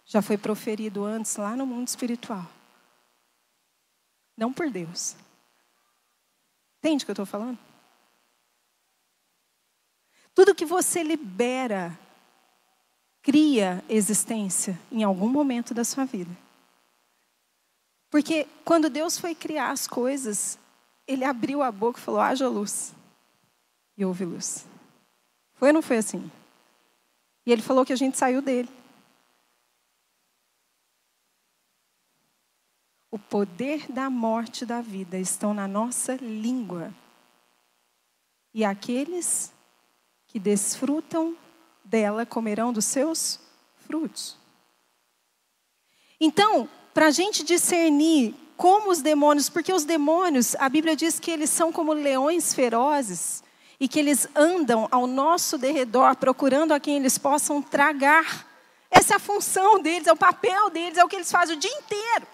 já 0.06 0.22
foi 0.22 0.38
proferido 0.38 1.06
antes 1.06 1.36
lá 1.38 1.56
no 1.56 1.66
mundo 1.66 1.88
espiritual. 1.88 2.46
Não 4.38 4.52
por 4.52 4.70
Deus. 4.70 5.16
Entende 6.80 7.04
o 7.04 7.06
que 7.06 7.12
eu 7.12 7.14
estou 7.14 7.26
falando? 7.26 7.58
Tudo 10.34 10.56
que 10.56 10.66
você 10.66 11.04
libera 11.04 11.98
cria 13.22 13.84
existência 13.88 14.80
em 14.92 15.04
algum 15.04 15.30
momento 15.30 15.74
da 15.74 15.84
sua 15.84 16.06
vida. 16.06 16.36
Porque 18.10 18.48
quando 18.66 18.90
Deus 18.90 19.18
foi 19.18 19.34
criar 19.34 19.72
as 19.72 19.88
coisas, 19.88 20.58
Ele 21.08 21.24
abriu 21.24 21.62
a 21.62 21.72
boca 21.72 22.00
e 22.00 22.02
falou: 22.02 22.20
haja 22.20 22.48
luz. 22.48 22.94
E 23.98 24.06
houve 24.06 24.26
luz. 24.26 24.66
Foi 25.54 25.70
ou 25.70 25.74
não 25.74 25.82
foi 25.82 25.98
assim? 25.98 26.32
E 27.46 27.52
ele 27.52 27.62
falou 27.62 27.86
que 27.86 27.94
a 27.94 27.96
gente 27.96 28.18
saiu 28.18 28.42
dele. 28.42 28.70
O 33.10 33.20
poder 33.20 33.92
da 33.92 34.10
morte 34.10 34.64
e 34.64 34.66
da 34.66 34.82
vida 34.82 35.18
estão 35.18 35.54
na 35.54 35.68
nossa 35.68 36.16
língua. 36.16 36.94
E 38.54 38.64
aqueles 38.64 39.54
que 40.32 40.40
desfrutam 40.40 41.36
dela 41.84 42.26
comerão 42.26 42.72
dos 42.72 42.86
seus 42.86 43.38
frutos. 43.86 44.38
Então, 46.20 46.70
para 46.94 47.08
a 47.08 47.12
gente 47.12 47.44
discernir 47.44 48.34
como 48.56 48.92
os 48.92 49.02
demônios, 49.02 49.50
porque 49.50 49.74
os 49.74 49.84
demônios, 49.84 50.56
a 50.56 50.70
Bíblia 50.70 50.96
diz 50.96 51.20
que 51.20 51.32
eles 51.32 51.50
são 51.50 51.72
como 51.72 51.92
leões 51.92 52.54
ferozes 52.54 53.44
e 53.78 53.90
que 53.90 54.00
eles 54.00 54.26
andam 54.34 54.88
ao 54.90 55.06
nosso 55.06 55.58
derredor 55.58 56.16
procurando 56.16 56.72
a 56.72 56.80
quem 56.80 56.96
eles 56.96 57.18
possam 57.18 57.62
tragar. 57.62 58.48
Essa 58.90 59.16
é 59.16 59.18
a 59.18 59.20
função 59.20 59.82
deles, 59.82 60.08
é 60.08 60.14
o 60.14 60.18
papel 60.18 60.70
deles, 60.70 60.98
é 60.98 61.04
o 61.04 61.10
que 61.10 61.18
eles 61.18 61.32
fazem 61.32 61.58
o 61.58 61.60
dia 61.60 61.74
inteiro. 61.74 62.28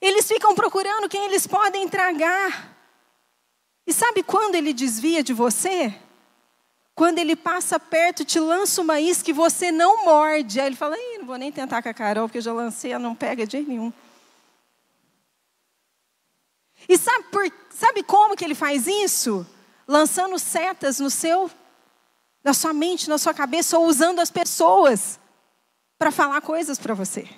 Eles 0.00 0.26
ficam 0.26 0.54
procurando 0.54 1.08
quem 1.08 1.26
eles 1.26 1.46
podem 1.46 1.86
tragar. 1.86 2.74
E 3.86 3.92
sabe 3.92 4.22
quando 4.22 4.54
ele 4.54 4.72
desvia 4.72 5.22
de 5.22 5.34
você? 5.34 5.94
Quando 6.96 7.18
ele 7.18 7.36
passa 7.36 7.78
perto, 7.78 8.24
te 8.24 8.40
lança 8.40 8.80
uma 8.80 8.98
isca 8.98 9.28
e 9.28 9.34
você 9.34 9.70
não 9.70 10.06
morde. 10.06 10.58
Aí 10.58 10.66
ele 10.66 10.76
fala: 10.76 10.96
não 11.18 11.26
vou 11.26 11.36
nem 11.36 11.52
tentar 11.52 11.82
com 11.82 11.90
a 11.90 11.94
Carol, 11.94 12.26
porque 12.26 12.38
eu 12.38 12.42
já 12.42 12.54
lancei, 12.54 12.90
ela 12.90 13.02
não 13.02 13.14
pega 13.14 13.46
de 13.46 13.52
jeito 13.52 13.68
nenhum. 13.68 13.92
E 16.88 16.96
sabe, 16.96 17.24
por, 17.24 17.52
sabe 17.68 18.02
como 18.02 18.34
que 18.34 18.42
ele 18.42 18.54
faz 18.54 18.86
isso? 18.86 19.46
Lançando 19.86 20.38
setas 20.38 20.98
no 20.98 21.10
seu, 21.10 21.50
na 22.42 22.54
sua 22.54 22.72
mente, 22.72 23.10
na 23.10 23.18
sua 23.18 23.34
cabeça, 23.34 23.78
ou 23.78 23.86
usando 23.86 24.20
as 24.20 24.30
pessoas 24.30 25.20
para 25.98 26.10
falar 26.10 26.40
coisas 26.40 26.78
para 26.78 26.94
você. 26.94 27.28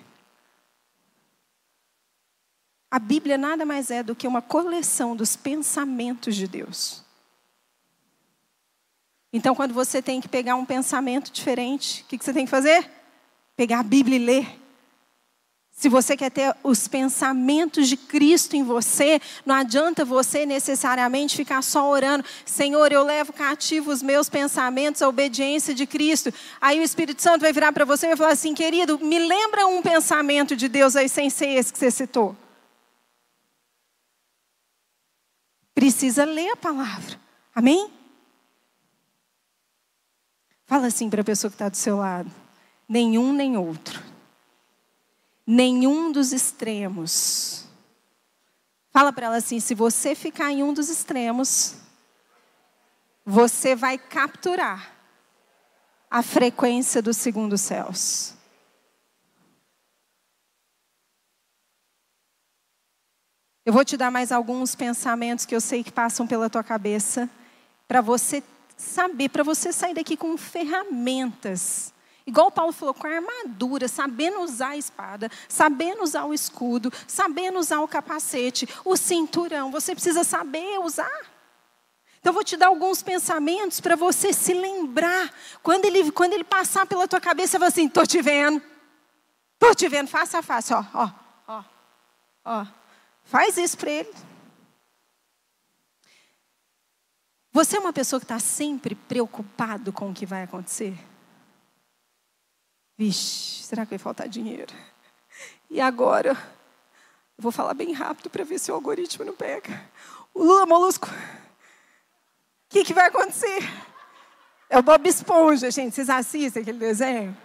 A 2.89 3.01
Bíblia 3.01 3.37
nada 3.37 3.67
mais 3.67 3.91
é 3.91 4.05
do 4.05 4.15
que 4.15 4.29
uma 4.29 4.41
coleção 4.41 5.17
dos 5.17 5.35
pensamentos 5.35 6.37
de 6.37 6.47
Deus. 6.47 7.08
Então, 9.33 9.55
quando 9.55 9.75
você 9.75 10.01
tem 10.01 10.21
que 10.21 10.29
pegar 10.29 10.55
um 10.57 10.65
pensamento 10.65 11.31
diferente, 11.31 12.03
o 12.03 12.07
que, 12.07 12.17
você 12.17 12.33
tem 12.33 12.45
que 12.45 12.51
fazer? 12.51 12.89
Pegar 13.57 13.81
a 13.81 13.83
Bíblia 13.83 14.17
e 14.17 14.25
ler. 14.25 14.59
Se 15.71 15.89
você 15.89 16.17
quer 16.17 16.31
ter 16.31 16.57
os 16.65 16.89
pensamentos 16.89 17.89
de 17.89 17.97
Cristo 17.97 18.57
em 18.57 18.65
você, 18.65 19.21
não 19.47 19.55
adianta 19.55 20.05
você 20.05 20.45
necessariamente 20.45 21.37
ficar 21.37 21.63
só 21.63 21.89
orando, 21.89 22.25
Senhor, 22.45 22.91
eu 22.91 23.05
levo 23.05 23.33
cativo 23.33 23.93
os 23.93 24.03
meus 24.03 24.29
pensamentos 24.29 25.03
à 25.03 25.09
obediência 25.09 25.73
de 25.73 25.87
Cristo. 25.87 26.35
Aí 26.61 26.81
o 26.81 26.83
Espírito 26.83 27.23
Santo 27.23 27.43
vai 27.43 27.53
virar 27.53 27.73
para 27.73 27.85
você 27.85 28.07
e 28.07 28.09
vai 28.09 28.17
falar 28.17 28.33
assim: 28.33 28.55
querido, 28.55 28.99
me 28.99 29.21
lembra 29.21 29.69
um 29.69 29.81
pensamento 29.81 30.57
de 30.57 30.69
Deus 30.69 30.97
aí 30.97 31.09
sem 31.09 31.31
ser 31.31 31.51
esse 31.51 31.73
que 31.73 31.79
você 31.79 31.93
citou. 31.93 32.35
Precisa 35.75 36.25
ler 36.25 36.51
a 36.51 36.57
palavra. 36.57 37.21
Amém? 37.55 37.98
Fala 40.69 40.89
assim 40.89 41.09
para 41.09 41.23
a 41.23 41.25
pessoa 41.25 41.51
que 41.51 41.55
está 41.55 41.71
do 41.71 41.79
seu 41.79 41.97
lado: 41.97 42.31
nenhum 42.87 43.33
nem 43.33 43.57
outro. 43.57 44.05
Nenhum 45.47 46.13
dos 46.13 46.31
extremos. 46.31 47.65
Fala 48.93 49.11
para 49.11 49.27
ela 49.27 49.37
assim: 49.37 49.59
se 49.61 49.75
você 49.75 50.15
ficar 50.15 50.53
em 50.53 50.63
um 50.63 50.75
dos 50.75 50.91
extremos, 50.91 51.75
você 53.25 53.75
vai 53.75 53.97
capturar 53.97 54.95
a 56.11 56.23
frequência 56.23 57.01
dos 57.01 57.17
segundos 57.17 57.63
céus. 57.63 58.35
Eu 63.65 63.73
vou 63.73 63.87
te 63.87 63.97
dar 63.97 64.11
mais 64.11 64.33
alguns 64.33 64.75
pensamentos 64.75 65.47
que 65.47 65.55
eu 65.55 65.63
sei 65.63 65.83
que 65.83 65.93
passam 65.93 66.27
pela 66.27 66.51
tua 66.51 66.63
cabeça, 66.63 67.29
para 67.87 68.03
você 68.03 68.43
saber, 68.79 69.29
para 69.29 69.43
você 69.43 69.73
sair 69.73 69.93
daqui 69.93 70.17
com 70.17 70.39
ferramentas. 70.39 71.93
Igual 72.27 72.51
Paulo 72.51 72.73
falou, 72.73 72.95
com 72.95 73.07
a 73.07 73.11
armadura, 73.11 73.89
sabendo 73.89 74.41
usar 74.41 74.69
a 74.69 74.77
espada, 74.77 75.31
sabendo 75.49 76.03
usar 76.03 76.25
o 76.25 76.35
escudo, 76.35 76.93
sabendo 77.07 77.59
usar 77.59 77.81
o 77.81 77.89
capacete, 77.89 78.69
o 78.85 78.97
cinturão. 78.97 79.71
Você 79.71 79.95
precisa 79.95 80.23
saber 80.23 80.79
usar. 80.79 81.21
Então, 82.21 82.31
eu 82.31 82.35
vou 82.35 82.45
te 82.45 82.57
dar 82.57 82.67
alguns 82.67 83.03
pensamentos 83.03 83.81
para 83.81 83.97
você 83.97 84.33
se 84.33 84.53
lembrar. 84.53 85.33
Quando 85.63 85.85
ele, 85.87 86.11
quando 86.13 86.35
ele 86.35 86.45
passar 86.45 86.87
pela 86.87 87.09
tua 87.09 87.21
cabeça, 87.21 87.53
você 87.53 87.59
vai 87.59 87.69
assim: 87.69 87.87
estou 87.87 88.07
te 88.07 88.21
vendo. 88.21 88.63
Estou 89.55 89.75
te 89.75 89.89
vendo, 89.89 90.09
face 90.09 90.37
a 90.37 90.43
face. 90.43 90.73
Ó, 90.75 90.85
ó, 90.95 91.11
ó, 91.47 91.65
ó. 92.45 92.67
Faz 93.25 93.57
isso 93.57 93.77
para 93.79 93.91
ele. 93.91 94.28
Você 97.59 97.77
é 97.77 97.81
uma 97.81 97.93
pessoa 97.93 98.21
que 98.21 98.25
está 98.25 98.39
sempre 98.39 98.95
preocupado 98.95 99.93
com 99.93 100.11
o 100.11 100.15
que 100.15 100.25
vai 100.25 100.45
acontecer? 100.45 100.97
Vixe, 102.97 103.65
será 103.65 103.85
que 103.85 103.91
vai 103.91 103.99
faltar 103.99 104.29
dinheiro? 104.29 104.73
E 105.69 105.81
agora? 105.81 106.39
Vou 107.37 107.51
falar 107.51 107.75
bem 107.75 107.93
rápido 107.93 108.31
para 108.31 108.45
ver 108.45 108.61
se 108.61 108.71
o 108.71 108.75
algoritmo 108.77 109.25
não 109.25 109.35
pega. 109.35 109.85
O 110.33 110.45
Lula 110.45 110.67
Molusco. 110.67 111.09
O 111.09 112.69
que, 112.69 112.85
que 112.85 112.95
vai 112.95 113.09
acontecer? 113.09 113.59
É 114.71 114.79
o 114.79 114.83
Bob 114.85 115.09
Esponja, 115.09 115.69
gente. 115.69 115.97
Vocês 115.97 116.09
assistem 116.09 116.63
aquele 116.63 116.79
desenho? 116.79 117.37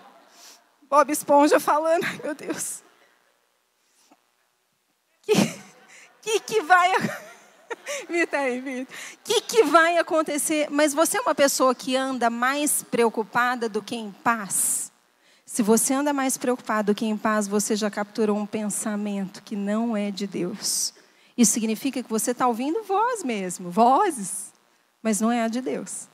Bob 0.84 1.12
Esponja 1.12 1.60
falando, 1.60 2.06
meu 2.22 2.36
Deus. 2.36 2.84
O 4.12 5.22
que, 5.24 5.34
que, 6.22 6.40
que 6.40 6.62
vai 6.62 6.92
acontecer? 6.92 7.33
Vita 8.10 8.38
aí, 8.38 8.60
Vita. 8.60 8.92
O 8.92 9.18
que, 9.24 9.42
que 9.42 9.64
vai 9.64 9.98
acontecer? 9.98 10.68
Mas 10.70 10.94
você 10.94 11.18
é 11.18 11.22
uma 11.22 11.36
pessoa 11.36 11.74
que 11.76 11.96
anda 11.96 12.30
mais 12.30 12.84
preocupada 12.84 13.68
do 13.68 13.82
que 13.82 13.96
em 13.96 14.12
paz? 14.12 14.92
Se 15.46 15.62
você 15.62 15.94
anda 15.94 16.14
mais 16.14 16.38
preocupado 16.38 16.92
do 16.92 16.96
que 16.96 17.06
em 17.06 17.18
paz, 17.18 17.48
você 17.48 17.76
já 17.76 17.90
capturou 17.92 18.38
um 18.38 18.46
pensamento 18.46 19.44
que 19.44 19.56
não 19.56 19.96
é 19.96 20.10
de 20.10 20.26
Deus. 20.26 20.94
Isso 21.38 21.52
significa 21.52 22.02
que 22.02 22.10
você 22.10 22.32
está 22.32 22.48
ouvindo 22.48 22.84
voz 22.84 23.24
mesmo, 23.24 23.70
vozes, 23.70 24.54
mas 25.02 25.20
não 25.22 25.32
é 25.32 25.44
a 25.44 25.48
de 25.48 25.62
Deus. 25.62 26.08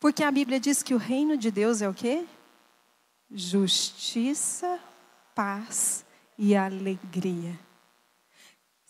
Porque 0.00 0.24
a 0.24 0.32
Bíblia 0.32 0.58
diz 0.58 0.82
que 0.82 0.94
o 0.94 0.98
reino 0.98 1.36
de 1.36 1.50
Deus 1.50 1.80
é 1.80 1.88
o 1.88 1.94
quê? 1.94 2.26
Justiça, 3.30 4.80
paz 5.32 6.04
e 6.36 6.56
alegria. 6.56 7.56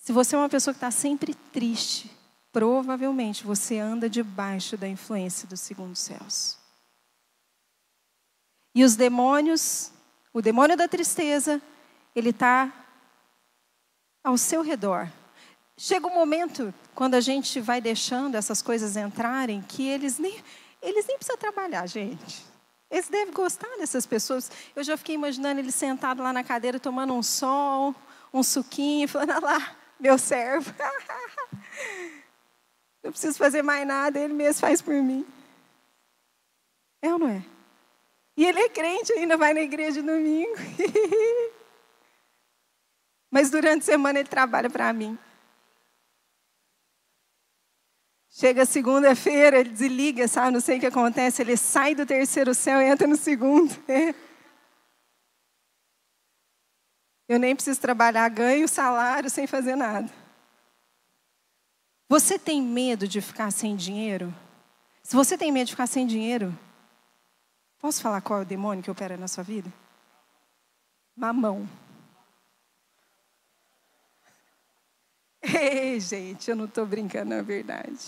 Se 0.03 0.11
você 0.11 0.35
é 0.35 0.39
uma 0.39 0.49
pessoa 0.49 0.75
que 0.75 0.79
está 0.79 0.91
sempre 0.91 1.33
triste, 1.33 2.11
provavelmente 2.53 3.45
você 3.45 3.79
anda 3.79 4.11
debaixo 4.11 4.77
da 4.77 4.89
influência 4.89 5.47
dos 5.47 5.61
segundos 5.61 6.01
céus. 6.01 6.59
E 8.75 8.83
os 8.83 8.97
demônios, 8.97 9.93
o 10.33 10.43
demônio 10.43 10.77
da 10.77 10.89
tristeza, 10.89 11.63
ele 12.17 12.31
está 12.31 12.73
ao 14.25 14.37
seu 14.37 14.61
redor. 14.61 15.09
Chega 15.77 16.09
um 16.09 16.15
momento, 16.15 16.75
quando 16.97 17.15
a 17.15 17.21
gente 17.21 17.61
vai 17.61 17.81
deixando 17.81 18.35
essas 18.35 18.61
coisas 18.61 18.97
entrarem, 18.97 19.63
que 19.63 19.87
eles 19.87 20.19
nem, 20.19 20.43
eles 20.83 21.07
nem 21.07 21.17
precisam 21.17 21.37
trabalhar, 21.37 21.87
gente. 21.87 22.45
Eles 22.91 23.09
devem 23.09 23.33
gostar 23.33 23.69
dessas 23.79 24.05
pessoas. 24.05 24.51
Eu 24.75 24.83
já 24.83 24.97
fiquei 24.97 25.15
imaginando 25.15 25.61
ele 25.61 25.71
sentado 25.71 26.25
lá 26.25 26.33
na 26.33 26.43
cadeira, 26.43 26.81
tomando 26.81 27.15
um 27.15 27.23
sol, 27.23 27.95
um 28.35 28.43
suquinho, 28.43 29.07
falando, 29.09 29.31
ah 29.31 29.39
lá, 29.41 29.77
meu 30.03 30.19
servo. 30.19 30.75
Não 33.03 33.13
preciso 33.13 33.39
fazer 33.39 33.63
mais 33.63 33.87
nada, 33.87 34.19
ele 34.19 34.35
mesmo 34.35 34.61
faz 34.61 34.83
por 34.83 34.95
mim. 34.95 35.27
É 37.01 37.13
ou 37.13 37.19
não 37.19 37.29
é? 37.29 37.45
E 38.37 38.47
ele 38.47 38.61
é 38.61 38.69
crente 38.69 39.13
ainda, 39.13 39.37
vai 39.37 39.53
na 39.53 39.61
igreja 39.61 40.01
domingo. 40.01 40.55
Mas 43.29 43.51
durante 43.51 43.83
a 43.83 43.87
semana 43.87 44.21
ele 44.21 44.29
trabalha 44.29 44.71
para 44.71 44.93
mim. 44.93 45.19
Chega 48.31 48.65
segunda-feira, 48.65 49.59
ele 49.59 49.71
desliga, 49.71 50.29
sabe? 50.29 50.53
Não 50.53 50.61
sei 50.61 50.79
o 50.79 50.81
que 50.81 50.87
acontece. 50.87 51.43
Ele 51.43 51.57
sai 51.57 51.95
do 51.95 52.07
terceiro 52.07 52.55
céu 52.55 52.81
e 52.81 52.85
entra 52.85 53.07
no 53.07 53.17
segundo. 53.17 53.75
Eu 57.33 57.39
nem 57.39 57.55
preciso 57.57 57.81
trabalhar, 57.81 58.29
ganho 58.29 58.69
salário 58.69 59.31
sem 59.31 59.47
fazer 59.47 59.75
nada. 59.75 60.07
Você 62.07 62.39
tem 62.39 62.61
medo 62.61 63.09
de 63.09 63.23
ficar 63.23 63.51
sem 63.51 63.75
dinheiro? 63.75 64.35
Se 65.03 65.17
você 65.17 65.39
tem 65.39 65.51
medo 65.51 65.69
de 65.69 65.73
ficar 65.73 65.87
sem 65.87 66.07
dinheiro, 66.07 66.55
posso 67.79 68.03
falar 68.03 68.21
qual 68.21 68.41
é 68.41 68.43
o 68.43 68.45
demônio 68.45 68.85
que 68.85 68.91
opera 68.91 69.17
na 69.17 69.27
sua 69.29 69.43
vida? 69.43 69.73
Mamão. 71.17 71.67
Ei, 75.43 75.99
gente, 76.01 76.51
eu 76.51 76.57
não 76.57 76.67
estou 76.67 76.85
brincando, 76.85 77.35
na 77.35 77.41
verdade. 77.41 77.99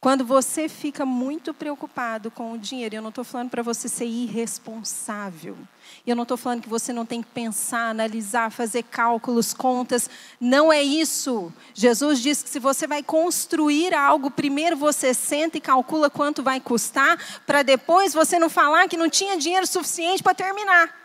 Quando 0.00 0.24
você 0.24 0.66
fica 0.66 1.04
muito 1.04 1.52
preocupado 1.52 2.30
com 2.30 2.52
o 2.52 2.58
dinheiro, 2.58 2.94
eu 2.94 3.02
não 3.02 3.10
estou 3.10 3.22
falando 3.22 3.50
para 3.50 3.62
você 3.62 3.86
ser 3.86 4.06
irresponsável. 4.06 5.58
Eu 6.06 6.16
não 6.16 6.22
estou 6.22 6.38
falando 6.38 6.62
que 6.62 6.70
você 6.70 6.90
não 6.90 7.04
tem 7.04 7.20
que 7.20 7.28
pensar, 7.28 7.90
analisar, 7.90 8.50
fazer 8.50 8.82
cálculos, 8.84 9.52
contas. 9.52 10.08
Não 10.40 10.72
é 10.72 10.82
isso. 10.82 11.52
Jesus 11.74 12.18
diz 12.20 12.42
que 12.42 12.48
se 12.48 12.58
você 12.58 12.86
vai 12.86 13.02
construir 13.02 13.92
algo, 13.92 14.30
primeiro 14.30 14.74
você 14.74 15.12
senta 15.12 15.58
e 15.58 15.60
calcula 15.60 16.08
quanto 16.08 16.42
vai 16.42 16.60
custar, 16.60 17.42
para 17.44 17.62
depois 17.62 18.14
você 18.14 18.38
não 18.38 18.48
falar 18.48 18.88
que 18.88 18.96
não 18.96 19.10
tinha 19.10 19.36
dinheiro 19.36 19.66
suficiente 19.66 20.22
para 20.22 20.34
terminar. 20.34 20.96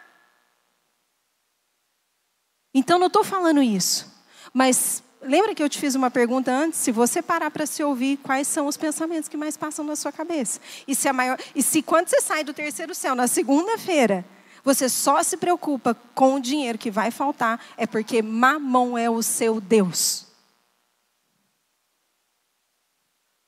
Então 2.74 2.98
não 2.98 3.08
estou 3.08 3.26
falando 3.26 3.62
isso. 3.62 4.10
Mas 4.54 5.04
Lembra 5.26 5.56
que 5.56 5.64
eu 5.64 5.68
te 5.68 5.80
fiz 5.80 5.96
uma 5.96 6.12
pergunta 6.12 6.52
antes? 6.52 6.80
Se 6.80 6.92
você 6.92 7.20
parar 7.20 7.50
para 7.50 7.66
se 7.66 7.84
ouvir, 7.84 8.18
quais 8.18 8.48
são 8.48 8.68
os 8.68 8.78
pensamentos 8.78 9.28
que 9.28 9.36
mais 9.36 9.58
passam 9.58 9.84
na 9.84 9.96
sua 9.96 10.12
cabeça? 10.12 10.60
E 10.88 10.94
se, 10.94 11.08
a 11.08 11.14
maior, 11.14 11.40
e 11.56 11.64
se 11.64 11.82
quando 11.82 12.10
você 12.10 12.22
sai 12.22 12.44
do 12.44 12.54
terceiro 12.54 12.94
céu, 12.94 13.16
na 13.16 13.26
segunda-feira, 13.26 14.24
você 14.64 14.88
só 14.88 15.24
se 15.24 15.36
preocupa 15.38 15.98
com 16.14 16.36
o 16.36 16.40
dinheiro 16.40 16.78
que 16.78 16.92
vai 16.92 17.10
faltar, 17.10 17.60
é 17.76 17.88
porque 17.88 18.22
mamão 18.22 18.96
é 18.96 19.10
o 19.10 19.24
seu 19.24 19.60
Deus. 19.60 20.28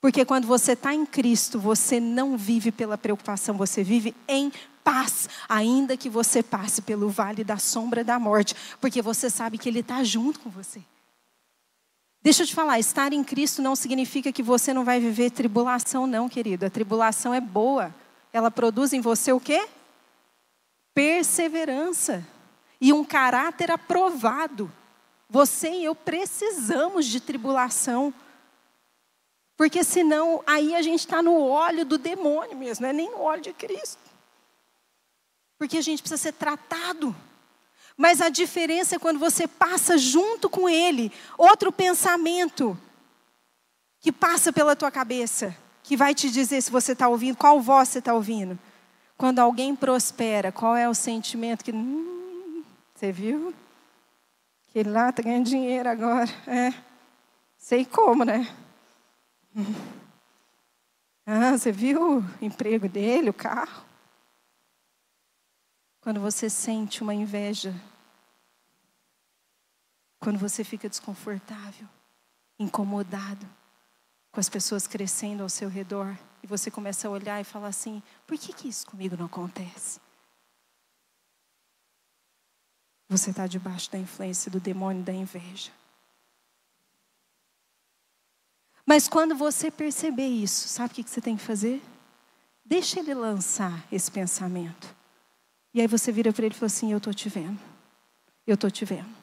Porque 0.01 0.25
quando 0.25 0.47
você 0.47 0.71
está 0.71 0.95
em 0.95 1.05
Cristo, 1.05 1.59
você 1.59 1.99
não 1.99 2.35
vive 2.37 2.71
pela 2.71 2.97
preocupação, 2.97 3.55
você 3.55 3.83
vive 3.83 4.15
em 4.27 4.51
paz, 4.83 5.29
ainda 5.47 5.95
que 5.95 6.09
você 6.09 6.41
passe 6.41 6.81
pelo 6.81 7.09
vale 7.09 7.43
da 7.43 7.57
sombra 7.57 8.03
da 8.03 8.17
morte, 8.17 8.55
porque 8.81 8.99
você 8.99 9.29
sabe 9.29 9.59
que 9.59 9.69
Ele 9.69 9.81
está 9.81 10.03
junto 10.03 10.39
com 10.39 10.49
você. 10.49 10.81
Deixa 12.27 12.43
eu 12.43 12.47
te 12.47 12.53
falar, 12.53 12.77
estar 12.77 13.13
em 13.13 13.23
Cristo 13.23 13.61
não 13.61 13.73
significa 13.73 14.33
que 14.33 14.43
você 14.43 14.73
não 14.73 14.83
vai 14.83 14.99
viver 14.99 15.31
tribulação, 15.31 16.05
não, 16.05 16.27
querido. 16.27 16.65
A 16.65 16.69
tribulação 16.69 17.33
é 17.33 17.39
boa. 17.39 17.95
Ela 18.33 18.51
produz 18.51 18.91
em 18.91 18.99
você 18.99 19.31
o 19.31 19.39
quê? 19.39 19.65
Perseverança 20.93 22.27
e 22.81 22.91
um 22.91 23.05
caráter 23.05 23.71
aprovado. 23.71 24.69
Você 25.29 25.69
e 25.69 25.85
eu 25.85 25.95
precisamos 25.95 27.05
de 27.05 27.21
tribulação. 27.21 28.13
Porque 29.55 29.81
senão 29.81 30.43
aí 30.45 30.75
a 30.75 30.81
gente 30.81 30.99
está 30.99 31.21
no 31.21 31.39
óleo 31.47 31.85
do 31.85 31.97
demônio 31.97 32.57
mesmo, 32.57 32.83
não 32.83 32.89
é 32.89 32.93
nem 32.93 33.09
no 33.09 33.21
óleo 33.21 33.41
de 33.41 33.53
Cristo. 33.53 34.01
Porque 35.57 35.77
a 35.77 35.81
gente 35.81 36.01
precisa 36.01 36.21
ser 36.21 36.33
tratado. 36.33 37.15
Mas 37.97 38.21
a 38.21 38.29
diferença 38.29 38.95
é 38.95 38.99
quando 38.99 39.17
você 39.17 39.47
passa 39.47 39.97
junto 39.97 40.47
com 40.47 40.69
ele 40.69 41.11
outro 41.35 41.71
pensamento 41.71 42.77
que 43.99 44.11
passa 44.11 44.53
pela 44.53 44.75
tua 44.75 44.91
cabeça, 44.91 45.57
que 45.81 45.97
vai 45.97 46.13
te 46.13 46.29
dizer 46.29 46.61
se 46.61 46.69
você 46.69 46.91
está 46.91 47.07
ouvindo, 47.07 47.35
qual 47.35 47.59
voz 47.59 47.89
você 47.89 47.97
está 47.97 48.13
ouvindo. 48.13 48.57
Quando 49.17 49.39
alguém 49.39 49.75
prospera, 49.75 50.51
qual 50.51 50.75
é 50.75 50.87
o 50.87 50.93
sentimento 50.93 51.65
que. 51.65 51.71
Hum, 51.71 52.63
você 52.93 53.11
viu? 53.11 53.51
Que 54.67 54.83
lá 54.83 55.09
está 55.09 55.23
ganhando 55.23 55.45
dinheiro 55.45 55.89
agora. 55.89 56.29
É. 56.45 56.71
Sei 57.57 57.83
como, 57.83 58.23
né? 58.23 58.47
Ah, 61.29 61.57
você 61.57 61.73
viu 61.73 62.19
o 62.19 62.25
emprego 62.41 62.87
dele, 62.87 63.29
o 63.29 63.33
carro? 63.33 63.83
Quando 66.07 66.21
você 66.21 66.49
sente 66.49 67.03
uma 67.03 67.13
inveja. 67.13 67.75
Quando 70.21 70.39
você 70.39 70.63
fica 70.63 70.87
desconfortável, 70.87 71.85
incomodado 72.57 73.45
com 74.31 74.39
as 74.39 74.47
pessoas 74.47 74.87
crescendo 74.87 75.43
ao 75.43 75.49
seu 75.49 75.67
redor. 75.67 76.17
E 76.41 76.47
você 76.47 76.71
começa 76.71 77.09
a 77.09 77.11
olhar 77.11 77.41
e 77.41 77.43
falar 77.43 77.67
assim: 77.67 78.01
por 78.25 78.37
que, 78.37 78.53
que 78.53 78.69
isso 78.69 78.87
comigo 78.87 79.17
não 79.17 79.25
acontece? 79.25 79.99
Você 83.09 83.31
está 83.31 83.45
debaixo 83.45 83.91
da 83.91 83.97
influência 83.97 84.49
do 84.49 84.61
demônio 84.61 85.03
da 85.03 85.11
inveja. 85.11 85.73
Mas 88.85 89.09
quando 89.09 89.35
você 89.35 89.69
perceber 89.69 90.29
isso, 90.29 90.69
sabe 90.69 90.93
o 90.93 90.95
que 91.03 91.09
você 91.09 91.19
tem 91.19 91.35
que 91.35 91.43
fazer? 91.43 91.83
Deixa 92.63 92.97
ele 93.01 93.13
lançar 93.13 93.85
esse 93.91 94.09
pensamento. 94.09 94.95
E 95.77 95.81
aí 95.81 95.85
você 95.85 96.11
vira 96.11 96.33
para 96.33 96.43
ele 96.43 96.55
e 96.55 96.57
fala 96.57 96.65
assim: 96.65 96.91
Eu 96.91 96.97
estou 96.97 97.13
te 97.13 97.29
vendo. 97.29 97.59
Eu 98.47 98.55
estou 98.55 98.71
te 98.71 98.83
vendo. 98.83 99.15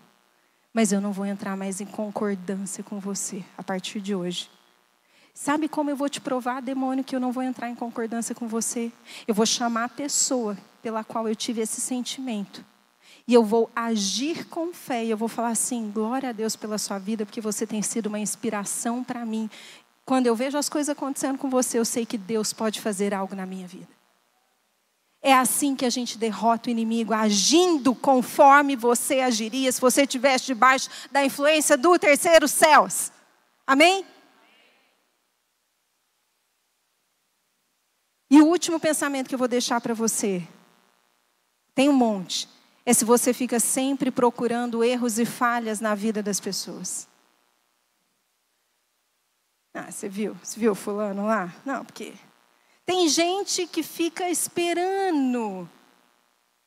Mas 0.73 0.93
eu 0.93 1.01
não 1.01 1.11
vou 1.11 1.27
entrar 1.27 1.57
mais 1.57 1.81
em 1.81 1.85
concordância 1.85 2.81
com 2.85 3.01
você 3.01 3.45
a 3.59 3.63
partir 3.65 4.01
de 4.01 4.15
hoje. 4.15 4.49
Sabe 5.35 5.69
como 5.69 5.91
eu 5.91 5.97
vou 5.97 6.09
te 6.09 6.21
provar, 6.21 6.63
demônio, 6.63 7.03
que 7.03 7.17
eu 7.17 7.19
não 7.19 7.33
vou 7.33 7.43
entrar 7.43 7.69
em 7.69 7.75
concordância 7.75 8.37
com 8.37 8.47
você? 8.47 8.93
Eu 9.27 9.35
vou 9.35 9.45
chamar 9.45 9.83
a 9.87 9.89
pessoa 9.89 10.57
pela 10.81 11.03
qual 11.03 11.29
eu 11.29 11.35
tive 11.35 11.61
esse 11.61 11.81
sentimento. 11.81 12.65
E 13.27 13.35
eu 13.35 13.43
vou 13.43 13.69
agir 13.75 14.47
com 14.47 14.73
fé. 14.73 15.05
E 15.05 15.11
eu 15.11 15.17
vou 15.17 15.27
falar 15.27 15.49
assim: 15.49 15.91
glória 15.91 16.29
a 16.29 16.33
Deus 16.33 16.55
pela 16.55 16.79
sua 16.79 17.01
vida, 17.01 17.27
porque 17.27 17.41
você 17.41 17.67
tem 17.67 17.83
sido 17.83 18.07
uma 18.07 18.21
inspiração 18.21 19.03
para 19.03 19.27
mim. 19.27 19.51
Quando 20.05 20.29
eu 20.29 20.37
vejo 20.37 20.57
as 20.57 20.69
coisas 20.69 20.91
acontecendo 20.97 21.37
com 21.37 21.51
você, 21.51 21.81
eu 21.81 21.85
sei 21.85 22.07
que 22.07 22.17
Deus 22.17 22.53
pode 22.53 22.81
fazer 22.81 23.13
algo 23.13 23.35
na 23.35 23.45
minha 23.45 23.67
vida. 23.67 24.04
É 25.27 25.33
assim 25.33 25.75
que 25.75 25.87
a 25.87 25.91
gente 25.91 26.18
derrota 26.18 26.68
o 26.68 26.70
inimigo, 26.70 27.14
agindo 27.14 27.95
conforme 27.95 28.77
você 28.77 29.20
agiria 29.20 29.72
se 29.72 29.81
você 29.81 30.03
estivesse 30.03 30.45
debaixo 30.45 30.91
da 31.11 31.25
influência 31.25 31.79
do 31.79 31.99
terceiro 31.99 32.47
céus. 32.47 33.11
Amém? 33.66 34.05
E 38.31 38.43
o 38.43 38.45
último 38.45 38.79
pensamento 38.79 39.27
que 39.27 39.35
eu 39.35 39.39
vou 39.39 39.49
deixar 39.49 39.81
para 39.81 39.95
você, 39.95 40.47
tem 41.75 41.89
um 41.89 41.95
monte, 41.95 42.47
é 42.85 42.93
se 42.93 43.07
você 43.07 43.33
fica 43.33 43.59
sempre 43.59 44.11
procurando 44.11 44.85
erros 44.85 45.18
e 45.18 45.25
falhas 45.25 45.81
na 45.81 45.95
vida 45.95 46.22
das 46.22 46.39
pessoas. 46.39 47.09
Ah, 49.72 49.91
você 49.91 50.07
viu? 50.07 50.37
Você 50.43 50.61
viu 50.61 50.75
fulano 50.75 51.25
lá? 51.25 51.51
Não, 51.64 51.83
porque 51.83 52.12
tem 52.87 53.09
gente 53.09 53.66
que 53.66 53.82
fica 53.82 54.28
esperando 54.28 55.68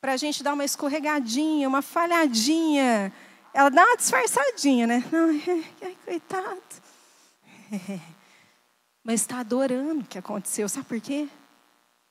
para 0.01 0.13
a 0.13 0.17
gente 0.17 0.43
dar 0.43 0.53
uma 0.53 0.65
escorregadinha, 0.65 1.67
uma 1.67 1.81
falhadinha. 1.81 3.13
Ela 3.53 3.69
dá 3.69 3.83
uma 3.83 3.97
disfarçadinha, 3.97 4.87
né? 4.87 5.03
Ai, 5.81 5.97
coitado. 6.03 6.61
Mas 9.03 9.21
está 9.21 9.39
adorando 9.39 10.01
o 10.01 10.07
que 10.07 10.17
aconteceu. 10.17 10.67
Sabe 10.67 10.85
por 10.87 10.99
quê? 10.99 11.29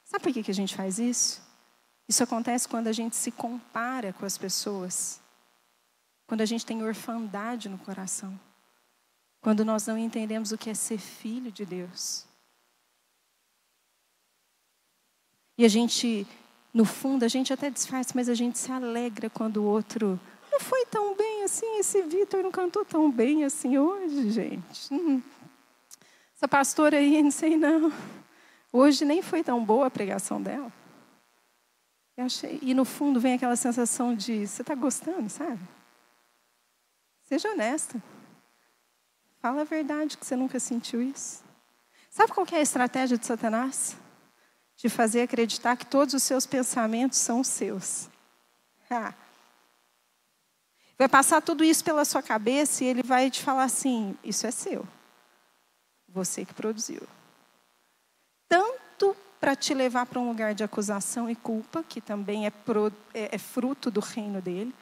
Sabe 0.04 0.22
por 0.22 0.32
que 0.32 0.50
a 0.50 0.54
gente 0.54 0.76
faz 0.76 0.98
isso? 0.98 1.42
Isso 2.08 2.22
acontece 2.22 2.68
quando 2.68 2.86
a 2.86 2.92
gente 2.92 3.16
se 3.16 3.30
compara 3.32 4.12
com 4.12 4.24
as 4.24 4.38
pessoas. 4.38 5.20
Quando 6.26 6.40
a 6.40 6.46
gente 6.46 6.64
tem 6.64 6.82
orfandade 6.82 7.68
no 7.68 7.78
coração. 7.78 8.38
Quando 9.40 9.64
nós 9.64 9.86
não 9.86 9.98
entendemos 9.98 10.52
o 10.52 10.58
que 10.58 10.70
é 10.70 10.74
ser 10.74 10.98
filho 10.98 11.50
de 11.50 11.64
Deus. 11.64 12.24
E 15.58 15.64
a 15.64 15.68
gente, 15.68 16.26
no 16.72 16.84
fundo, 16.84 17.24
a 17.24 17.28
gente 17.28 17.52
até 17.52 17.70
disfarça, 17.70 18.12
mas 18.14 18.28
a 18.28 18.34
gente 18.34 18.58
se 18.58 18.70
alegra 18.70 19.30
quando 19.30 19.58
o 19.58 19.64
outro 19.64 20.20
não 20.50 20.60
foi 20.60 20.86
tão 20.86 21.14
bem 21.14 21.44
assim. 21.44 21.78
Esse 21.78 22.02
Vitor 22.02 22.42
não 22.42 22.50
cantou 22.50 22.84
tão 22.84 23.10
bem 23.10 23.44
assim 23.44 23.78
hoje, 23.78 24.30
gente. 24.30 24.92
Hum. 24.92 25.22
Essa 26.34 26.48
pastora 26.48 26.98
aí, 26.98 27.20
não 27.22 27.30
sei 27.30 27.56
não. 27.56 27.92
Hoje 28.72 29.04
nem 29.04 29.22
foi 29.22 29.42
tão 29.42 29.64
boa 29.64 29.86
a 29.86 29.90
pregação 29.90 30.40
dela. 30.40 30.72
Achei, 32.18 32.58
e 32.62 32.72
no 32.72 32.86
fundo 32.86 33.20
vem 33.20 33.34
aquela 33.34 33.56
sensação 33.56 34.14
de: 34.14 34.46
você 34.46 34.62
está 34.62 34.74
gostando, 34.74 35.28
sabe? 35.28 35.60
Seja 37.22 37.50
honesta. 37.50 38.02
Fala 39.40 39.60
a 39.60 39.64
verdade 39.64 40.16
que 40.16 40.24
você 40.24 40.34
nunca 40.34 40.58
sentiu 40.58 41.02
isso. 41.02 41.44
Sabe 42.08 42.32
qual 42.32 42.46
é 42.52 42.56
a 42.56 42.62
estratégia 42.62 43.18
de 43.18 43.26
Satanás? 43.26 43.96
De 44.76 44.88
fazer 44.88 45.22
acreditar 45.22 45.76
que 45.76 45.86
todos 45.86 46.14
os 46.14 46.22
seus 46.22 46.46
pensamentos 46.46 47.18
são 47.18 47.42
seus. 47.42 48.08
Ah. 48.90 49.14
Vai 50.98 51.08
passar 51.08 51.42
tudo 51.42 51.64
isso 51.64 51.84
pela 51.84 52.04
sua 52.04 52.22
cabeça 52.22 52.84
e 52.84 52.86
ele 52.86 53.02
vai 53.02 53.30
te 53.30 53.42
falar 53.42 53.64
assim: 53.64 54.16
Isso 54.22 54.46
é 54.46 54.50
seu. 54.50 54.86
Você 56.08 56.44
que 56.44 56.54
produziu. 56.54 57.02
Tanto 58.48 59.16
para 59.40 59.54
te 59.54 59.74
levar 59.74 60.06
para 60.06 60.20
um 60.20 60.28
lugar 60.28 60.54
de 60.54 60.64
acusação 60.64 61.28
e 61.28 61.36
culpa, 61.36 61.82
que 61.82 62.00
também 62.00 62.46
é, 62.46 62.50
pro, 62.50 62.92
é, 63.12 63.34
é 63.34 63.38
fruto 63.38 63.90
do 63.90 64.00
reino 64.00 64.40
dele, 64.40 64.74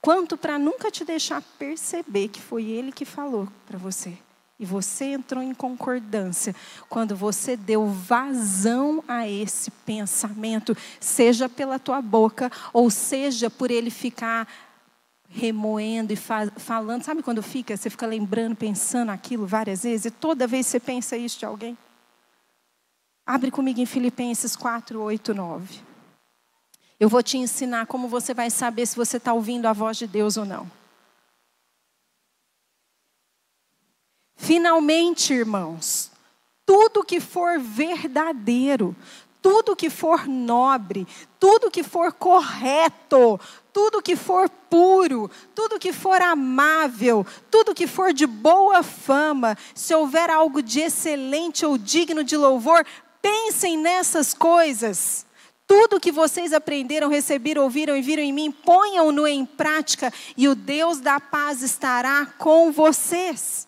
quanto 0.00 0.36
para 0.36 0.58
nunca 0.58 0.90
te 0.90 1.04
deixar 1.04 1.40
perceber 1.58 2.28
que 2.28 2.40
foi 2.40 2.64
ele 2.64 2.90
que 2.90 3.04
falou 3.04 3.48
para 3.66 3.78
você. 3.78 4.18
E 4.58 4.64
você 4.64 5.06
entrou 5.06 5.42
em 5.42 5.52
concordância 5.52 6.54
quando 6.88 7.16
você 7.16 7.56
deu 7.56 7.86
vazão 7.86 9.02
a 9.08 9.28
esse 9.28 9.70
pensamento, 9.70 10.76
seja 11.00 11.48
pela 11.48 11.78
tua 11.78 12.00
boca 12.00 12.50
ou 12.72 12.88
seja 12.88 13.50
por 13.50 13.70
ele 13.70 13.90
ficar 13.90 14.46
remoendo 15.28 16.12
e 16.12 16.16
fa 16.16 16.50
falando. 16.56 17.02
Sabe 17.02 17.22
quando 17.22 17.42
fica, 17.42 17.76
você 17.76 17.90
fica 17.90 18.06
lembrando, 18.06 18.54
pensando 18.54 19.10
aquilo 19.10 19.46
várias 19.46 19.82
vezes, 19.82 20.06
e 20.06 20.10
toda 20.10 20.46
vez 20.46 20.66
você 20.66 20.78
pensa 20.78 21.16
isso 21.16 21.38
de 21.38 21.44
alguém? 21.44 21.76
Abre 23.26 23.50
comigo 23.50 23.80
em 23.80 23.86
Filipenses 23.86 24.54
4, 24.54 25.00
8, 25.00 25.34
9. 25.34 25.80
Eu 27.00 27.08
vou 27.08 27.22
te 27.22 27.36
ensinar 27.38 27.86
como 27.86 28.06
você 28.06 28.32
vai 28.32 28.50
saber 28.50 28.86
se 28.86 28.96
você 28.96 29.16
está 29.16 29.32
ouvindo 29.32 29.66
a 29.66 29.72
voz 29.72 29.96
de 29.96 30.06
Deus 30.06 30.36
ou 30.36 30.44
não. 30.44 30.70
Finalmente, 34.36 35.32
irmãos, 35.32 36.10
tudo 36.66 37.04
que 37.04 37.20
for 37.20 37.58
verdadeiro, 37.58 38.94
tudo 39.40 39.76
que 39.76 39.90
for 39.90 40.26
nobre, 40.26 41.06
tudo 41.38 41.70
que 41.70 41.82
for 41.82 42.12
correto, 42.12 43.38
tudo 43.72 44.00
que 44.00 44.16
for 44.16 44.48
puro, 44.48 45.30
tudo 45.54 45.78
que 45.78 45.92
for 45.92 46.22
amável, 46.22 47.26
tudo 47.50 47.74
que 47.74 47.86
for 47.86 48.12
de 48.12 48.26
boa 48.26 48.82
fama, 48.82 49.56
se 49.74 49.94
houver 49.94 50.30
algo 50.30 50.62
de 50.62 50.80
excelente 50.80 51.66
ou 51.66 51.76
digno 51.76 52.24
de 52.24 52.36
louvor, 52.36 52.86
pensem 53.20 53.76
nessas 53.76 54.32
coisas. 54.32 55.26
Tudo 55.66 56.00
que 56.00 56.12
vocês 56.12 56.52
aprenderam, 56.52 57.08
receberam, 57.08 57.64
ouviram 57.64 57.96
e 57.96 58.02
viram 58.02 58.22
em 58.22 58.32
mim, 58.32 58.50
ponham-no 58.50 59.26
em 59.26 59.44
prática, 59.44 60.12
e 60.36 60.48
o 60.48 60.54
Deus 60.54 61.00
da 61.00 61.18
paz 61.20 61.62
estará 61.62 62.26
com 62.38 62.72
vocês. 62.72 63.66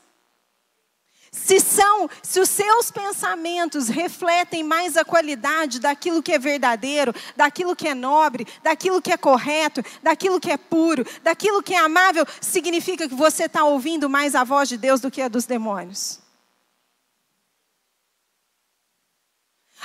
Se 1.46 1.60
são, 1.60 2.10
se 2.24 2.40
os 2.40 2.48
seus 2.48 2.90
pensamentos 2.90 3.86
refletem 3.86 4.64
mais 4.64 4.96
a 4.96 5.04
qualidade 5.04 5.78
daquilo 5.78 6.20
que 6.20 6.32
é 6.32 6.40
verdadeiro, 6.40 7.14
daquilo 7.36 7.76
que 7.76 7.86
é 7.86 7.94
nobre, 7.94 8.44
daquilo 8.64 9.00
que 9.00 9.12
é 9.12 9.16
correto, 9.16 9.80
daquilo 10.02 10.40
que 10.40 10.50
é 10.50 10.56
puro, 10.56 11.06
daquilo 11.22 11.62
que 11.62 11.72
é 11.72 11.78
amável, 11.78 12.26
significa 12.40 13.08
que 13.08 13.14
você 13.14 13.44
está 13.44 13.62
ouvindo 13.62 14.10
mais 14.10 14.34
a 14.34 14.42
voz 14.42 14.68
de 14.68 14.76
Deus 14.76 15.00
do 15.00 15.08
que 15.08 15.22
a 15.22 15.28
dos 15.28 15.46
demônios. 15.46 16.18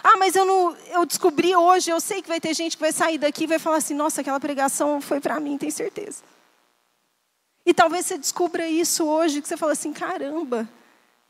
Ah, 0.03 0.17
mas 0.17 0.35
eu 0.35 0.45
não, 0.45 0.75
eu 0.87 1.05
descobri 1.05 1.55
hoje, 1.55 1.91
eu 1.91 2.01
sei 2.01 2.23
que 2.23 2.27
vai 2.27 2.41
ter 2.41 2.55
gente 2.55 2.75
que 2.75 2.81
vai 2.81 2.91
sair 2.91 3.19
daqui 3.19 3.43
e 3.43 3.47
vai 3.47 3.59
falar 3.59 3.77
assim: 3.77 3.93
"Nossa, 3.93 4.21
aquela 4.21 4.39
pregação 4.39 4.99
foi 4.99 5.19
para 5.19 5.39
mim, 5.39 5.59
tem 5.59 5.69
certeza". 5.69 6.23
E 7.63 7.71
talvez 7.71 8.07
você 8.07 8.17
descubra 8.17 8.67
isso 8.67 9.05
hoje, 9.05 9.43
que 9.43 9.47
você 9.47 9.55
fala 9.55 9.73
assim: 9.73 9.93
"Caramba, 9.93 10.67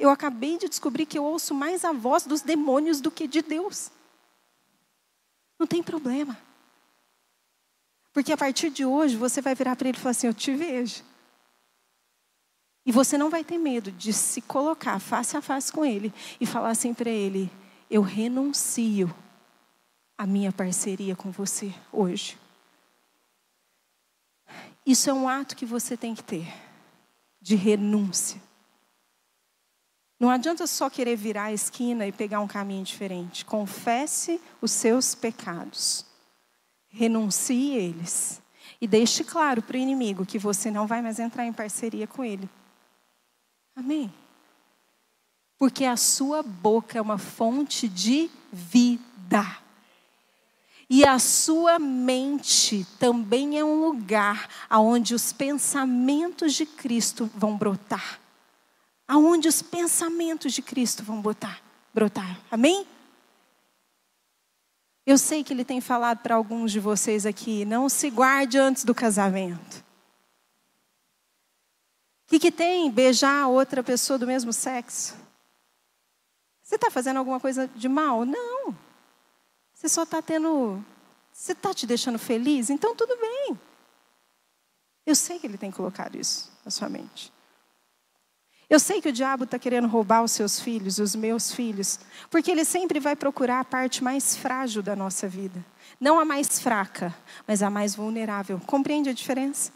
eu 0.02 0.10
acabei 0.10 0.58
de 0.58 0.68
descobrir 0.68 1.06
que 1.06 1.18
eu 1.18 1.24
ouço 1.24 1.54
mais 1.54 1.86
a 1.86 1.92
voz 1.92 2.26
dos 2.26 2.42
demônios 2.42 3.00
do 3.00 3.12
que 3.12 3.28
de 3.28 3.44
Deus. 3.44 3.92
Não 5.60 5.68
tem 5.68 5.84
problema. 5.84 6.36
Porque 8.12 8.34
a 8.34 8.38
partir 8.38 8.72
de 8.72 8.84
hoje 8.84 9.16
você 9.16 9.42
vai 9.42 9.54
virar 9.54 9.76
para 9.76 9.88
ele 9.88 9.98
e 9.98 10.02
falar 10.02 10.12
assim: 10.12 10.26
Eu 10.26 10.34
te 10.34 10.56
vejo. 10.56 11.04
E 12.84 12.92
você 12.92 13.16
não 13.16 13.30
vai 13.30 13.44
ter 13.44 13.60
medo 13.60 13.92
de 13.92 14.12
se 14.12 14.42
colocar 14.42 14.98
face 15.00 15.38
a 15.38 15.42
face 15.42 15.72
com 15.72 15.86
ele 15.86 16.12
e 16.40 16.48
falar 16.48 16.72
assim 16.72 16.96
para 16.96 17.12
ele: 17.12 17.52
Eu 17.88 18.02
renuncio 18.02 19.14
a 20.18 20.26
minha 20.26 20.52
parceria 20.52 21.16
com 21.16 21.30
você 21.30 21.72
hoje. 21.94 22.40
Isso 24.84 25.12
é 25.12 25.14
um 25.14 25.30
ato 25.30 25.56
que 25.56 25.66
você 25.66 25.96
tem 25.96 26.16
que 26.16 26.24
ter 26.24 26.52
de 27.40 27.56
renúncia. 27.56 28.42
Não 30.22 30.30
adianta 30.30 30.68
só 30.68 30.88
querer 30.88 31.16
virar 31.16 31.46
a 31.46 31.52
esquina 31.52 32.06
e 32.06 32.12
pegar 32.12 32.42
um 32.42 32.48
caminho 32.48 32.84
diferente. 32.84 33.44
Confesse 33.44 34.40
os 34.62 34.72
seus 34.72 35.16
pecados. 35.16 36.06
Renuncie 36.90 37.74
eles. 37.76 38.40
E 38.80 38.86
deixe 38.86 39.24
claro 39.24 39.64
para 39.64 39.76
o 39.76 39.80
inimigo 39.80 40.24
que 40.24 40.38
você 40.38 40.70
não 40.70 40.86
vai 40.86 41.02
mais 41.02 41.18
entrar 41.18 41.44
em 41.48 41.52
parceria 41.52 42.06
com 42.06 42.24
ele. 42.24 42.48
Amém? 43.76 44.14
Porque 45.58 45.86
a 45.86 45.98
sua 45.98 46.44
boca 46.44 47.00
é 47.00 47.02
uma 47.02 47.18
fonte 47.18 47.88
de 47.88 48.30
vida. 48.54 49.58
E 50.88 51.04
a 51.04 51.18
sua 51.18 51.80
mente 51.80 52.86
também 53.00 53.58
é 53.58 53.66
um 53.66 53.88
lugar 53.88 54.48
onde 54.70 55.16
os 55.16 55.34
pensamentos 55.34 56.54
de 56.54 56.68
Cristo 56.68 57.28
vão 57.34 57.58
brotar 57.58 58.21
aonde 59.12 59.50
os 59.50 59.62
pensamentos 59.62 60.54
de 60.54 60.62
Cristo 60.62 61.04
vão 61.04 61.22
botar, 61.22 61.62
brotar. 61.94 62.40
Amém? 62.50 62.88
Eu 65.06 65.18
sei 65.18 65.44
que 65.44 65.52
ele 65.52 65.66
tem 65.66 65.82
falado 65.82 66.20
para 66.20 66.36
alguns 66.36 66.72
de 66.72 66.80
vocês 66.80 67.26
aqui, 67.26 67.66
não 67.66 67.90
se 67.90 68.10
guarde 68.10 68.58
antes 68.58 68.86
do 68.86 68.96
casamento. 68.96 69.84
O 72.26 72.30
que, 72.30 72.40
que 72.40 72.54
tem 72.54 72.90
beijar 72.90 73.50
outra 73.50 73.84
pessoa 73.84 74.18
do 74.18 74.26
mesmo 74.26 74.54
sexo? 74.54 75.14
Você 76.64 76.76
está 76.76 76.90
fazendo 76.90 77.18
alguma 77.18 77.38
coisa 77.42 77.68
de 77.68 77.90
mal? 77.90 78.24
Não. 78.24 78.74
Você 79.74 79.90
só 79.90 80.04
está 80.04 80.22
tendo. 80.22 80.82
Você 81.34 81.52
está 81.52 81.74
te 81.74 81.86
deixando 81.86 82.18
feliz? 82.18 82.70
Então 82.70 82.96
tudo 82.96 83.18
bem. 83.18 83.60
Eu 85.06 85.16
sei 85.16 85.38
que 85.38 85.48
ele 85.48 85.58
tem 85.58 85.70
colocado 85.70 86.16
isso 86.16 86.50
na 86.64 86.72
sua 86.72 86.88
mente. 86.88 87.30
Eu 88.72 88.80
sei 88.80 89.02
que 89.02 89.10
o 89.10 89.12
diabo 89.12 89.44
está 89.44 89.60
querendo 89.60 89.86
roubar 89.86 90.24
os 90.24 90.32
seus 90.32 90.58
filhos, 90.58 90.98
os 90.98 91.14
meus 91.14 91.52
filhos, 91.52 92.00
porque 92.30 92.50
ele 92.50 92.64
sempre 92.64 93.02
vai 93.02 93.18
procurar 93.18 93.60
a 93.60 93.66
parte 93.66 94.02
mais 94.02 94.38
frágil 94.38 94.82
da 94.82 94.96
nossa 94.96 95.28
vida. 95.28 95.62
Não 96.00 96.18
a 96.18 96.24
mais 96.24 96.58
fraca, 96.58 97.14
mas 97.46 97.62
a 97.62 97.70
mais 97.70 97.96
vulnerável. 97.96 98.62
Compreende 98.66 99.10
a 99.10 99.14
diferença? 99.14 99.74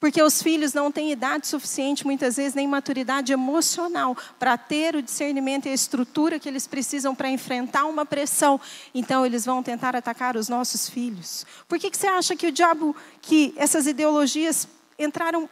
Porque 0.00 0.22
os 0.22 0.42
filhos 0.42 0.72
não 0.72 0.90
têm 0.90 1.12
idade 1.12 1.46
suficiente, 1.46 2.06
muitas 2.06 2.36
vezes, 2.36 2.54
nem 2.54 2.66
maturidade 2.66 3.34
emocional 3.34 4.16
para 4.38 4.56
ter 4.56 4.96
o 4.96 5.02
discernimento 5.02 5.66
e 5.66 5.68
a 5.68 5.74
estrutura 5.74 6.38
que 6.38 6.48
eles 6.48 6.66
precisam 6.66 7.14
para 7.14 7.28
enfrentar 7.28 7.84
uma 7.84 8.06
pressão. 8.06 8.58
Então, 8.94 9.26
eles 9.26 9.44
vão 9.44 9.62
tentar 9.62 9.94
atacar 9.94 10.38
os 10.38 10.48
nossos 10.48 10.88
filhos. 10.88 11.44
Por 11.68 11.78
que, 11.78 11.90
que 11.90 11.98
você 11.98 12.06
acha 12.06 12.34
que 12.34 12.46
o 12.46 12.52
diabo, 12.52 12.96
que 13.20 13.52
essas 13.58 13.86
ideologias 13.86 14.66
entraram 14.98 15.50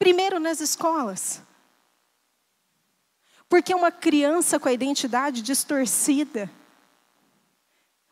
Primeiro 0.00 0.40
nas 0.40 0.62
escolas. 0.62 1.42
Porque 3.50 3.74
uma 3.74 3.92
criança 3.92 4.58
com 4.58 4.66
a 4.66 4.72
identidade 4.72 5.42
distorcida, 5.42 6.50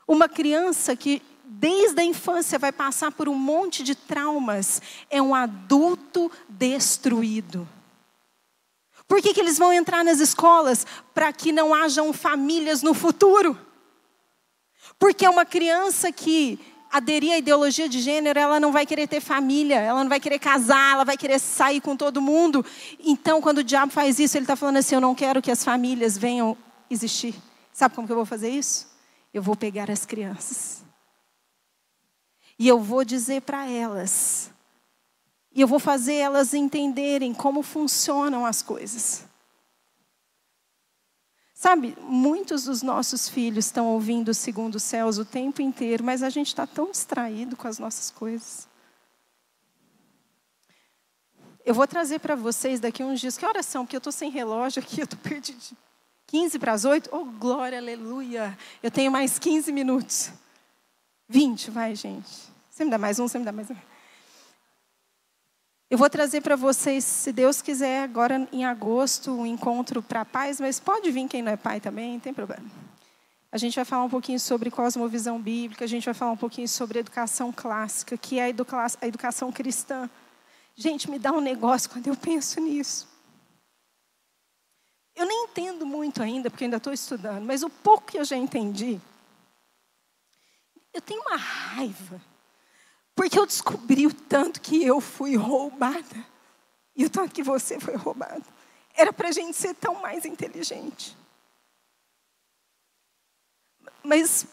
uma 0.06 0.28
criança 0.28 0.94
que 0.94 1.22
desde 1.42 1.98
a 1.98 2.04
infância 2.04 2.58
vai 2.58 2.70
passar 2.70 3.10
por 3.10 3.26
um 3.26 3.34
monte 3.34 3.82
de 3.82 3.94
traumas, 3.94 4.82
é 5.08 5.22
um 5.22 5.34
adulto 5.34 6.30
destruído. 6.46 7.66
Por 9.06 9.22
que, 9.22 9.32
que 9.32 9.40
eles 9.40 9.56
vão 9.56 9.72
entrar 9.72 10.04
nas 10.04 10.20
escolas? 10.20 10.86
Para 11.14 11.32
que 11.32 11.52
não 11.52 11.72
hajam 11.72 12.12
famílias 12.12 12.82
no 12.82 12.92
futuro. 12.92 13.58
Porque 14.98 15.24
é 15.24 15.30
uma 15.30 15.46
criança 15.46 16.12
que 16.12 16.60
aderir 16.90 17.32
à 17.32 17.38
ideologia 17.38 17.88
de 17.88 18.00
gênero, 18.00 18.38
ela 18.38 18.58
não 18.58 18.72
vai 18.72 18.86
querer 18.86 19.06
ter 19.06 19.20
família, 19.20 19.76
ela 19.76 20.02
não 20.02 20.08
vai 20.08 20.20
querer 20.20 20.38
casar, 20.38 20.94
ela 20.94 21.04
vai 21.04 21.16
querer 21.16 21.38
sair 21.38 21.80
com 21.80 21.96
todo 21.96 22.20
mundo. 22.20 22.64
Então, 22.98 23.40
quando 23.40 23.58
o 23.58 23.64
diabo 23.64 23.92
faz 23.92 24.18
isso, 24.18 24.36
ele 24.36 24.44
está 24.44 24.56
falando 24.56 24.78
assim: 24.78 24.94
eu 24.94 25.00
não 25.00 25.14
quero 25.14 25.42
que 25.42 25.50
as 25.50 25.62
famílias 25.64 26.16
venham 26.16 26.56
existir. 26.90 27.34
Sabe 27.72 27.94
como 27.94 28.06
que 28.06 28.12
eu 28.12 28.16
vou 28.16 28.26
fazer 28.26 28.50
isso? 28.50 28.88
Eu 29.32 29.42
vou 29.42 29.54
pegar 29.54 29.90
as 29.90 30.06
crianças. 30.06 30.82
E 32.58 32.66
eu 32.66 32.80
vou 32.80 33.04
dizer 33.04 33.42
para 33.42 33.68
elas. 33.70 34.50
E 35.54 35.60
eu 35.60 35.68
vou 35.68 35.78
fazer 35.78 36.14
elas 36.14 36.54
entenderem 36.54 37.32
como 37.32 37.62
funcionam 37.62 38.44
as 38.44 38.62
coisas. 38.62 39.27
Sabe, 41.58 41.98
muitos 42.02 42.66
dos 42.66 42.82
nossos 42.82 43.28
filhos 43.28 43.64
estão 43.64 43.88
ouvindo 43.88 44.28
o 44.28 44.34
segundo 44.34 44.78
céus 44.78 45.18
o 45.18 45.24
tempo 45.24 45.60
inteiro, 45.60 46.04
mas 46.04 46.22
a 46.22 46.30
gente 46.30 46.46
está 46.46 46.68
tão 46.68 46.92
distraído 46.92 47.56
com 47.56 47.66
as 47.66 47.80
nossas 47.80 48.12
coisas. 48.12 48.68
Eu 51.66 51.74
vou 51.74 51.84
trazer 51.84 52.20
para 52.20 52.36
vocês 52.36 52.78
daqui 52.78 53.02
uns 53.02 53.18
dias. 53.18 53.36
Que 53.36 53.44
horas 53.44 53.66
são? 53.66 53.84
Porque 53.84 53.96
eu 53.96 53.98
estou 53.98 54.12
sem 54.12 54.30
relógio 54.30 54.80
aqui, 54.80 55.00
eu 55.02 55.04
estou 55.04 55.18
perdido. 55.18 55.76
15 56.28 56.60
para 56.60 56.74
as 56.74 56.84
8? 56.84 57.10
Oh, 57.12 57.24
glória, 57.24 57.78
aleluia. 57.78 58.56
Eu 58.80 58.92
tenho 58.92 59.10
mais 59.10 59.36
15 59.36 59.72
minutos. 59.72 60.30
20, 61.28 61.72
vai, 61.72 61.96
gente. 61.96 62.30
Você 62.70 62.84
me 62.84 62.90
dá 62.92 62.98
mais 62.98 63.18
um, 63.18 63.26
você 63.26 63.36
me 63.36 63.44
dá 63.44 63.50
mais 63.50 63.68
um. 63.68 63.74
Eu 65.90 65.96
vou 65.96 66.10
trazer 66.10 66.42
para 66.42 66.54
vocês, 66.54 67.02
se 67.02 67.32
Deus 67.32 67.62
quiser, 67.62 68.02
agora 68.02 68.46
em 68.52 68.62
agosto, 68.62 69.32
um 69.32 69.46
encontro 69.46 70.02
para 70.02 70.22
pais, 70.22 70.60
mas 70.60 70.78
pode 70.78 71.10
vir 71.10 71.26
quem 71.26 71.40
não 71.40 71.50
é 71.50 71.56
pai 71.56 71.80
também, 71.80 72.12
não 72.12 72.20
tem 72.20 72.34
problema. 72.34 72.70
A 73.50 73.56
gente 73.56 73.74
vai 73.74 73.86
falar 73.86 74.04
um 74.04 74.10
pouquinho 74.10 74.38
sobre 74.38 74.70
cosmovisão 74.70 75.40
bíblica, 75.40 75.86
a 75.86 75.88
gente 75.88 76.04
vai 76.04 76.12
falar 76.12 76.32
um 76.32 76.36
pouquinho 76.36 76.68
sobre 76.68 76.98
educação 76.98 77.50
clássica, 77.50 78.18
que 78.18 78.38
é 78.38 78.50
a, 78.50 78.54
a 79.00 79.06
educação 79.06 79.50
cristã. 79.50 80.10
Gente, 80.76 81.10
me 81.10 81.18
dá 81.18 81.32
um 81.32 81.40
negócio 81.40 81.88
quando 81.88 82.06
eu 82.08 82.14
penso 82.14 82.60
nisso. 82.60 83.08
Eu 85.16 85.24
nem 85.24 85.44
entendo 85.44 85.86
muito 85.86 86.22
ainda, 86.22 86.50
porque 86.50 86.64
ainda 86.64 86.76
estou 86.76 86.92
estudando, 86.92 87.46
mas 87.46 87.62
o 87.62 87.70
pouco 87.70 88.08
que 88.08 88.18
eu 88.18 88.24
já 88.26 88.36
entendi, 88.36 89.00
eu 90.92 91.00
tenho 91.00 91.22
uma 91.22 91.36
raiva 91.36 92.20
Porque 93.18 93.36
eu 93.36 93.44
descobri 93.44 94.06
o 94.06 94.14
tanto 94.14 94.60
que 94.60 94.84
eu 94.84 95.00
fui 95.00 95.34
roubada 95.34 96.24
e 96.94 97.04
o 97.04 97.10
tanto 97.10 97.34
que 97.34 97.42
você 97.42 97.80
foi 97.80 97.96
roubado. 97.96 98.44
Era 98.94 99.12
para 99.12 99.30
a 99.30 99.32
gente 99.32 99.56
ser 99.56 99.74
tão 99.74 100.00
mais 100.00 100.24
inteligente. 100.24 101.18
Mas 104.04 104.46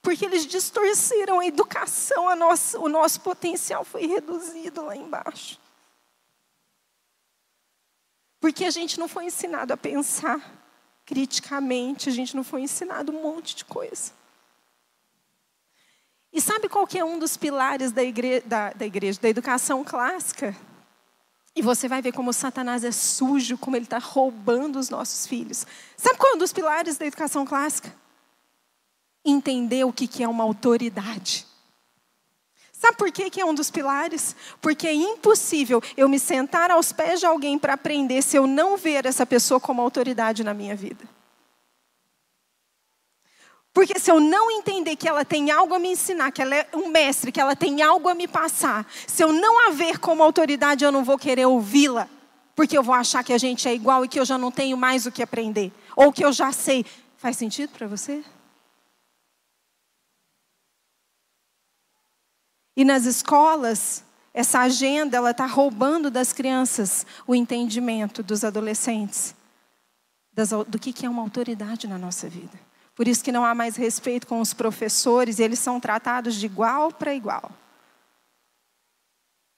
porque 0.00 0.24
eles 0.24 0.46
distorceram 0.46 1.40
a 1.40 1.46
educação, 1.46 2.28
a 2.28 2.36
nossa, 2.36 2.78
o 2.78 2.88
nosso 2.88 3.20
potencial 3.20 3.84
foi 3.84 4.06
reduzido 4.06 4.84
lá 4.84 4.94
embaixo. 4.94 5.58
Porque 8.38 8.64
a 8.64 8.70
gente 8.70 8.96
não 9.00 9.08
foi 9.08 9.24
ensinado 9.24 9.72
a 9.72 9.76
pensar 9.76 10.40
criticamente, 11.04 12.08
a 12.08 12.12
gente 12.12 12.36
não 12.36 12.44
foi 12.44 12.60
ensinado 12.60 13.10
um 13.10 13.20
monte 13.20 13.56
de 13.56 13.64
coisa. 13.64 14.12
E 16.34 16.40
sabe 16.40 16.68
qual 16.68 16.84
que 16.84 16.98
é 16.98 17.04
um 17.04 17.16
dos 17.16 17.36
pilares 17.36 17.92
da, 17.92 18.02
igre 18.02 18.40
da, 18.40 18.72
da 18.72 18.84
igreja, 18.84 19.20
da 19.22 19.28
educação 19.28 19.84
clássica? 19.84 20.54
E 21.54 21.62
você 21.62 21.86
vai 21.86 22.02
ver 22.02 22.10
como 22.10 22.32
Satanás 22.32 22.82
é 22.82 22.90
sujo, 22.90 23.56
como 23.56 23.76
ele 23.76 23.84
está 23.84 23.98
roubando 23.98 24.76
os 24.76 24.90
nossos 24.90 25.28
filhos. 25.28 25.64
Sabe 25.96 26.18
qual 26.18 26.32
é 26.32 26.34
um 26.34 26.38
dos 26.38 26.52
pilares 26.52 26.98
da 26.98 27.06
educação 27.06 27.46
clássica? 27.46 27.94
Entender 29.24 29.84
o 29.84 29.92
que 29.92 30.24
é 30.24 30.28
uma 30.28 30.42
autoridade. 30.42 31.46
Sabe 32.72 32.96
por 32.98 33.12
que, 33.12 33.30
que 33.30 33.40
é 33.40 33.44
um 33.44 33.54
dos 33.54 33.70
pilares? 33.70 34.34
Porque 34.60 34.88
é 34.88 34.92
impossível 34.92 35.80
eu 35.96 36.08
me 36.08 36.18
sentar 36.18 36.68
aos 36.68 36.92
pés 36.92 37.20
de 37.20 37.26
alguém 37.26 37.56
para 37.60 37.74
aprender 37.74 38.20
se 38.20 38.36
eu 38.36 38.48
não 38.48 38.76
ver 38.76 39.06
essa 39.06 39.24
pessoa 39.24 39.60
como 39.60 39.80
autoridade 39.80 40.42
na 40.42 40.52
minha 40.52 40.74
vida. 40.74 41.13
Porque 43.74 43.98
se 43.98 44.08
eu 44.08 44.20
não 44.20 44.52
entender 44.52 44.94
que 44.94 45.08
ela 45.08 45.24
tem 45.24 45.50
algo 45.50 45.74
a 45.74 45.80
me 45.80 45.88
ensinar, 45.88 46.30
que 46.30 46.40
ela 46.40 46.54
é 46.54 46.68
um 46.72 46.88
mestre, 46.88 47.32
que 47.32 47.40
ela 47.40 47.56
tem 47.56 47.82
algo 47.82 48.08
a 48.08 48.14
me 48.14 48.28
passar, 48.28 48.86
se 49.04 49.22
eu 49.22 49.32
não 49.32 49.66
a 49.66 49.72
ver 49.72 49.98
como 49.98 50.22
autoridade, 50.22 50.84
eu 50.84 50.92
não 50.92 51.02
vou 51.02 51.18
querer 51.18 51.44
ouvi-la. 51.44 52.08
Porque 52.54 52.78
eu 52.78 52.84
vou 52.84 52.94
achar 52.94 53.24
que 53.24 53.32
a 53.32 53.38
gente 53.38 53.68
é 53.68 53.74
igual 53.74 54.04
e 54.04 54.08
que 54.08 54.20
eu 54.20 54.24
já 54.24 54.38
não 54.38 54.52
tenho 54.52 54.76
mais 54.76 55.06
o 55.06 55.10
que 55.10 55.24
aprender. 55.24 55.72
Ou 55.96 56.12
que 56.12 56.24
eu 56.24 56.32
já 56.32 56.52
sei. 56.52 56.86
Faz 57.16 57.36
sentido 57.36 57.70
para 57.70 57.88
você? 57.88 58.24
E 62.76 62.84
nas 62.84 63.06
escolas, 63.06 64.04
essa 64.32 64.60
agenda 64.60 65.16
ela 65.16 65.32
está 65.32 65.46
roubando 65.46 66.12
das 66.12 66.32
crianças 66.32 67.04
o 67.26 67.34
entendimento 67.34 68.22
dos 68.22 68.44
adolescentes 68.44 69.34
das, 70.32 70.50
do 70.50 70.78
que, 70.78 70.92
que 70.92 71.06
é 71.06 71.10
uma 71.10 71.22
autoridade 71.22 71.88
na 71.88 71.98
nossa 71.98 72.28
vida. 72.28 72.58
Por 72.94 73.08
isso 73.08 73.24
que 73.24 73.32
não 73.32 73.44
há 73.44 73.54
mais 73.54 73.76
respeito 73.76 74.26
com 74.26 74.40
os 74.40 74.54
professores, 74.54 75.38
eles 75.38 75.58
são 75.58 75.80
tratados 75.80 76.36
de 76.36 76.46
igual 76.46 76.92
para 76.92 77.14
igual. 77.14 77.50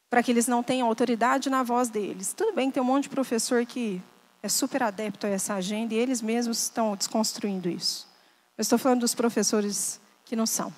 Para 0.09 0.23
que 0.23 0.31
eles 0.31 0.47
não 0.47 0.63
tenham 0.63 0.89
autoridade 0.89 1.51
na 1.51 1.63
voz 1.63 1.91
deles. 1.91 2.33
Tudo 2.33 2.55
bem, 2.55 2.71
tem 2.71 2.83
um 2.83 2.87
monte 2.87 3.05
de 3.05 3.11
professor 3.11 3.67
que 3.67 4.01
é 4.43 4.49
super 4.49 4.83
adepto 4.83 5.27
a 5.27 5.31
essa 5.31 5.55
agenda 5.55 5.93
e 5.93 5.99
eles 5.99 6.23
mesmos 6.23 6.63
estão 6.63 6.97
desconstruindo 6.97 7.69
isso. 7.69 8.09
Eu 8.57 8.63
estou 8.63 8.79
falando 8.79 9.01
dos 9.01 9.15
professores 9.15 10.01
que 10.25 10.35
não 10.35 10.47
são. 10.47 10.73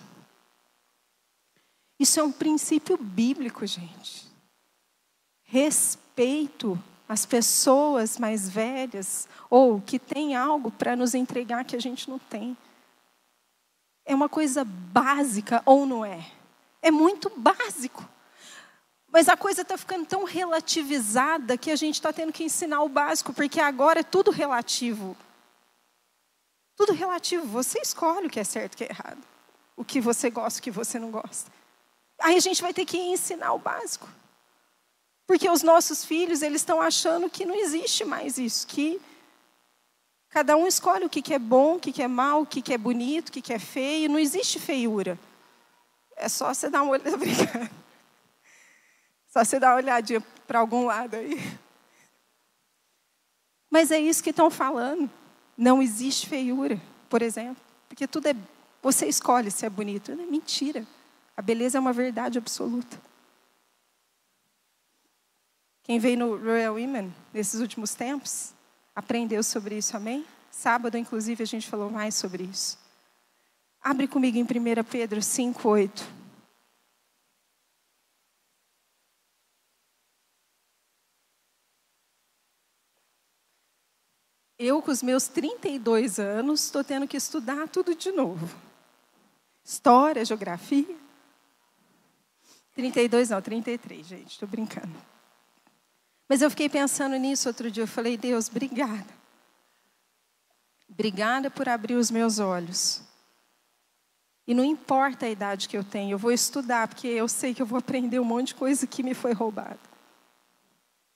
Isso 1.98 2.18
é 2.18 2.22
um 2.22 2.32
princípio 2.32 2.96
bíblico, 2.96 3.66
gente. 3.66 4.26
Respeito 5.44 6.82
às 7.08 7.24
pessoas 7.24 8.18
mais 8.18 8.48
velhas 8.48 9.26
ou 9.48 9.80
que 9.80 9.98
têm 9.98 10.36
algo 10.36 10.70
para 10.70 10.94
nos 10.94 11.14
entregar 11.14 11.64
que 11.64 11.74
a 11.74 11.80
gente 11.80 12.10
não 12.10 12.18
tem. 12.18 12.56
É 14.04 14.14
uma 14.14 14.28
coisa 14.28 14.64
básica 14.64 15.62
ou 15.64 15.86
não 15.86 16.04
é? 16.04 16.30
É 16.82 16.90
muito 16.90 17.30
básico. 17.36 18.06
Mas 19.10 19.28
a 19.28 19.36
coisa 19.36 19.62
está 19.62 19.78
ficando 19.78 20.06
tão 20.06 20.24
relativizada 20.24 21.56
que 21.56 21.70
a 21.70 21.76
gente 21.76 21.94
está 21.94 22.12
tendo 22.12 22.32
que 22.32 22.44
ensinar 22.44 22.82
o 22.82 22.88
básico, 22.88 23.32
porque 23.32 23.58
agora 23.58 24.00
é 24.00 24.04
tudo 24.04 24.30
relativo. 24.30 25.16
Tudo 26.76 26.92
relativo. 26.92 27.46
Você 27.46 27.80
escolhe 27.80 28.26
o 28.26 28.30
que 28.30 28.38
é 28.38 28.44
certo 28.44 28.72
e 28.72 28.74
o 28.74 28.78
que 28.78 28.84
é 28.84 28.90
errado. 28.90 29.22
O 29.76 29.84
que 29.84 30.00
você 30.00 30.28
gosta, 30.28 30.60
o 30.60 30.62
que 30.62 30.70
você 30.70 30.98
não 30.98 31.10
gosta. 31.10 31.50
Aí 32.20 32.36
a 32.36 32.40
gente 32.40 32.60
vai 32.60 32.74
ter 32.74 32.84
que 32.84 32.98
ensinar 32.98 33.52
o 33.54 33.58
básico. 33.58 34.08
Porque 35.28 35.46
os 35.46 35.62
nossos 35.62 36.06
filhos, 36.06 36.40
eles 36.40 36.62
estão 36.62 36.80
achando 36.80 37.28
que 37.28 37.44
não 37.44 37.54
existe 37.54 38.02
mais 38.02 38.38
isso, 38.38 38.66
que 38.66 38.98
cada 40.30 40.56
um 40.56 40.66
escolhe 40.66 41.04
o 41.04 41.10
que 41.10 41.34
é 41.34 41.38
bom, 41.38 41.76
o 41.76 41.78
que 41.78 42.02
é 42.02 42.08
mal, 42.08 42.40
o 42.40 42.46
que 42.46 42.72
é 42.72 42.78
bonito, 42.78 43.28
o 43.28 43.32
que 43.32 43.52
é 43.52 43.58
feio, 43.58 44.08
não 44.08 44.18
existe 44.18 44.58
feiura. 44.58 45.18
É 46.16 46.30
só 46.30 46.54
você 46.54 46.70
dar 46.70 46.82
uma 46.82 46.92
olhada, 46.92 47.10
Só 49.28 49.44
você 49.44 49.60
dar 49.60 49.72
uma 49.72 49.76
olhadinha 49.76 50.22
para 50.46 50.60
algum 50.60 50.86
lado 50.86 51.16
aí. 51.16 51.38
Mas 53.70 53.90
é 53.90 54.00
isso 54.00 54.24
que 54.24 54.30
estão 54.30 54.50
falando. 54.50 55.10
Não 55.58 55.82
existe 55.82 56.26
feiura, 56.26 56.80
por 57.10 57.20
exemplo. 57.20 57.62
Porque 57.86 58.06
tudo 58.06 58.28
é. 58.28 58.36
Você 58.82 59.06
escolhe 59.06 59.50
se 59.50 59.66
é 59.66 59.68
bonito. 59.68 60.10
É 60.10 60.14
mentira. 60.14 60.86
A 61.36 61.42
beleza 61.42 61.76
é 61.76 61.80
uma 61.80 61.92
verdade 61.92 62.38
absoluta. 62.38 62.98
Quem 65.88 65.98
veio 65.98 66.18
no 66.18 66.36
Royal 66.36 66.74
Women 66.74 67.14
nesses 67.32 67.62
últimos 67.62 67.94
tempos 67.94 68.52
aprendeu 68.94 69.42
sobre 69.42 69.78
isso, 69.78 69.96
amém? 69.96 70.22
Sábado, 70.50 70.98
inclusive, 70.98 71.42
a 71.42 71.46
gente 71.46 71.66
falou 71.66 71.88
mais 71.90 72.14
sobre 72.14 72.44
isso. 72.44 72.78
Abre 73.80 74.06
comigo 74.06 74.36
em 74.36 74.42
1 74.42 74.84
Pedro 74.84 75.22
5, 75.22 75.66
8. 75.66 76.06
Eu, 84.58 84.82
com 84.82 84.90
os 84.90 85.02
meus 85.02 85.26
32 85.26 86.18
anos, 86.18 86.64
estou 86.64 86.84
tendo 86.84 87.08
que 87.08 87.16
estudar 87.16 87.66
tudo 87.66 87.94
de 87.94 88.12
novo. 88.12 88.54
História, 89.64 90.22
geografia. 90.22 90.98
32 92.74 93.30
não, 93.30 93.40
33, 93.40 94.06
gente, 94.06 94.32
estou 94.32 94.46
brincando. 94.46 95.17
Mas 96.28 96.42
eu 96.42 96.50
fiquei 96.50 96.68
pensando 96.68 97.16
nisso 97.16 97.48
outro 97.48 97.70
dia, 97.70 97.84
eu 97.84 97.88
falei, 97.88 98.16
Deus, 98.16 98.48
obrigada. 98.48 99.18
Obrigada 100.88 101.50
por 101.50 101.68
abrir 101.68 101.94
os 101.94 102.10
meus 102.10 102.38
olhos. 102.38 103.02
E 104.46 104.54
não 104.54 104.64
importa 104.64 105.26
a 105.26 105.30
idade 105.30 105.68
que 105.68 105.76
eu 105.76 105.84
tenho, 105.84 106.12
eu 106.12 106.18
vou 106.18 106.32
estudar, 106.32 106.88
porque 106.88 107.06
eu 107.06 107.28
sei 107.28 107.54
que 107.54 107.62
eu 107.62 107.66
vou 107.66 107.78
aprender 107.78 108.18
um 108.18 108.24
monte 108.24 108.48
de 108.48 108.54
coisa 108.54 108.86
que 108.86 109.02
me 109.02 109.14
foi 109.14 109.32
roubada. 109.32 109.78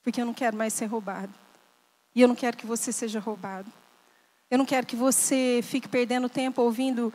Porque 0.03 0.21
eu 0.21 0.27
não 0.27 0.35
quero 0.35 0.57
mais 0.57 0.73
ser 0.73 0.87
roubado. 0.87 1.33
E 2.15 2.21
eu 2.21 2.29
não 2.29 2.35
quero 2.35 2.57
que 2.57 2.67
você 2.67 2.93
seja 2.93 3.21
roubado. 3.21 3.73
Eu 4.51 4.59
não 4.59 4.67
quero 4.67 4.87
que 4.87 4.97
você 4.97 5.61
fique 5.63 5.89
perdendo 5.89 6.29
tempo 6.29 6.61
ouvindo 6.61 7.13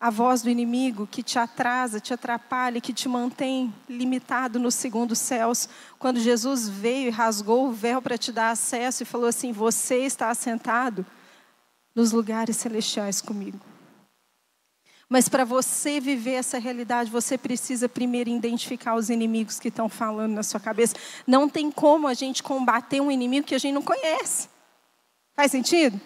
a 0.00 0.08
voz 0.08 0.40
do 0.40 0.48
inimigo 0.48 1.06
que 1.06 1.22
te 1.22 1.38
atrasa, 1.38 2.00
te 2.00 2.14
atrapalha, 2.14 2.80
que 2.80 2.92
te 2.92 3.06
mantém 3.06 3.72
limitado 3.86 4.58
nos 4.58 4.74
segundos 4.74 5.18
céus. 5.18 5.68
Quando 5.98 6.18
Jesus 6.18 6.68
veio 6.68 7.08
e 7.08 7.10
rasgou 7.10 7.68
o 7.68 7.72
véu 7.72 8.00
para 8.00 8.16
te 8.16 8.32
dar 8.32 8.50
acesso 8.50 9.02
e 9.02 9.06
falou 9.06 9.26
assim: 9.26 9.52
Você 9.52 9.98
está 9.98 10.30
assentado 10.30 11.04
nos 11.94 12.12
lugares 12.12 12.56
celestiais 12.56 13.20
comigo. 13.20 13.60
Mas 15.06 15.28
para 15.28 15.44
você 15.44 16.00
viver 16.00 16.34
essa 16.34 16.56
realidade, 16.58 17.10
você 17.10 17.36
precisa 17.36 17.88
primeiro 17.88 18.30
identificar 18.30 18.94
os 18.94 19.10
inimigos 19.10 19.58
que 19.58 19.68
estão 19.68 19.88
falando 19.88 20.32
na 20.32 20.44
sua 20.44 20.60
cabeça. 20.60 20.94
Não 21.26 21.48
tem 21.48 21.70
como 21.70 22.06
a 22.06 22.14
gente 22.14 22.42
combater 22.42 23.00
um 23.00 23.10
inimigo 23.10 23.46
que 23.46 23.54
a 23.54 23.58
gente 23.58 23.74
não 23.74 23.82
conhece. 23.82 24.48
Faz 25.34 25.50
sentido? 25.50 26.00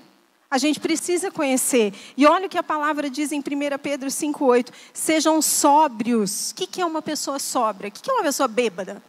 A 0.54 0.58
gente 0.58 0.78
precisa 0.78 1.32
conhecer. 1.32 1.92
E 2.16 2.24
olha 2.28 2.46
o 2.46 2.48
que 2.48 2.56
a 2.56 2.62
palavra 2.62 3.10
diz 3.10 3.32
em 3.32 3.40
1 3.40 3.42
Pedro 3.82 4.08
5,8: 4.08 4.72
sejam 4.92 5.42
sóbrios. 5.42 6.52
O 6.52 6.54
que 6.54 6.80
é 6.80 6.86
uma 6.86 7.02
pessoa 7.02 7.40
sóbria? 7.40 7.88
O 7.88 7.90
que 7.90 8.08
é 8.08 8.14
uma 8.14 8.22
pessoa 8.22 8.46
bêbada? 8.46 9.02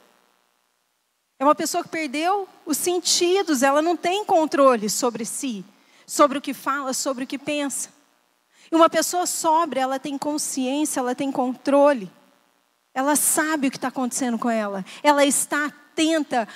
É 1.37 1.43
uma 1.43 1.53
pessoa 1.53 1.83
que 1.83 1.89
perdeu 1.89 2.49
os 2.65 2.77
sentidos, 2.77 3.61
ela 3.61 3.79
não 3.79 3.95
tem 3.95 4.25
controle 4.25 4.89
sobre 4.89 5.23
si, 5.23 5.63
sobre 6.07 6.39
o 6.39 6.41
que 6.41 6.51
fala, 6.51 6.95
sobre 6.95 7.25
o 7.25 7.27
que 7.27 7.37
pensa. 7.37 7.89
E 8.71 8.75
uma 8.75 8.89
pessoa 8.89 9.27
sóbria, 9.27 9.81
ela 9.81 9.99
tem 9.99 10.17
consciência, 10.17 10.99
ela 10.99 11.13
tem 11.13 11.31
controle. 11.31 12.11
Ela 12.91 13.15
sabe 13.15 13.67
o 13.67 13.71
que 13.71 13.77
está 13.77 13.89
acontecendo 13.89 14.39
com 14.39 14.49
ela. 14.49 14.83
Ela 15.03 15.23
está 15.23 15.67
atenta 15.67 16.47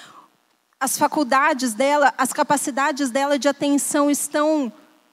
as 0.79 0.97
faculdades 0.97 1.73
dela, 1.73 2.13
as 2.17 2.31
capacidades 2.31 3.11
dela 3.11 3.37
de 3.37 3.49
atenção 3.49 4.09
estão 4.09 4.71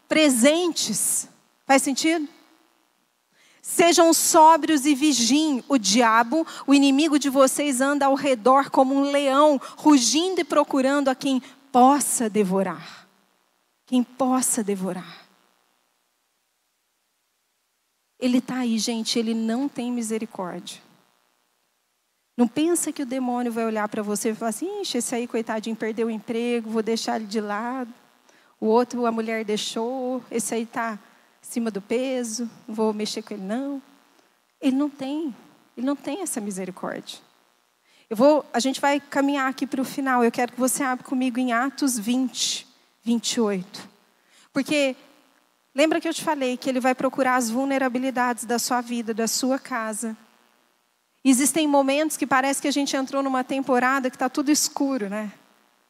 presentes. 0.08 1.28
Faz 1.66 1.82
sentido? 1.82 2.28
Sejam 3.60 4.14
sóbrios 4.14 4.86
e 4.86 4.94
vigiem. 4.94 5.64
O 5.68 5.76
diabo, 5.76 6.46
o 6.66 6.72
inimigo 6.72 7.18
de 7.18 7.28
vocês, 7.28 7.80
anda 7.80 8.06
ao 8.06 8.14
redor 8.14 8.70
como 8.70 8.94
um 8.94 9.10
leão, 9.10 9.60
rugindo 9.76 10.40
e 10.40 10.44
procurando 10.44 11.08
a 11.08 11.14
quem 11.14 11.42
possa 11.72 12.30
devorar. 12.30 13.08
Quem 13.84 14.04
possa 14.04 14.62
devorar. 14.62 15.26
Ele 18.18 18.38
está 18.38 18.58
aí, 18.58 18.78
gente, 18.78 19.18
ele 19.18 19.34
não 19.34 19.68
tem 19.68 19.92
misericórdia. 19.92 20.80
Não 22.36 22.46
pensa 22.46 22.92
que 22.92 23.02
o 23.02 23.06
demônio 23.06 23.50
vai 23.50 23.64
olhar 23.64 23.88
para 23.88 24.02
você 24.02 24.30
e 24.30 24.34
falar 24.34 24.50
assim: 24.50 24.82
esse 24.82 25.14
aí, 25.14 25.26
coitadinho, 25.26 25.74
perdeu 25.74 26.06
o 26.06 26.10
emprego, 26.10 26.70
vou 26.70 26.82
deixar 26.82 27.16
ele 27.16 27.26
de 27.26 27.40
lado. 27.40 27.92
O 28.60 28.66
outro, 28.66 29.06
a 29.06 29.12
mulher 29.12 29.44
deixou, 29.44 30.22
esse 30.30 30.54
aí 30.54 30.62
está 30.62 30.98
acima 31.42 31.70
do 31.70 31.80
peso, 31.80 32.50
não 32.66 32.74
vou 32.74 32.92
mexer 32.92 33.22
com 33.22 33.34
ele, 33.34 33.42
não. 33.42 33.82
Ele 34.60 34.76
não 34.76 34.88
tem, 34.88 35.34
ele 35.76 35.86
não 35.86 35.94
tem 35.94 36.22
essa 36.22 36.40
misericórdia. 36.40 37.18
Eu 38.08 38.16
vou, 38.16 38.44
a 38.52 38.60
gente 38.60 38.80
vai 38.80 39.00
caminhar 39.00 39.48
aqui 39.48 39.66
para 39.66 39.80
o 39.80 39.84
final. 39.84 40.22
Eu 40.22 40.30
quero 40.30 40.52
que 40.52 40.60
você 40.60 40.82
abra 40.82 41.04
comigo 41.04 41.38
em 41.38 41.52
Atos 41.52 41.98
20, 41.98 42.66
28. 43.02 43.88
Porque 44.52 44.96
lembra 45.74 46.00
que 46.00 46.08
eu 46.08 46.14
te 46.14 46.22
falei 46.22 46.56
que 46.56 46.68
ele 46.68 46.80
vai 46.80 46.94
procurar 46.94 47.36
as 47.36 47.50
vulnerabilidades 47.50 48.44
da 48.44 48.58
sua 48.58 48.80
vida, 48.80 49.12
da 49.12 49.26
sua 49.26 49.58
casa. 49.58 50.16
Existem 51.24 51.66
momentos 51.66 52.16
que 52.16 52.26
parece 52.26 52.62
que 52.62 52.68
a 52.68 52.72
gente 52.72 52.96
entrou 52.96 53.22
numa 53.22 53.42
temporada 53.42 54.08
que 54.08 54.14
está 54.16 54.28
tudo 54.28 54.52
escuro, 54.52 55.08
né? 55.08 55.32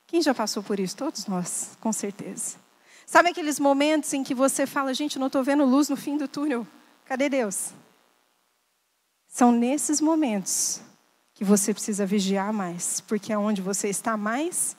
Quem 0.07 0.23
já 0.23 0.35
passou 0.35 0.63
por 0.63 0.79
isso? 0.79 0.97
Todos 0.97 1.27
nós, 1.27 1.77
com 1.81 1.93
certeza. 1.93 2.57
Sabe 3.05 3.31
aqueles 3.31 3.61
momentos 3.61 4.13
em 4.13 4.25
que 4.25 4.35
você 4.35 4.67
fala, 4.67 4.95
gente, 4.95 5.19
não 5.19 5.27
estou 5.27 5.43
vendo 5.43 5.65
luz 5.65 5.89
no 5.89 5.97
fim 5.97 6.17
do 6.17 6.29
túnel. 6.29 6.67
Cadê 7.05 7.29
Deus? 7.29 7.73
São 9.29 9.53
nesses 9.53 10.01
momentos 10.01 10.81
que 11.35 11.45
você 11.45 11.75
precisa 11.75 12.07
vigiar 12.07 12.53
mais, 12.53 13.01
porque 13.01 13.33
é 13.33 13.39
onde 13.39 13.61
você 13.61 13.89
está 13.89 14.17
mais 14.17 14.77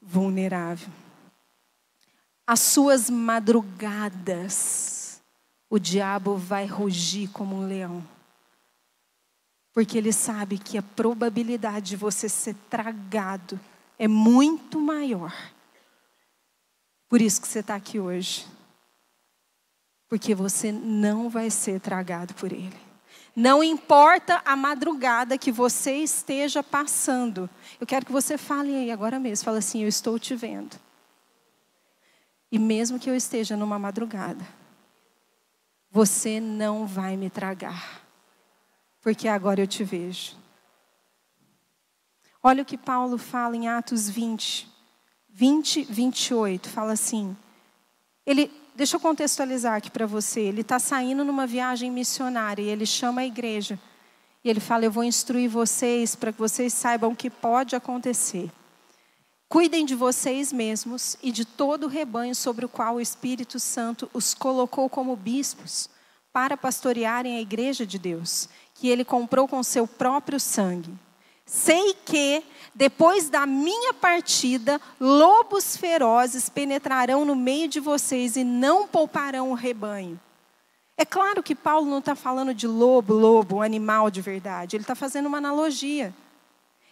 vulnerável. 0.00 0.88
As 2.46 2.60
suas 2.60 3.10
madrugadas, 3.10 5.20
o 5.68 5.78
diabo 5.78 6.36
vai 6.36 6.66
rugir 6.66 7.28
como 7.28 7.56
um 7.56 7.66
leão. 7.66 8.06
Porque 9.72 9.98
ele 9.98 10.12
sabe 10.12 10.58
que 10.58 10.78
a 10.78 10.82
probabilidade 10.82 11.90
de 11.90 11.96
você 11.96 12.28
ser 12.28 12.54
tragado 12.68 13.58
é 13.98 14.08
muito 14.08 14.80
maior. 14.80 15.34
Por 17.08 17.20
isso 17.20 17.40
que 17.40 17.48
você 17.48 17.60
está 17.60 17.74
aqui 17.74 17.98
hoje. 17.98 18.46
Porque 20.08 20.34
você 20.34 20.70
não 20.70 21.28
vai 21.28 21.50
ser 21.50 21.80
tragado 21.80 22.34
por 22.34 22.52
ele. 22.52 22.76
Não 23.34 23.64
importa 23.64 24.42
a 24.44 24.54
madrugada 24.54 25.38
que 25.38 25.50
você 25.50 25.96
esteja 25.96 26.62
passando. 26.62 27.48
Eu 27.80 27.86
quero 27.86 28.04
que 28.04 28.12
você 28.12 28.36
fale 28.36 28.74
aí 28.74 28.90
agora 28.90 29.18
mesmo. 29.18 29.44
Fala 29.44 29.58
assim: 29.58 29.82
Eu 29.82 29.88
estou 29.88 30.18
te 30.18 30.34
vendo. 30.34 30.76
E 32.50 32.58
mesmo 32.58 32.98
que 32.98 33.08
eu 33.08 33.16
esteja 33.16 33.56
numa 33.56 33.78
madrugada, 33.78 34.46
você 35.90 36.38
não 36.40 36.86
vai 36.86 37.16
me 37.16 37.30
tragar 37.30 38.02
porque 39.02 39.26
agora 39.26 39.60
eu 39.60 39.66
te 39.66 39.82
vejo. 39.82 40.36
Olha 42.42 42.62
o 42.62 42.66
que 42.66 42.76
Paulo 42.76 43.18
fala 43.18 43.56
em 43.56 43.68
Atos 43.68 44.10
20, 44.10 44.68
20, 45.28 45.84
28. 45.84 46.68
Fala 46.68 46.92
assim: 46.92 47.36
ele, 48.26 48.50
deixa 48.74 48.96
eu 48.96 49.00
contextualizar 49.00 49.76
aqui 49.76 49.90
para 49.90 50.06
você. 50.06 50.40
Ele 50.40 50.62
está 50.62 50.78
saindo 50.78 51.24
numa 51.24 51.46
viagem 51.46 51.90
missionária 51.90 52.62
e 52.62 52.68
ele 52.68 52.86
chama 52.86 53.20
a 53.20 53.26
igreja. 53.26 53.78
E 54.44 54.50
ele 54.50 54.60
fala: 54.60 54.84
Eu 54.84 54.90
vou 54.90 55.04
instruir 55.04 55.48
vocês 55.48 56.16
para 56.16 56.32
que 56.32 56.38
vocês 56.38 56.72
saibam 56.72 57.12
o 57.12 57.16
que 57.16 57.30
pode 57.30 57.76
acontecer. 57.76 58.50
Cuidem 59.48 59.84
de 59.84 59.94
vocês 59.94 60.52
mesmos 60.52 61.16
e 61.22 61.30
de 61.30 61.44
todo 61.44 61.84
o 61.84 61.88
rebanho 61.88 62.34
sobre 62.34 62.64
o 62.64 62.68
qual 62.68 62.94
o 62.94 63.00
Espírito 63.00 63.60
Santo 63.60 64.08
os 64.14 64.32
colocou 64.32 64.88
como 64.88 65.14
bispos 65.14 65.90
para 66.32 66.56
pastorearem 66.56 67.36
a 67.36 67.40
igreja 67.40 67.84
de 67.84 67.98
Deus 67.98 68.48
que 68.74 68.88
ele 68.88 69.04
comprou 69.04 69.46
com 69.46 69.62
seu 69.62 69.86
próprio 69.86 70.40
sangue. 70.40 70.92
Sei 71.44 71.94
que, 72.04 72.42
depois 72.74 73.28
da 73.28 73.46
minha 73.46 73.92
partida, 73.92 74.80
lobos 74.98 75.76
ferozes 75.76 76.48
penetrarão 76.48 77.24
no 77.24 77.36
meio 77.36 77.68
de 77.68 77.80
vocês 77.80 78.36
e 78.36 78.44
não 78.44 78.86
pouparão 78.86 79.50
o 79.50 79.54
rebanho. 79.54 80.18
É 80.96 81.04
claro 81.04 81.42
que 81.42 81.54
Paulo 81.54 81.90
não 81.90 81.98
está 81.98 82.14
falando 82.14 82.54
de 82.54 82.66
lobo, 82.66 83.14
lobo, 83.14 83.56
um 83.56 83.62
animal 83.62 84.10
de 84.10 84.20
verdade. 84.20 84.76
Ele 84.76 84.84
está 84.84 84.94
fazendo 84.94 85.26
uma 85.26 85.38
analogia. 85.38 86.14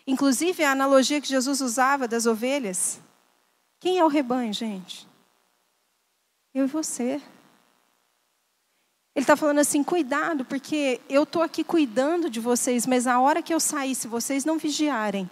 Inclusive, 0.07 0.65
a 0.65 0.73
analogia 0.73 1.21
que 1.21 1.29
Jesus 1.29 1.61
usava 1.61 2.09
das 2.09 2.27
ovelhas. 2.27 3.01
Quem 3.79 3.99
é 3.99 4.05
o 4.05 4.09
rebanho, 4.09 4.53
gente? 4.53 5.07
Eu 6.53 6.65
e 6.65 6.69
você. 6.69 7.21
Ele 9.21 9.25
está 9.25 9.37
falando 9.37 9.59
assim: 9.59 9.85
cuidado, 9.85 10.47
porque 10.47 10.99
eu 11.07 11.25
estou 11.25 11.43
aqui 11.43 11.63
cuidando 11.63 12.31
de 12.31 12.41
vocês, 12.41 12.87
mas 12.87 13.07
a 13.07 13.21
hora 13.21 13.43
que 13.43 13.53
eu 13.53 13.61
sair, 13.61 13.95
se 13.95 14.09
vocês 14.09 14.47
não 14.47 14.57
vigiarem, 14.57 15.29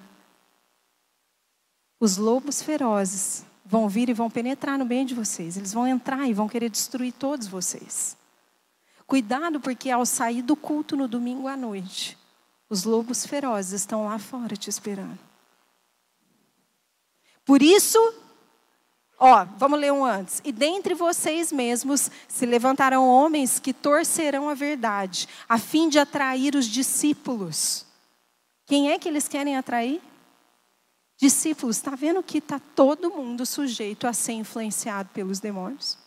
os 1.99 2.19
lobos 2.19 2.61
ferozes 2.61 3.47
vão 3.65 3.89
vir 3.89 4.11
e 4.11 4.13
vão 4.13 4.29
penetrar 4.29 4.79
no 4.79 4.85
meio 4.85 5.07
de 5.07 5.15
vocês. 5.15 5.57
Eles 5.57 5.73
vão 5.73 5.89
entrar 5.89 6.29
e 6.29 6.35
vão 6.35 6.47
querer 6.47 6.69
destruir 6.69 7.15
todos 7.15 7.47
vocês. 7.47 8.15
Cuidado, 9.07 9.59
porque 9.59 9.91
ao 9.91 10.05
sair 10.05 10.43
do 10.43 10.55
culto 10.55 10.95
no 10.95 11.09
domingo 11.09 11.49
à 11.49 11.57
noite, 11.57 12.19
os 12.69 12.85
lobos 12.85 13.25
ferozes 13.25 13.81
estão 13.81 14.05
lá 14.05 14.19
fora 14.19 14.55
te 14.55 14.69
esperando. 14.69 15.19
Por 17.43 17.63
isso, 17.63 17.99
Ó, 19.19 19.45
vamos 19.57 19.81
ler 19.81 19.93
um 19.93 20.05
antes. 20.05 20.41
E 20.45 20.53
dentre 20.53 20.95
vocês 20.95 21.51
mesmos 21.51 22.11
se 22.29 22.47
levantarão 22.47 23.09
homens 23.09 23.59
que 23.59 23.73
torcerão 23.73 24.49
a 24.49 24.55
verdade, 24.55 25.29
a 25.49 25.59
fim 25.59 25.89
de 25.89 25.99
atrair 25.99 26.55
os 26.55 26.67
discípulos. 26.67 27.85
Quem 28.65 28.93
é 28.93 28.99
que 28.99 29.09
eles 29.09 29.27
querem 29.27 29.57
atrair? 29.57 30.01
Discípulos. 31.17 31.77
Está 31.77 31.97
vendo 31.97 32.23
que 32.23 32.39
está 32.39 32.61
todo 32.77 33.11
mundo 33.11 33.45
sujeito 33.45 34.07
a 34.07 34.13
ser 34.13 34.35
influenciado 34.35 35.09
pelos 35.13 35.41
demônios? 35.41 35.99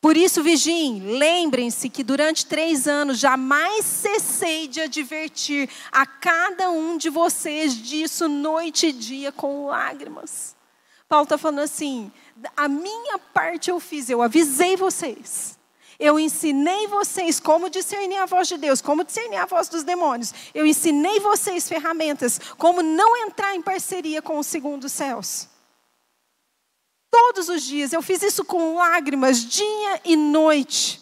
Por 0.00 0.16
isso, 0.16 0.42
vigiem, 0.42 1.18
lembrem-se 1.18 1.90
que 1.90 2.04
durante 2.04 2.46
três 2.46 2.86
anos 2.86 3.18
jamais 3.18 3.84
cessei 3.84 4.68
de 4.68 4.80
advertir 4.80 5.68
a 5.90 6.06
cada 6.06 6.70
um 6.70 6.96
de 6.96 7.10
vocês 7.10 7.74
disso 7.74 8.28
noite 8.28 8.86
e 8.86 8.92
dia 8.92 9.32
com 9.32 9.66
lágrimas. 9.66 10.55
Paulo 11.08 11.24
está 11.24 11.38
falando 11.38 11.60
assim: 11.60 12.10
a 12.56 12.68
minha 12.68 13.18
parte 13.18 13.70
eu 13.70 13.78
fiz, 13.80 14.10
eu 14.10 14.22
avisei 14.22 14.76
vocês. 14.76 15.56
Eu 15.98 16.20
ensinei 16.20 16.86
vocês 16.88 17.40
como 17.40 17.70
discernir 17.70 18.18
a 18.18 18.26
voz 18.26 18.48
de 18.48 18.58
Deus, 18.58 18.82
como 18.82 19.02
discernir 19.02 19.38
a 19.38 19.46
voz 19.46 19.68
dos 19.68 19.82
demônios. 19.82 20.34
Eu 20.54 20.66
ensinei 20.66 21.20
vocês 21.20 21.66
ferramentas, 21.66 22.38
como 22.58 22.82
não 22.82 23.16
entrar 23.16 23.54
em 23.54 23.62
parceria 23.62 24.20
com 24.20 24.38
os 24.38 24.46
segundos 24.46 24.92
céus. 24.92 25.48
Todos 27.10 27.48
os 27.48 27.62
dias, 27.62 27.94
eu 27.94 28.02
fiz 28.02 28.22
isso 28.22 28.44
com 28.44 28.74
lágrimas, 28.76 29.42
dia 29.42 30.00
e 30.04 30.16
noite. 30.16 31.00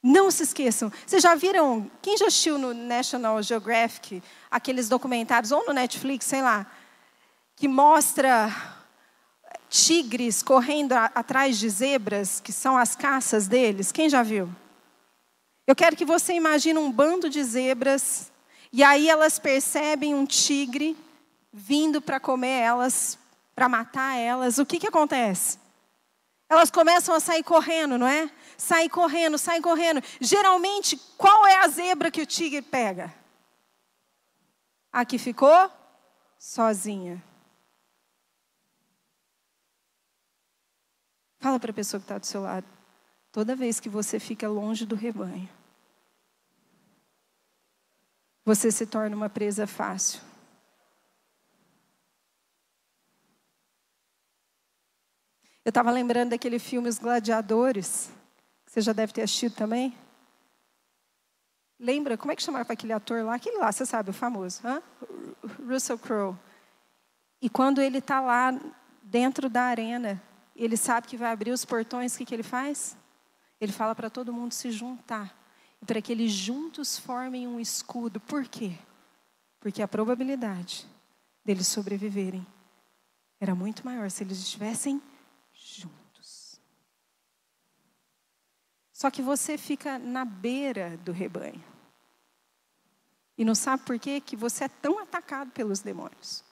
Não 0.00 0.30
se 0.30 0.44
esqueçam. 0.44 0.92
Vocês 1.04 1.22
já 1.22 1.34
viram? 1.34 1.90
Quem 2.00 2.16
já 2.16 2.26
assistiu 2.26 2.56
no 2.56 2.72
National 2.72 3.42
Geographic 3.42 4.22
aqueles 4.48 4.88
documentários, 4.88 5.50
ou 5.50 5.66
no 5.66 5.72
Netflix, 5.72 6.24
sei 6.24 6.40
lá, 6.40 6.70
que 7.60 7.68
mostra 7.68 8.50
tigres 9.68 10.42
correndo 10.42 10.94
a, 10.94 11.10
atrás 11.14 11.58
de 11.58 11.68
zebras, 11.68 12.40
que 12.40 12.54
são 12.54 12.74
as 12.74 12.96
caças 12.96 13.46
deles. 13.46 13.92
Quem 13.92 14.08
já 14.08 14.22
viu? 14.22 14.48
Eu 15.66 15.76
quero 15.76 15.94
que 15.94 16.06
você 16.06 16.32
imagine 16.32 16.78
um 16.78 16.90
bando 16.90 17.28
de 17.28 17.44
zebras, 17.44 18.32
e 18.72 18.82
aí 18.82 19.10
elas 19.10 19.38
percebem 19.38 20.14
um 20.14 20.24
tigre 20.24 20.96
vindo 21.52 22.00
para 22.00 22.18
comer 22.18 22.60
elas, 22.60 23.18
para 23.54 23.68
matar 23.68 24.16
elas. 24.16 24.56
O 24.56 24.64
que, 24.64 24.78
que 24.78 24.88
acontece? 24.88 25.58
Elas 26.48 26.70
começam 26.70 27.14
a 27.14 27.20
sair 27.20 27.42
correndo, 27.42 27.98
não 27.98 28.08
é? 28.08 28.30
Sai 28.56 28.88
correndo, 28.88 29.36
sai 29.36 29.60
correndo. 29.60 30.02
Geralmente, 30.18 30.98
qual 31.18 31.46
é 31.46 31.58
a 31.58 31.68
zebra 31.68 32.10
que 32.10 32.22
o 32.22 32.26
tigre 32.26 32.62
pega? 32.62 33.14
A 34.90 35.04
que 35.04 35.18
ficou 35.18 35.70
sozinha. 36.38 37.22
Fala 41.40 41.58
para 41.58 41.70
a 41.70 41.74
pessoa 41.74 41.98
que 41.98 42.04
está 42.04 42.18
do 42.18 42.26
seu 42.26 42.42
lado. 42.42 42.66
Toda 43.32 43.56
vez 43.56 43.80
que 43.80 43.88
você 43.88 44.20
fica 44.20 44.48
longe 44.48 44.84
do 44.84 44.94
rebanho, 44.94 45.48
você 48.44 48.70
se 48.70 48.86
torna 48.86 49.16
uma 49.16 49.30
presa 49.30 49.66
fácil. 49.66 50.20
Eu 55.64 55.70
estava 55.70 55.90
lembrando 55.90 56.30
daquele 56.30 56.58
filme 56.58 56.88
Os 56.88 56.98
Gladiadores, 56.98 58.10
que 58.66 58.72
você 58.72 58.80
já 58.80 58.92
deve 58.92 59.12
ter 59.12 59.22
assistido 59.22 59.54
também. 59.54 59.96
Lembra, 61.78 62.18
como 62.18 62.32
é 62.32 62.36
que 62.36 62.42
chamava 62.42 62.70
aquele 62.72 62.92
ator 62.92 63.24
lá? 63.24 63.36
Aquele 63.36 63.56
lá, 63.56 63.72
você 63.72 63.86
sabe, 63.86 64.10
o 64.10 64.12
famoso. 64.12 64.60
Hã? 64.66 64.82
Russell 65.66 65.98
Crowe. 65.98 66.36
E 67.40 67.48
quando 67.48 67.80
ele 67.80 67.98
está 67.98 68.20
lá 68.20 68.52
dentro 69.02 69.48
da 69.48 69.62
arena, 69.62 70.20
ele 70.54 70.76
sabe 70.76 71.06
que 71.06 71.16
vai 71.16 71.32
abrir 71.32 71.50
os 71.50 71.64
portões, 71.64 72.14
o 72.14 72.18
que, 72.18 72.24
que 72.24 72.34
ele 72.34 72.42
faz? 72.42 72.96
Ele 73.60 73.72
fala 73.72 73.94
para 73.94 74.10
todo 74.10 74.32
mundo 74.32 74.52
se 74.52 74.70
juntar. 74.70 75.38
para 75.86 76.02
que 76.02 76.12
eles 76.12 76.30
juntos 76.30 76.98
formem 76.98 77.48
um 77.48 77.58
escudo. 77.58 78.20
Por 78.20 78.46
quê? 78.46 78.76
Porque 79.58 79.80
a 79.80 79.88
probabilidade 79.88 80.86
deles 81.42 81.66
sobreviverem 81.66 82.46
era 83.40 83.54
muito 83.54 83.84
maior 83.84 84.10
se 84.10 84.22
eles 84.22 84.38
estivessem 84.38 85.00
juntos. 85.52 86.60
Só 88.92 89.10
que 89.10 89.22
você 89.22 89.56
fica 89.56 89.98
na 89.98 90.26
beira 90.26 90.98
do 90.98 91.12
rebanho. 91.12 91.64
E 93.38 93.44
não 93.46 93.54
sabe 93.54 93.82
por 93.84 93.98
quê? 93.98 94.20
Que 94.20 94.36
você 94.36 94.64
é 94.64 94.68
tão 94.68 94.98
atacado 94.98 95.50
pelos 95.52 95.80
demônios. 95.80 96.44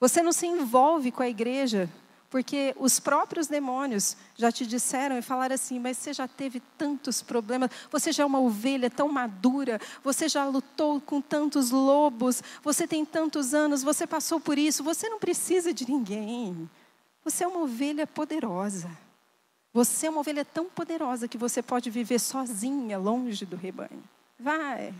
Você 0.00 0.22
não 0.22 0.32
se 0.32 0.46
envolve 0.46 1.10
com 1.10 1.22
a 1.22 1.28
igreja 1.28 1.90
porque 2.30 2.74
os 2.78 3.00
próprios 3.00 3.46
demônios 3.46 4.16
já 4.36 4.52
te 4.52 4.66
disseram 4.66 5.16
e 5.16 5.22
falaram 5.22 5.54
assim: 5.54 5.78
mas 5.78 5.96
você 5.96 6.12
já 6.12 6.28
teve 6.28 6.60
tantos 6.76 7.22
problemas, 7.22 7.70
você 7.90 8.12
já 8.12 8.22
é 8.22 8.26
uma 8.26 8.40
ovelha 8.40 8.90
tão 8.90 9.08
madura, 9.08 9.80
você 10.02 10.28
já 10.28 10.44
lutou 10.44 11.00
com 11.00 11.20
tantos 11.20 11.70
lobos, 11.70 12.42
você 12.62 12.86
tem 12.86 13.04
tantos 13.04 13.54
anos, 13.54 13.82
você 13.82 14.06
passou 14.06 14.38
por 14.38 14.58
isso, 14.58 14.84
você 14.84 15.08
não 15.08 15.18
precisa 15.18 15.72
de 15.72 15.88
ninguém. 15.88 16.68
Você 17.24 17.44
é 17.44 17.48
uma 17.48 17.60
ovelha 17.60 18.06
poderosa. 18.06 18.90
Você 19.72 20.06
é 20.06 20.10
uma 20.10 20.20
ovelha 20.20 20.44
tão 20.44 20.66
poderosa 20.66 21.28
que 21.28 21.36
você 21.36 21.62
pode 21.62 21.90
viver 21.90 22.18
sozinha, 22.18 22.98
longe 22.98 23.44
do 23.44 23.56
rebanho. 23.56 24.02
Vai. 24.38 24.94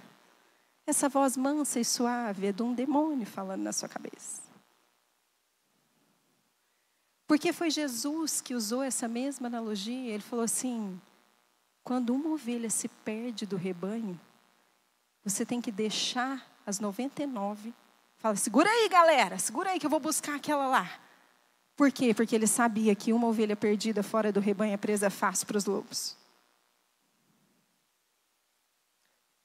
Essa 0.87 1.09
voz 1.09 1.37
mansa 1.37 1.81
e 1.81 1.85
suave 1.85 2.49
é 2.49 2.53
de 2.53 2.63
um 2.63 2.75
demônio 2.75 3.27
falando 3.27 3.63
na 3.63 3.73
sua 3.73 3.89
cabeça. 3.89 4.48
Porque 7.29 7.53
foi 7.53 7.71
Jesus 7.71 8.41
que 8.41 8.55
usou 8.55 8.83
essa 8.83 9.07
mesma 9.07 9.47
analogia. 9.47 10.15
Ele 10.15 10.23
falou 10.23 10.45
assim: 10.45 10.99
quando 11.85 12.15
uma 12.15 12.31
ovelha 12.31 12.71
se 12.71 12.89
perde 12.89 13.45
do 13.45 13.55
rebanho, 13.55 14.19
você 15.23 15.45
tem 15.45 15.61
que 15.61 15.71
deixar 15.71 16.45
as 16.67 16.81
99. 16.81 17.73
Fala, 18.17 18.35
segura 18.35 18.69
aí, 18.69 18.89
galera, 18.89 19.39
segura 19.39 19.71
aí 19.71 19.79
que 19.79 19.87
eu 19.87 19.91
vou 19.91 20.01
buscar 20.01 20.35
aquela 20.35 20.67
lá. 20.67 20.91
Por 21.77 21.93
quê? 21.93 22.13
Porque 22.13 22.35
ele 22.35 22.49
sabia 22.49 22.95
que 22.95 23.13
uma 23.13 23.29
ovelha 23.29 23.55
perdida 23.55 24.03
fora 24.03 24.33
do 24.33 24.41
rebanho 24.41 24.73
é 24.73 24.77
presa 24.77 25.09
fácil 25.09 25.47
para 25.47 25.59
os 25.59 25.67
lobos. 25.67 26.18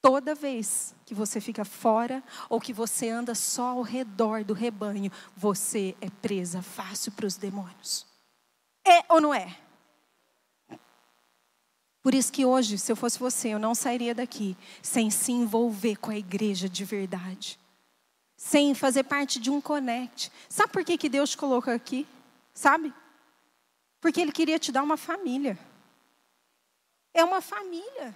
Toda 0.04 0.34
vez 0.34 0.94
que 1.06 1.14
você 1.14 1.40
fica 1.40 1.64
fora 1.64 2.22
ou 2.50 2.60
que 2.60 2.74
você 2.74 3.08
anda 3.08 3.34
só 3.34 3.70
ao 3.70 3.80
redor 3.80 4.44
do 4.44 4.52
rebanho, 4.52 5.10
você 5.34 5.96
é 5.98 6.10
presa 6.10 6.60
fácil 6.60 7.10
para 7.12 7.24
os 7.24 7.38
demônios. 7.38 8.06
É 8.86 9.02
ou 9.08 9.18
não 9.18 9.32
é? 9.32 9.58
Por 12.02 12.14
isso 12.14 12.30
que 12.30 12.44
hoje, 12.44 12.76
se 12.76 12.92
eu 12.92 12.96
fosse 12.96 13.18
você, 13.18 13.48
eu 13.48 13.58
não 13.58 13.74
sairia 13.74 14.14
daqui 14.14 14.54
sem 14.82 15.08
se 15.08 15.32
envolver 15.32 15.96
com 15.96 16.10
a 16.10 16.18
igreja 16.18 16.68
de 16.68 16.84
verdade. 16.84 17.58
Sem 18.36 18.74
fazer 18.74 19.04
parte 19.04 19.40
de 19.40 19.50
um 19.50 19.58
connect. 19.58 20.30
Sabe 20.50 20.70
por 20.70 20.84
que, 20.84 20.98
que 20.98 21.08
Deus 21.08 21.30
te 21.30 21.38
colocou 21.38 21.72
aqui? 21.72 22.06
Sabe? 22.52 22.92
Porque 24.02 24.20
Ele 24.20 24.32
queria 24.32 24.58
te 24.58 24.70
dar 24.70 24.82
uma 24.82 24.98
família. 24.98 25.58
É 27.14 27.24
uma 27.24 27.40
família. 27.40 28.14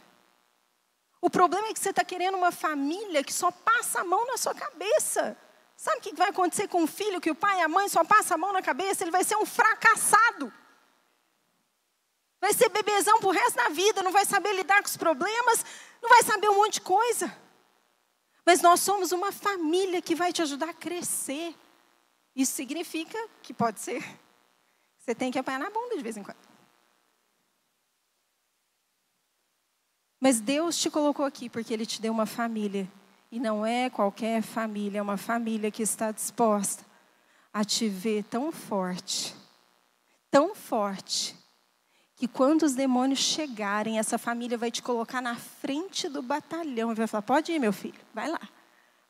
O 1.21 1.29
problema 1.29 1.69
é 1.69 1.73
que 1.73 1.81
você 1.81 1.91
está 1.91 2.05
querendo 2.05 2.37
uma 2.37 2.53
família 2.53 3.25
que 3.25 3.33
só 3.33 3.51
passa 3.51 4.01
a 4.01 4.05
mão 4.05 4.27
na 4.27 4.37
sua 4.37 4.55
cabeça. 4.55 5.37
Sabe 5.77 5.99
o 5.99 6.01
que 6.01 6.15
vai 6.15 6.31
acontecer 6.31 6.69
com 6.69 6.83
um 6.83 6.87
filho 6.87 7.21
que 7.21 7.31
o 7.31 7.35
pai 7.35 7.59
e 7.59 7.63
a 7.63 7.69
mãe 7.69 7.89
só 7.89 8.05
passam 8.05 8.37
a 8.37 8.39
mão 8.39 8.53
na 8.53 8.63
cabeça? 8.63 9.05
Ele 9.05 9.11
vai 9.11 9.25
ser 9.25 9.37
um 9.37 9.47
fracassado. 9.47 10.53
Vai 12.41 12.53
ser 12.53 12.69
bebezão 12.69 13.19
pro 13.19 13.31
resto 13.31 13.57
da 13.57 13.69
vida, 13.69 14.03
não 14.03 14.13
vai 14.13 14.25
saber 14.25 14.53
lidar 14.55 14.81
com 14.81 14.89
os 14.89 14.97
problemas, 14.97 15.65
não 16.01 16.09
vai 16.09 16.23
saber 16.23 16.49
um 16.49 16.57
monte 16.57 16.75
de 16.75 16.81
coisa. 16.83 17.37
Mas 18.45 18.63
nós 18.63 18.81
somos 18.81 19.13
uma 19.13 19.33
família 19.33 20.01
que 20.01 20.15
vai 20.15 20.33
te 20.33 20.41
ajudar 20.43 20.71
a 20.71 20.75
crescer. 20.75 21.55
Isso 22.35 22.53
significa 22.53 23.19
que 23.43 23.53
pode 23.53 23.81
ser. 23.81 24.03
Você 24.99 25.15
tem 25.15 25.31
que 25.31 25.39
apanhar 25.39 25.59
na 25.59 25.71
bunda 25.71 25.97
de 25.97 26.03
vez 26.03 26.17
em 26.17 26.23
quando. 26.23 26.48
Mas 30.21 30.41
Deus 30.41 30.77
te 30.77 30.91
colocou 30.91 31.25
aqui 31.25 31.49
porque 31.49 31.73
Ele 31.73 31.87
te 31.87 32.03
deu 32.03 32.13
uma 32.13 32.27
família. 32.27 32.89
E 33.31 33.39
não 33.39 33.65
é 33.65 33.91
qualquer 33.91 34.43
família, 34.43 34.99
é 34.99 35.03
uma 35.03 35.19
família 35.19 35.71
que 35.71 35.83
está 35.83 36.11
disposta 36.11 36.85
a 37.53 37.63
te 37.63 37.89
ver 37.89 38.25
tão 38.25 38.51
forte, 38.51 39.35
tão 40.31 40.55
forte, 40.55 41.37
que 42.17 42.27
quando 42.27 42.63
os 42.63 42.75
demônios 42.75 43.21
chegarem, 43.21 43.99
essa 43.99 44.17
família 44.17 44.57
vai 44.57 44.71
te 44.71 44.83
colocar 44.83 45.21
na 45.21 45.37
frente 45.37 46.09
do 46.09 46.23
batalhão 46.23 46.91
e 46.91 46.95
vai 46.95 47.07
falar: 47.07 47.23
pode 47.23 47.53
ir, 47.53 47.59
meu 47.59 47.73
filho, 47.73 48.01
vai 48.15 48.29
lá. 48.29 48.41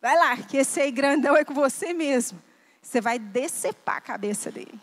Vai 0.01 0.17
lá, 0.17 0.37
que 0.37 0.57
esse 0.57 0.81
aí 0.81 0.91
grandão 0.91 1.37
é 1.37 1.45
com 1.45 1.55
você 1.55 1.93
mesmo. 1.93 2.41
Você 2.83 3.01
vai 3.01 3.19
decepar 3.19 3.97
a 3.97 4.01
cabeça 4.01 4.51
dele. 4.51 4.81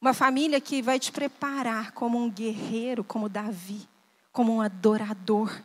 Uma 0.00 0.12
família 0.12 0.60
que 0.60 0.82
vai 0.82 0.98
te 0.98 1.10
preparar 1.10 1.92
como 1.92 2.18
um 2.18 2.30
guerreiro, 2.30 3.02
como 3.02 3.28
Davi 3.28 3.88
como 4.34 4.52
um 4.52 4.60
adorador, 4.60 5.62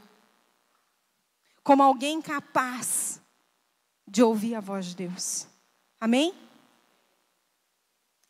como 1.63 1.81
alguém 1.81 2.21
capaz 2.21 3.19
de 4.07 4.21
ouvir 4.21 4.53
a 4.53 4.59
voz 4.59 4.85
de 4.85 4.95
Deus. 4.95 5.47
Amém? 5.99 6.35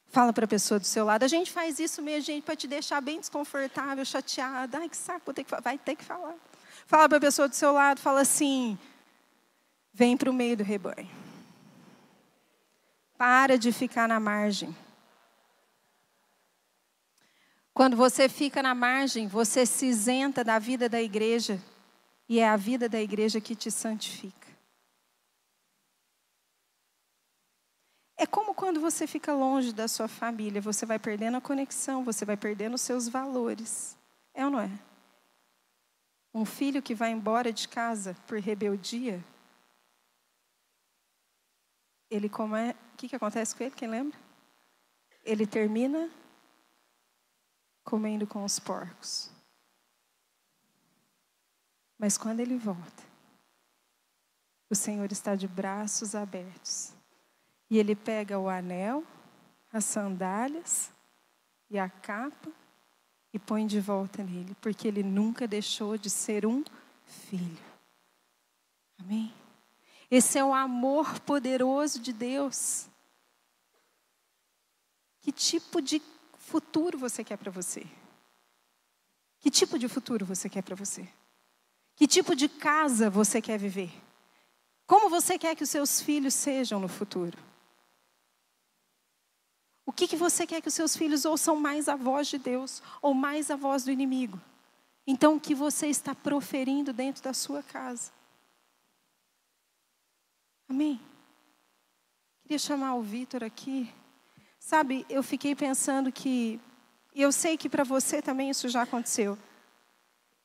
Fala 0.08 0.32
para 0.32 0.46
a 0.46 0.48
pessoa 0.48 0.80
do 0.80 0.86
seu 0.86 1.04
lado. 1.04 1.24
A 1.24 1.28
gente 1.28 1.52
faz 1.52 1.78
isso 1.78 2.02
mesmo, 2.02 2.26
gente, 2.26 2.44
para 2.44 2.56
te 2.56 2.68
deixar 2.68 3.02
bem 3.02 3.20
desconfortável, 3.20 4.04
chateada. 4.06 4.80
Ai, 4.80 4.88
que 4.88 4.96
saco, 4.96 5.24
vou 5.26 5.34
ter 5.34 5.44
que, 5.44 5.62
vai 5.62 5.78
ter 5.78 5.96
que 5.98 6.06
falar. 6.06 6.36
Fala 6.88 7.10
para 7.10 7.18
a 7.18 7.22
pessoa 7.22 7.50
do 7.50 7.54
seu 7.54 7.74
lado, 7.74 8.00
fala 8.00 8.22
assim: 8.22 8.80
vem 9.94 10.16
para 10.16 10.30
o 10.30 10.34
meio 10.34 10.56
do 10.56 10.64
rebanho. 10.64 11.10
Para 13.18 13.58
de 13.58 13.74
ficar 13.74 14.08
na 14.08 14.22
margem. 14.22 14.74
Quando 17.80 17.96
você 17.96 18.28
fica 18.28 18.62
na 18.62 18.76
margem, 18.76 19.26
você 19.26 19.66
se 19.66 19.86
isenta 19.86 20.44
da 20.44 20.60
vida 20.60 20.90
da 20.90 21.02
igreja. 21.02 21.64
E 22.28 22.38
é 22.38 22.46
a 22.46 22.58
vida 22.58 22.90
da 22.90 23.00
igreja 23.00 23.40
que 23.40 23.56
te 23.56 23.72
santifica. 23.72 24.50
É 28.18 28.28
como 28.28 28.54
quando 28.54 28.82
você 28.82 29.08
fica 29.08 29.34
longe 29.34 29.72
da 29.72 29.88
sua 29.88 30.10
família, 30.10 30.60
você 30.60 30.86
vai 30.86 31.00
perdendo 31.00 31.38
a 31.38 31.42
conexão, 31.42 32.04
você 32.04 32.26
vai 32.26 32.36
perdendo 32.36 32.74
os 32.74 32.82
seus 32.82 33.08
valores. 33.08 33.98
É 34.34 34.44
ou 34.44 34.52
não 34.52 34.60
é? 34.60 34.72
Um 36.34 36.44
filho 36.44 36.82
que 36.82 36.94
vai 36.94 37.12
embora 37.12 37.54
de 37.54 37.70
casa 37.70 38.14
por 38.28 38.40
rebeldia, 38.40 39.24
ele 42.12 42.28
como 42.28 42.58
é, 42.58 42.76
o 42.94 42.98
que, 42.98 43.08
que 43.08 43.16
acontece 43.16 43.56
com 43.56 43.64
ele? 43.64 43.74
Quem 43.74 43.88
lembra? 43.88 44.20
Ele 45.24 45.48
termina 45.48 46.12
comendo 47.90 48.28
com 48.28 48.46
os 48.46 48.60
porcos. 48.60 49.32
Mas 51.98 52.18
quando 52.18 52.40
ele 52.40 52.58
volta, 52.58 53.04
o 54.70 54.76
Senhor 54.76 55.12
está 55.12 55.36
de 55.36 55.48
braços 55.48 56.14
abertos. 56.14 56.94
E 57.70 57.78
ele 57.78 57.96
pega 57.96 58.38
o 58.40 58.48
anel, 58.48 59.04
as 59.74 59.86
sandálias 59.86 60.92
e 61.70 61.80
a 61.80 61.90
capa 61.90 62.52
e 63.34 63.40
põe 63.40 63.66
de 63.66 63.80
volta 63.80 64.24
nele, 64.24 64.56
porque 64.62 64.88
ele 64.88 65.04
nunca 65.04 65.48
deixou 65.48 65.98
de 65.98 66.10
ser 66.10 66.46
um 66.46 66.64
filho. 67.06 67.58
Amém? 69.00 69.34
Esse 70.10 70.38
é 70.38 70.44
o 70.44 70.54
amor 70.54 71.20
poderoso 71.22 72.00
de 72.00 72.14
Deus. 72.14 72.88
Que 75.22 75.32
tipo 75.32 75.82
de 75.82 76.02
futuro 76.50 76.98
você 76.98 77.24
quer 77.24 77.38
para 77.38 77.52
você? 77.52 77.86
Que 79.40 79.52
tipo 79.52 79.78
de 79.78 79.88
futuro 79.88 80.26
você 80.26 80.50
quer 80.50 80.64
para 80.64 80.76
você? 80.76 81.08
Que 81.96 82.08
tipo 82.08 82.36
de 82.36 82.50
casa 82.50 83.10
você 83.10 83.42
quer 83.42 83.60
viver? 83.60 83.92
Como 84.88 85.10
você 85.10 85.38
quer 85.38 85.56
que 85.56 85.64
os 85.64 85.70
seus 85.70 86.02
filhos 86.02 86.34
sejam 86.34 86.80
no 86.80 86.88
futuro? 86.88 87.38
O 89.86 89.92
que, 89.92 90.08
que 90.08 90.16
você 90.16 90.46
quer 90.46 90.62
que 90.62 90.68
os 90.68 90.74
seus 90.74 90.96
filhos 90.96 91.26
ouçam 91.26 91.56
mais 91.56 91.88
a 91.88 91.96
voz 91.96 92.28
de 92.28 92.38
Deus 92.38 92.82
ou 93.02 93.14
mais 93.14 93.50
a 93.52 93.56
voz 93.56 93.84
do 93.84 93.92
inimigo? 93.92 94.40
Então, 95.06 95.36
o 95.36 95.40
que 95.40 95.56
você 95.56 95.88
está 95.88 96.14
proferindo 96.14 96.94
dentro 96.94 97.24
da 97.24 97.34
sua 97.34 97.64
casa? 97.64 98.12
Amém? 100.68 101.02
Queria 102.44 102.60
chamar 102.60 102.96
o 102.96 103.02
Vitor 103.02 103.44
aqui. 103.44 103.92
Sabe, 104.70 105.04
eu 105.10 105.24
fiquei 105.24 105.56
pensando 105.56 106.12
que, 106.12 106.60
e 107.16 107.24
eu 107.24 107.32
sei 107.32 107.58
que 107.58 107.68
para 107.68 107.84
você 107.84 108.22
também 108.22 108.52
isso 108.52 108.70
já 108.70 108.84
aconteceu. 108.84 109.36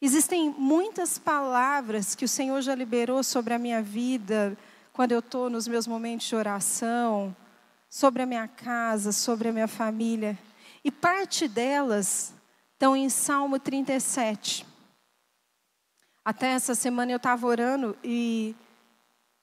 Existem 0.01 0.49
muitas 0.49 1.19
palavras 1.19 2.15
que 2.15 2.25
o 2.25 2.29
Senhor 2.29 2.63
já 2.63 2.75
liberou 2.75 3.23
sobre 3.23 3.53
a 3.53 3.59
minha 3.59 3.83
vida, 3.83 4.57
quando 4.95 5.13
eu 5.13 5.19
estou 5.19 5.51
nos 5.51 5.69
meus 5.69 5.87
momentos 5.87 6.27
de 6.27 6.35
oração, 6.35 7.37
sobre 7.91 8.23
a 8.23 8.27
minha 8.27 8.49
casa, 8.49 9.13
sobre 9.13 9.49
a 9.49 9.53
minha 9.53 9.69
família. 9.69 10.39
E 10.83 10.91
parte 10.91 11.47
delas 11.47 12.33
estão 12.73 12.97
em 12.97 13.11
Salmo 13.11 13.59
37. 13.59 14.67
Até 16.25 16.53
essa 16.53 16.75
semana 16.75 17.13
eu 17.13 17.19
estava 17.19 17.47
orando 17.47 17.95
e 18.03 18.57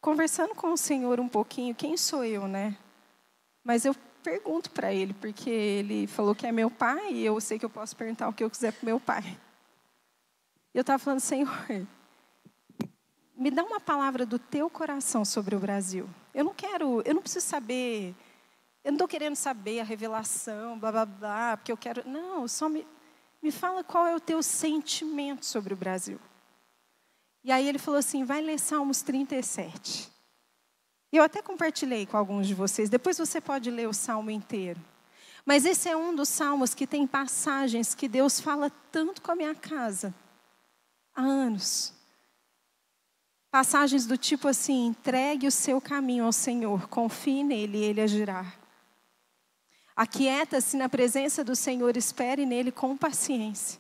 conversando 0.01 0.55
com 0.55 0.73
o 0.73 0.77
Senhor 0.77 1.19
um 1.19 1.29
pouquinho. 1.29 1.75
Quem 1.75 1.95
sou 1.95 2.23
eu, 2.23 2.47
né? 2.47 2.75
Mas 3.63 3.86
eu 3.86 3.95
pergunto 4.22 4.72
para 4.72 4.93
ele, 4.93 5.13
porque 5.13 5.49
ele 5.49 6.07
falou 6.07 6.34
que 6.34 6.47
é 6.47 6.51
meu 6.51 6.69
pai 6.69 7.13
e 7.13 7.26
eu 7.26 7.39
sei 7.41 7.59
que 7.59 7.65
eu 7.65 7.69
posso 7.69 7.95
perguntar 7.95 8.30
o 8.30 8.34
que 8.34 8.43
eu 8.43 8.49
quiser 8.49 8.72
para 8.72 8.86
meu 8.86 8.99
pai. 8.99 9.38
E 10.74 10.78
eu 10.78 10.82
estava 10.82 10.97
falando, 10.97 11.19
Senhor, 11.19 11.49
me 13.36 13.51
dá 13.51 13.63
uma 13.63 13.80
palavra 13.80 14.26
do 14.26 14.39
teu 14.39 14.69
coração 14.69 15.26
sobre 15.26 15.55
o 15.55 15.59
Brasil. 15.59 16.09
Eu 16.34 16.45
não 16.45 16.53
quero, 16.53 17.01
eu 17.03 17.13
não 17.13 17.22
preciso 17.22 17.45
saber, 17.45 18.15
eu 18.84 18.91
não 18.91 18.97
estou 18.97 19.07
querendo 19.07 19.36
saber 19.36 19.80
a 19.80 19.84
revelação, 19.84 20.80
blá 20.80 20.91
blá 20.91 21.05
blá, 21.05 21.57
porque 21.57 21.72
eu 21.72 21.78
quero. 21.78 22.07
Não, 22.07 22.47
só 22.47 22.69
me, 22.69 22.88
me 23.41 23.51
fala 23.51 23.84
qual 23.84 24.07
é 24.07 24.15
o 24.15 24.19
teu 24.19 24.41
sentimento 24.41 25.45
sobre 25.45 25.74
o 25.74 25.78
Brasil. 25.78 26.19
E 27.43 27.51
aí 27.51 27.67
ele 27.67 27.80
falou 27.80 27.99
assim: 27.99 28.24
vai 28.24 28.41
ler 28.41 28.59
Salmos 28.59 29.01
37. 29.01 30.11
E 31.12 31.18
eu 31.18 31.24
até 31.24 31.41
compartilhei 31.41 32.05
com 32.05 32.16
alguns 32.16 32.47
de 32.47 32.53
vocês. 32.53 32.89
Depois 32.89 33.18
você 33.18 33.41
pode 33.41 33.70
ler 33.70 33.88
o 33.88 33.93
salmo 33.93 34.32
inteiro. 34.32 34.80
Mas 35.45 35.66
esse 35.66 35.89
é 35.89 35.97
um 35.97 36.16
dos 36.16 36.30
salmos 36.30 36.74
que 36.74 36.88
tem 36.88 37.05
passagens 37.05 37.93
que 37.93 38.07
Deus 38.07 38.39
fala 38.39 38.72
tanto 38.91 39.22
com 39.22 39.32
a 39.32 39.36
minha 39.36 39.55
casa 39.55 40.14
há 41.14 41.22
anos. 41.22 41.93
Passagens 43.49 44.05
do 44.05 44.18
tipo 44.18 44.47
assim: 44.47 44.88
entregue 44.88 45.47
o 45.47 45.51
seu 45.51 45.82
caminho 45.82 46.26
ao 46.26 46.32
Senhor, 46.32 46.88
confie 46.88 47.43
nele 47.43 47.80
e 47.80 47.84
ele 47.84 48.01
agirá. 48.01 48.53
Aquieta-se 49.95 50.78
na 50.78 50.88
presença 50.88 51.43
do 51.43 51.55
Senhor, 51.55 51.97
espere 51.97 52.45
nele 52.45 52.72
com 52.72 52.95
paciência. 52.95 53.80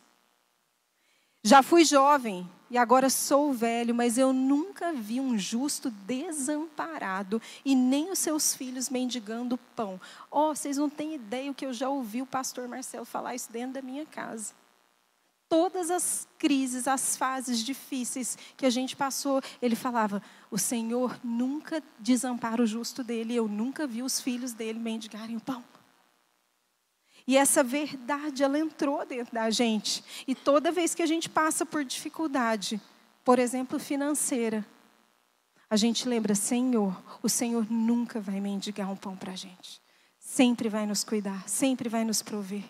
Já 1.43 1.63
fui 1.63 1.85
jovem 1.85 2.47
e 2.71 2.77
agora 2.77 3.09
sou 3.09 3.51
velho, 3.51 3.93
mas 3.93 4.17
eu 4.17 4.31
nunca 4.31 4.93
vi 4.93 5.19
um 5.19 5.37
justo 5.37 5.91
desamparado 5.91 7.41
e 7.65 7.75
nem 7.75 8.09
os 8.09 8.19
seus 8.19 8.55
filhos 8.55 8.89
mendigando 8.89 9.57
pão. 9.75 9.99
Oh, 10.31 10.55
vocês 10.55 10.77
não 10.77 10.89
têm 10.89 11.15
ideia 11.15 11.51
o 11.51 11.53
que 11.53 11.65
eu 11.65 11.73
já 11.73 11.89
ouvi 11.89 12.21
o 12.21 12.25
pastor 12.25 12.69
Marcelo 12.69 13.03
falar 13.03 13.35
isso 13.35 13.51
dentro 13.51 13.73
da 13.73 13.81
minha 13.81 14.05
casa. 14.05 14.53
Todas 15.49 15.91
as 15.91 16.25
crises, 16.39 16.87
as 16.87 17.17
fases 17.17 17.59
difíceis 17.59 18.37
que 18.55 18.65
a 18.65 18.69
gente 18.69 18.95
passou, 18.95 19.41
ele 19.61 19.75
falava: 19.75 20.23
o 20.49 20.57
Senhor 20.57 21.19
nunca 21.21 21.83
desampara 21.99 22.63
o 22.63 22.65
justo 22.65 23.03
dele, 23.03 23.35
eu 23.35 23.49
nunca 23.49 23.85
vi 23.85 24.01
os 24.01 24.21
filhos 24.21 24.53
dele 24.53 24.79
mendigarem 24.79 25.35
o 25.35 25.41
pão. 25.41 25.61
E 27.27 27.37
essa 27.37 27.63
verdade, 27.63 28.43
ela 28.43 28.59
entrou 28.59 29.05
dentro 29.05 29.33
da 29.33 29.49
gente. 29.49 30.03
E 30.27 30.35
toda 30.35 30.71
vez 30.71 30.93
que 30.95 31.01
a 31.01 31.05
gente 31.05 31.29
passa 31.29 31.65
por 31.65 31.83
dificuldade, 31.85 32.81
por 33.23 33.39
exemplo, 33.39 33.79
financeira, 33.79 34.65
a 35.69 35.77
gente 35.77 36.07
lembra, 36.07 36.35
Senhor, 36.35 37.01
o 37.23 37.29
Senhor 37.29 37.65
nunca 37.71 38.19
vai 38.19 38.41
mendigar 38.41 38.91
um 38.91 38.95
pão 38.95 39.15
para 39.15 39.31
a 39.31 39.35
gente. 39.37 39.81
Sempre 40.19 40.67
vai 40.67 40.85
nos 40.85 41.03
cuidar, 41.03 41.47
sempre 41.47 41.87
vai 41.87 42.03
nos 42.03 42.21
prover. 42.21 42.63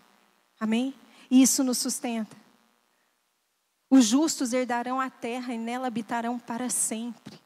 Amém? 0.59 0.93
E 1.29 1.41
isso 1.41 1.63
nos 1.63 1.79
sustenta. 1.79 2.37
Os 3.89 4.05
justos 4.05 4.53
herdarão 4.53 5.01
a 5.01 5.09
terra 5.09 5.51
e 5.51 5.57
nela 5.57 5.87
habitarão 5.87 6.37
para 6.37 6.69
sempre. 6.69 7.40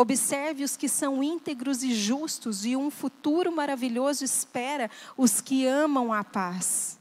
Observe 0.00 0.64
os 0.64 0.78
que 0.78 0.88
são 0.88 1.22
íntegros 1.22 1.82
e 1.82 1.92
justos, 1.92 2.64
e 2.64 2.74
um 2.74 2.90
futuro 2.90 3.52
maravilhoso 3.52 4.24
espera 4.24 4.90
os 5.14 5.42
que 5.42 5.66
amam 5.66 6.10
a 6.10 6.24
paz. 6.24 6.98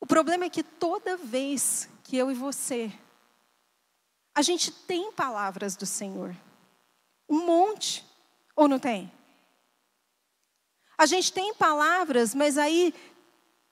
O 0.00 0.04
problema 0.04 0.46
é 0.46 0.50
que 0.50 0.64
toda 0.64 1.16
vez 1.16 1.88
que 2.02 2.16
eu 2.16 2.28
e 2.28 2.34
você, 2.34 2.92
a 4.34 4.42
gente 4.42 4.72
tem 4.72 5.12
palavras 5.12 5.76
do 5.76 5.86
Senhor, 5.86 6.34
um 7.28 7.46
monte, 7.46 8.04
ou 8.56 8.66
não 8.66 8.80
tem? 8.80 9.12
A 10.98 11.06
gente 11.06 11.32
tem 11.32 11.54
palavras, 11.54 12.34
mas 12.34 12.58
aí 12.58 12.92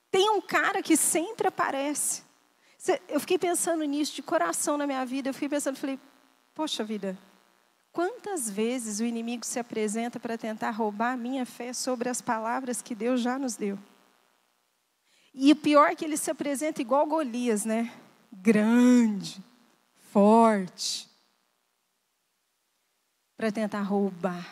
tem 0.08 0.30
um 0.30 0.40
cara 0.40 0.84
que 0.84 0.96
sempre 0.96 1.48
aparece. 1.48 2.22
Eu 3.08 3.18
fiquei 3.18 3.40
pensando 3.40 3.82
nisso 3.82 4.14
de 4.14 4.22
coração 4.22 4.78
na 4.78 4.86
minha 4.86 5.04
vida, 5.04 5.30
eu 5.30 5.34
fiquei 5.34 5.48
pensando, 5.48 5.76
falei, 5.76 5.98
poxa 6.54 6.84
vida, 6.84 7.18
Quantas 7.92 8.48
vezes 8.48 9.00
o 9.00 9.04
inimigo 9.04 9.44
se 9.44 9.58
apresenta 9.58 10.18
para 10.18 10.38
tentar 10.38 10.70
roubar 10.70 11.12
a 11.12 11.16
minha 11.16 11.44
fé 11.44 11.74
sobre 11.74 12.08
as 12.08 12.22
palavras 12.22 12.80
que 12.80 12.94
Deus 12.94 13.20
já 13.20 13.38
nos 13.38 13.54
deu? 13.54 13.78
E 15.34 15.52
o 15.52 15.56
pior 15.56 15.90
é 15.90 15.94
que 15.94 16.04
ele 16.04 16.16
se 16.16 16.30
apresenta 16.30 16.80
igual 16.80 17.06
Golias, 17.06 17.66
né? 17.66 17.92
Grande, 18.32 19.42
forte, 20.10 21.08
para 23.36 23.52
tentar 23.52 23.82
roubar. 23.82 24.46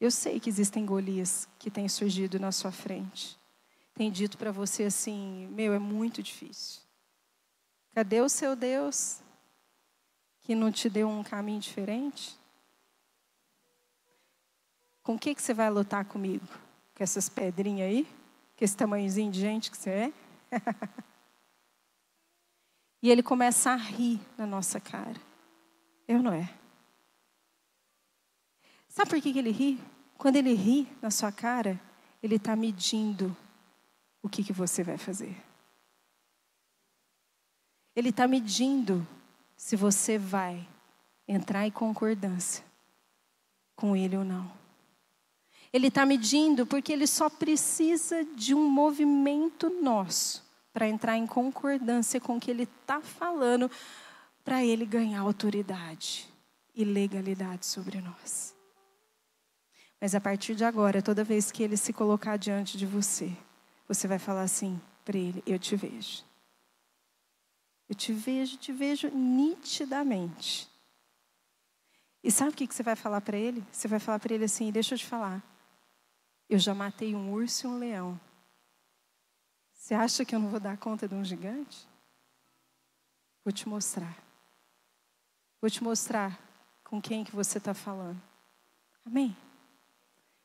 Eu 0.00 0.10
sei 0.10 0.38
que 0.38 0.48
existem 0.48 0.86
Golias 0.86 1.48
que 1.58 1.70
têm 1.70 1.88
surgido 1.88 2.38
na 2.38 2.52
sua 2.52 2.70
frente. 2.70 3.36
Tem 3.94 4.10
dito 4.10 4.38
para 4.38 4.52
você 4.52 4.84
assim: 4.84 5.48
meu, 5.48 5.72
é 5.72 5.78
muito 5.78 6.22
difícil. 6.22 6.82
Cadê 7.94 8.20
o 8.20 8.28
seu 8.28 8.54
Deus? 8.54 9.21
Que 10.42 10.54
não 10.54 10.70
te 10.70 10.90
deu 10.90 11.08
um 11.08 11.22
caminho 11.22 11.60
diferente? 11.60 12.38
Com 15.02 15.14
o 15.14 15.18
que, 15.18 15.34
que 15.34 15.42
você 15.42 15.54
vai 15.54 15.70
lutar 15.70 16.04
comigo? 16.04 16.46
Com 16.94 17.02
essas 17.02 17.28
pedrinhas 17.28 17.88
aí? 17.88 18.04
Com 18.56 18.64
esse 18.64 18.76
tamanhozinho 18.76 19.30
de 19.30 19.40
gente 19.40 19.70
que 19.70 19.76
você 19.76 19.90
é? 19.90 20.12
e 23.02 23.10
ele 23.10 23.22
começa 23.22 23.70
a 23.70 23.76
rir 23.76 24.20
na 24.36 24.46
nossa 24.46 24.80
cara. 24.80 25.20
Eu 26.06 26.22
não 26.22 26.32
é. 26.32 26.52
Sabe 28.88 29.10
por 29.10 29.20
que, 29.20 29.32
que 29.32 29.38
ele 29.38 29.50
ri? 29.50 29.80
Quando 30.18 30.36
ele 30.36 30.54
ri 30.54 30.86
na 31.00 31.10
sua 31.10 31.32
cara, 31.32 31.80
ele 32.22 32.36
está 32.36 32.54
medindo 32.54 33.36
o 34.22 34.28
que, 34.28 34.44
que 34.44 34.52
você 34.52 34.84
vai 34.84 34.98
fazer. 34.98 35.36
Ele 37.94 38.10
está 38.10 38.28
medindo 38.28 39.06
se 39.62 39.76
você 39.76 40.18
vai 40.18 40.68
entrar 41.26 41.64
em 41.64 41.70
concordância 41.70 42.64
com 43.76 43.94
ele 43.94 44.16
ou 44.16 44.24
não. 44.24 44.50
Ele 45.72 45.86
está 45.86 46.04
medindo 46.04 46.66
porque 46.66 46.92
ele 46.92 47.06
só 47.06 47.30
precisa 47.30 48.24
de 48.24 48.56
um 48.56 48.68
movimento 48.68 49.70
nosso 49.70 50.44
para 50.72 50.88
entrar 50.88 51.16
em 51.16 51.28
concordância 51.28 52.20
com 52.20 52.36
o 52.36 52.40
que 52.40 52.50
ele 52.50 52.64
está 52.64 53.00
falando, 53.00 53.70
para 54.44 54.64
ele 54.64 54.84
ganhar 54.84 55.20
autoridade 55.20 56.28
e 56.74 56.82
legalidade 56.84 57.64
sobre 57.64 58.00
nós. 58.00 58.56
Mas 60.00 60.12
a 60.16 60.20
partir 60.20 60.56
de 60.56 60.64
agora, 60.64 61.00
toda 61.00 61.22
vez 61.22 61.52
que 61.52 61.62
ele 61.62 61.76
se 61.76 61.92
colocar 61.92 62.36
diante 62.36 62.76
de 62.76 62.84
você, 62.84 63.30
você 63.86 64.08
vai 64.08 64.18
falar 64.18 64.42
assim 64.42 64.80
para 65.04 65.16
ele: 65.16 65.40
Eu 65.46 65.56
te 65.56 65.76
vejo. 65.76 66.31
Eu 67.92 67.94
te 67.94 68.10
vejo, 68.10 68.56
te 68.56 68.72
vejo 68.72 69.10
nitidamente. 69.10 70.66
E 72.24 72.32
sabe 72.32 72.52
o 72.52 72.54
que 72.54 72.66
você 72.66 72.82
vai 72.82 72.96
falar 72.96 73.20
para 73.20 73.36
ele? 73.36 73.62
Você 73.70 73.86
vai 73.86 73.98
falar 73.98 74.18
para 74.18 74.32
ele 74.32 74.44
assim: 74.44 74.72
deixa 74.72 74.94
eu 74.94 74.98
te 74.98 75.04
falar. 75.04 75.42
Eu 76.48 76.58
já 76.58 76.74
matei 76.74 77.14
um 77.14 77.30
urso 77.30 77.66
e 77.66 77.68
um 77.68 77.78
leão. 77.78 78.18
Você 79.74 79.92
acha 79.92 80.24
que 80.24 80.34
eu 80.34 80.40
não 80.40 80.48
vou 80.48 80.58
dar 80.58 80.78
conta 80.78 81.06
de 81.06 81.14
um 81.14 81.22
gigante? 81.22 81.86
Vou 83.44 83.52
te 83.52 83.68
mostrar. 83.68 84.16
Vou 85.60 85.68
te 85.68 85.84
mostrar 85.84 86.40
com 86.82 86.98
quem 86.98 87.22
que 87.22 87.36
você 87.36 87.58
está 87.58 87.74
falando. 87.74 88.22
Amém? 89.04 89.36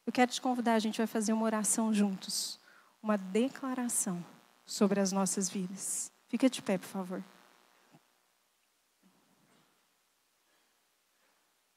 Eu 0.06 0.12
quero 0.12 0.30
te 0.30 0.42
convidar, 0.42 0.74
a 0.74 0.80
gente 0.80 0.98
vai 0.98 1.08
fazer 1.08 1.32
uma 1.32 1.46
oração 1.46 1.94
juntos. 1.94 2.60
Uma 3.02 3.18
declaração 3.18 4.22
sobre 4.66 5.00
as 5.00 5.14
nossas 5.14 5.50
vidas. 5.50 6.12
Fica 6.28 6.50
de 6.50 6.62
pé, 6.62 6.78
por 6.78 6.88
favor. 6.88 7.24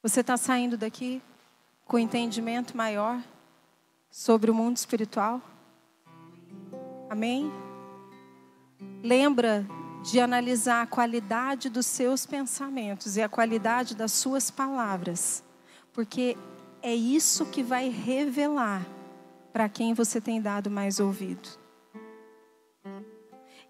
Você 0.03 0.21
está 0.21 0.39
saindo 0.39 0.79
daqui 0.79 1.21
com 1.85 1.99
entendimento 1.99 2.75
maior 2.75 3.23
sobre 4.11 4.51
o 4.51 4.55
mundo 4.55 4.79
espiritual? 4.79 5.43
Amém? 7.11 7.53
Lembra 9.03 9.67
de 10.03 10.19
analisar 10.19 10.81
a 10.81 10.87
qualidade 10.87 11.69
dos 11.69 11.85
seus 11.85 12.25
pensamentos 12.25 13.19
e 13.19 13.23
a 13.23 13.29
qualidade 13.29 13.95
das 13.95 14.13
suas 14.13 14.51
palavras, 14.51 15.45
porque 15.93 16.35
é 16.83 16.95
isso 16.95 17.45
que 17.45 17.63
vai 17.63 17.91
revelar 17.91 18.87
para 19.53 19.69
quem 19.69 19.93
você 19.93 20.19
tem 20.19 20.41
dado 20.41 20.71
mais 20.71 20.99
ouvido. 20.99 21.47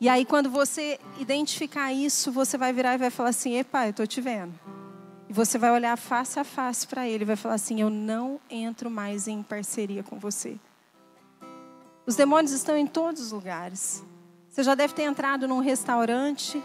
E 0.00 0.08
aí, 0.08 0.24
quando 0.24 0.48
você 0.48 1.00
identificar 1.18 1.92
isso, 1.92 2.30
você 2.30 2.56
vai 2.56 2.72
virar 2.72 2.94
e 2.94 2.98
vai 2.98 3.10
falar 3.10 3.30
assim: 3.30 3.56
Epa, 3.56 3.86
eu 3.86 3.90
estou 3.90 4.06
te 4.06 4.20
vendo. 4.20 4.79
E 5.30 5.32
você 5.32 5.56
vai 5.58 5.70
olhar 5.70 5.96
face 5.96 6.40
a 6.40 6.44
face 6.44 6.84
para 6.88 7.08
ele 7.08 7.22
e 7.22 7.24
vai 7.24 7.36
falar 7.36 7.54
assim: 7.54 7.80
Eu 7.80 7.88
não 7.88 8.40
entro 8.50 8.90
mais 8.90 9.28
em 9.28 9.44
parceria 9.44 10.02
com 10.02 10.18
você. 10.18 10.58
Os 12.04 12.16
demônios 12.16 12.50
estão 12.50 12.76
em 12.76 12.84
todos 12.84 13.22
os 13.22 13.30
lugares. 13.30 14.02
Você 14.48 14.64
já 14.64 14.74
deve 14.74 14.92
ter 14.92 15.04
entrado 15.04 15.46
num 15.46 15.60
restaurante 15.60 16.60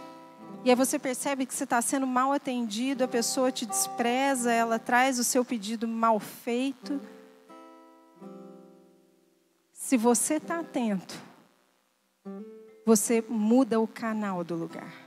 E 0.64 0.72
aí 0.72 0.76
você 0.76 0.98
percebe 0.98 1.46
que 1.46 1.54
você 1.54 1.64
está 1.64 1.80
sendo 1.80 2.08
mal 2.08 2.34
atendido, 2.34 3.04
a 3.04 3.08
pessoa 3.08 3.52
te 3.52 3.68
despreza, 3.68 4.52
ela 4.52 4.80
traz 4.80 5.20
o 5.20 5.24
seu 5.24 5.46
pedido 5.46 5.88
mal 5.88 6.20
feito. 6.20 7.00
Se 9.72 9.96
você 9.96 10.38
está 10.38 10.62
atento, 10.62 11.14
você 12.84 13.24
muda 13.30 13.80
o 13.80 13.88
canal 13.88 14.44
do 14.44 14.56
lugar. 14.56 15.05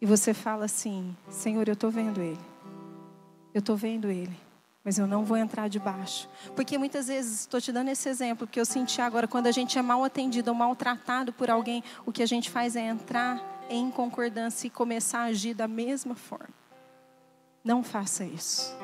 E 0.00 0.06
você 0.06 0.32
fala 0.32 0.64
assim: 0.64 1.14
Senhor, 1.28 1.68
eu 1.68 1.74
estou 1.74 1.90
vendo 1.90 2.20
ele. 2.20 2.40
Eu 3.52 3.58
estou 3.60 3.76
vendo 3.76 4.10
ele. 4.10 4.36
Mas 4.82 4.98
eu 4.98 5.06
não 5.06 5.24
vou 5.24 5.36
entrar 5.36 5.68
debaixo. 5.68 6.28
Porque 6.56 6.78
muitas 6.78 7.08
vezes, 7.08 7.40
estou 7.40 7.60
te 7.60 7.70
dando 7.70 7.90
esse 7.90 8.08
exemplo, 8.08 8.46
que 8.46 8.58
eu 8.58 8.64
senti 8.64 9.02
agora, 9.02 9.28
quando 9.28 9.46
a 9.46 9.52
gente 9.52 9.78
é 9.78 9.82
mal 9.82 10.02
atendido 10.02 10.50
ou 10.50 10.56
maltratado 10.56 11.32
por 11.32 11.50
alguém, 11.50 11.84
o 12.06 12.12
que 12.12 12.22
a 12.22 12.26
gente 12.26 12.48
faz 12.48 12.76
é 12.76 12.80
entrar 12.80 13.66
em 13.68 13.90
concordância 13.90 14.66
e 14.66 14.70
começar 14.70 15.20
a 15.20 15.24
agir 15.24 15.52
da 15.52 15.68
mesma 15.68 16.14
forma. 16.14 16.54
Não 17.62 17.82
faça 17.84 18.24
isso. 18.24 18.74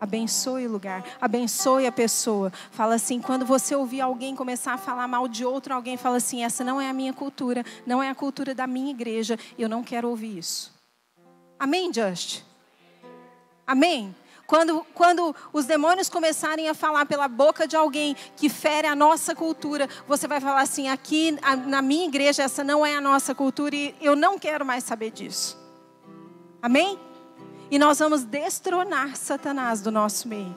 Abençoe 0.00 0.66
o 0.66 0.72
lugar, 0.72 1.04
abençoe 1.20 1.86
a 1.86 1.92
pessoa. 1.92 2.52
Fala 2.70 2.96
assim, 2.96 3.20
quando 3.20 3.46
você 3.46 3.74
ouvir 3.74 4.02
alguém 4.02 4.36
começar 4.36 4.74
a 4.74 4.78
falar 4.78 5.08
mal 5.08 5.26
de 5.26 5.44
outro 5.44 5.72
alguém, 5.72 5.96
fala 5.96 6.18
assim: 6.18 6.44
essa 6.44 6.62
não 6.62 6.80
é 6.80 6.88
a 6.88 6.92
minha 6.92 7.14
cultura, 7.14 7.64
não 7.86 8.02
é 8.02 8.10
a 8.10 8.14
cultura 8.14 8.54
da 8.54 8.66
minha 8.66 8.90
igreja, 8.90 9.38
eu 9.58 9.68
não 9.68 9.82
quero 9.82 10.08
ouvir 10.08 10.38
isso. 10.38 10.74
Amém, 11.58 11.90
Just? 11.92 12.42
Amém? 13.66 14.14
Quando, 14.46 14.86
quando 14.94 15.34
os 15.52 15.64
demônios 15.64 16.08
começarem 16.08 16.68
a 16.68 16.74
falar 16.74 17.04
pela 17.06 17.26
boca 17.26 17.66
de 17.66 17.74
alguém 17.74 18.14
que 18.36 18.48
fere 18.48 18.86
a 18.86 18.94
nossa 18.94 19.34
cultura, 19.34 19.88
você 20.06 20.28
vai 20.28 20.40
falar 20.40 20.60
assim: 20.60 20.88
aqui 20.88 21.36
na 21.66 21.80
minha 21.80 22.06
igreja, 22.06 22.42
essa 22.42 22.62
não 22.62 22.84
é 22.84 22.94
a 22.94 23.00
nossa 23.00 23.34
cultura 23.34 23.74
e 23.74 23.94
eu 24.00 24.14
não 24.14 24.38
quero 24.38 24.64
mais 24.64 24.84
saber 24.84 25.10
disso. 25.10 25.58
Amém? 26.62 26.98
E 27.70 27.78
nós 27.78 27.98
vamos 27.98 28.22
destronar 28.22 29.16
Satanás 29.16 29.80
do 29.80 29.90
nosso 29.90 30.28
meio, 30.28 30.54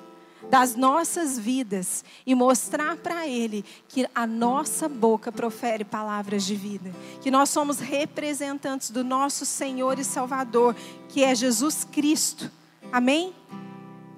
das 0.50 0.76
nossas 0.76 1.40
vidas, 1.40 2.04
e 2.26 2.36
mostrar 2.36 2.98
para 2.98 3.28
ele 3.28 3.66
que 3.88 4.08
a 4.14 4.28
nossa 4.28 4.88
boca 4.88 5.32
profere 5.32 5.84
palavras 5.84 6.44
de 6.44 6.56
vida, 6.56 6.92
que 7.22 7.32
nós 7.32 7.50
somos 7.50 7.80
representantes 7.80 8.92
do 8.92 9.04
nosso 9.04 9.46
Senhor 9.46 9.98
e 9.98 10.04
Salvador, 10.04 10.76
que 11.08 11.24
é 11.24 11.34
Jesus 11.34 11.84
Cristo. 11.84 12.52
Amém? 12.92 13.34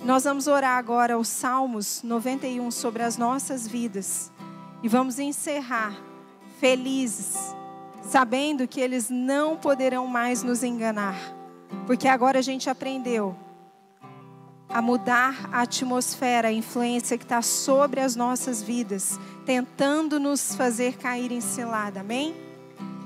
Nós 0.03 0.23
vamos 0.23 0.47
orar 0.47 0.77
agora 0.77 1.17
os 1.17 1.27
Salmos 1.27 2.01
91 2.03 2.71
sobre 2.71 3.03
as 3.03 3.17
nossas 3.17 3.67
vidas 3.67 4.31
e 4.81 4.87
vamos 4.87 5.19
encerrar 5.19 5.95
felizes, 6.59 7.55
sabendo 8.03 8.67
que 8.67 8.79
eles 8.79 9.09
não 9.09 9.57
poderão 9.57 10.07
mais 10.07 10.43
nos 10.43 10.63
enganar, 10.63 11.15
porque 11.85 12.07
agora 12.07 12.39
a 12.39 12.41
gente 12.41 12.69
aprendeu 12.69 13.35
a 14.69 14.81
mudar 14.81 15.49
a 15.51 15.61
atmosfera, 15.61 16.47
a 16.47 16.51
influência 16.51 17.17
que 17.17 17.25
está 17.25 17.41
sobre 17.41 17.99
as 17.99 18.15
nossas 18.15 18.63
vidas, 18.63 19.19
tentando 19.45 20.19
nos 20.19 20.55
fazer 20.55 20.97
cair 20.97 21.31
em 21.31 21.41
cilada, 21.41 21.99
amém? 21.99 22.33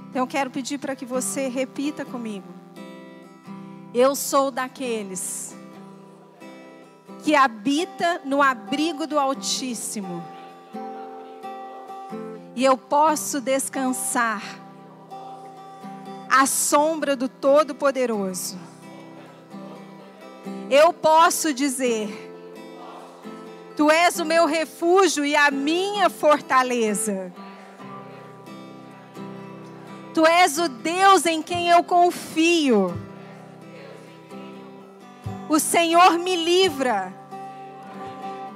Então 0.09 0.23
eu 0.23 0.27
quero 0.27 0.49
pedir 0.49 0.77
para 0.77 0.95
que 0.95 1.05
você 1.05 1.47
repita 1.47 2.05
comigo. 2.05 2.47
Eu 3.93 4.15
sou 4.15 4.51
daqueles 4.51 5.55
que 7.23 7.33
habita 7.33 8.21
no 8.23 8.41
abrigo 8.41 9.07
do 9.07 9.17
Altíssimo. 9.17 10.23
E 12.55 12.63
eu 12.63 12.77
posso 12.77 13.41
descansar 13.41 14.64
à 16.35 16.45
sombra 16.45 17.15
do 17.15 17.29
Todo-Poderoso. 17.29 18.57
Eu 20.69 20.91
posso 20.91 21.53
dizer: 21.53 22.09
Tu 23.77 23.89
és 23.89 24.19
o 24.19 24.25
meu 24.25 24.45
refúgio 24.45 25.25
e 25.25 25.35
a 25.35 25.49
minha 25.49 26.09
fortaleza. 26.09 27.33
Tu 30.13 30.25
és 30.25 30.57
o 30.57 30.67
Deus 30.67 31.25
em 31.25 31.41
quem 31.41 31.69
eu 31.69 31.83
confio. 31.83 32.93
O 35.47 35.59
Senhor 35.59 36.17
me 36.17 36.35
livra 36.35 37.13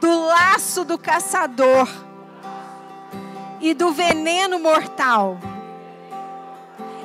do 0.01 0.25
laço 0.25 0.83
do 0.83 0.97
caçador 0.97 1.87
e 3.61 3.73
do 3.73 3.91
veneno 3.91 4.57
mortal. 4.59 5.37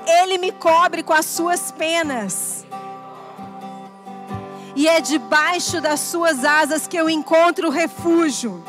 Ele 0.07 0.39
me 0.39 0.53
cobre 0.53 1.03
com 1.03 1.13
as 1.13 1.27
suas 1.27 1.71
penas. 1.71 2.65
E 4.77 4.89
é 4.89 5.01
debaixo 5.01 5.81
das 5.81 6.01
suas 6.01 6.45
asas 6.45 6.87
que 6.87 6.97
eu 6.97 7.09
encontro 7.09 7.71
refúgio. 7.71 8.65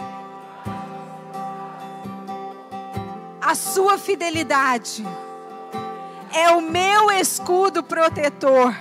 A 3.42 3.56
sua 3.56 3.98
fidelidade 3.98 5.06
é 6.34 6.50
o 6.52 6.62
meu 6.62 7.12
escudo 7.12 7.84
protetor 7.84 8.76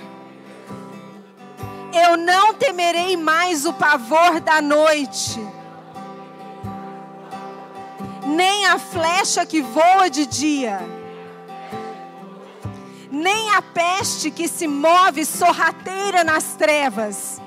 eu 1.95 2.17
não 2.17 2.53
temerei 2.53 3.15
mais 3.15 3.65
o 3.65 3.71
pavor 3.71 4.41
da 4.41 4.61
noite, 4.61 5.39
nem 8.25 8.65
a 8.65 8.77
flecha 8.77 9.45
que 9.45 9.61
voa 9.61 10.09
de 10.09 10.25
dia, 10.25 10.79
a 13.55 13.61
peste 13.61 14.29
que 14.29 14.47
se 14.47 14.67
move 14.67 15.25
sorrateira 15.25 16.23
nas 16.23 16.55
trevas, 16.55 17.41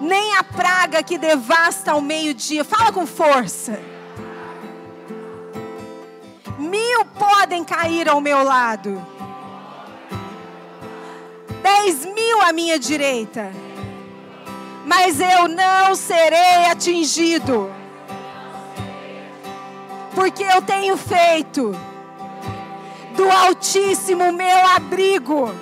nem 0.00 0.36
a 0.36 0.42
praga 0.42 1.02
que 1.02 1.18
devasta 1.18 1.92
ao 1.92 2.00
meio-dia. 2.00 2.64
Fala 2.64 2.90
com 2.92 3.06
força. 3.06 3.78
Mil 6.58 7.04
podem 7.18 7.62
cair 7.62 8.08
ao 8.08 8.20
meu 8.20 8.42
lado 8.42 9.00
dez 11.62 12.06
mil 12.06 12.40
à 12.40 12.52
minha 12.52 12.78
direita, 12.78 13.52
mas 14.86 15.20
eu 15.20 15.48
não 15.48 15.94
serei 15.94 16.64
atingido, 16.70 17.70
porque 20.14 20.42
eu 20.42 20.62
tenho 20.62 20.96
feito 20.96 21.78
do 23.18 23.28
Altíssimo 23.30 24.32
meu 24.32 24.66
abrigo, 24.76 25.52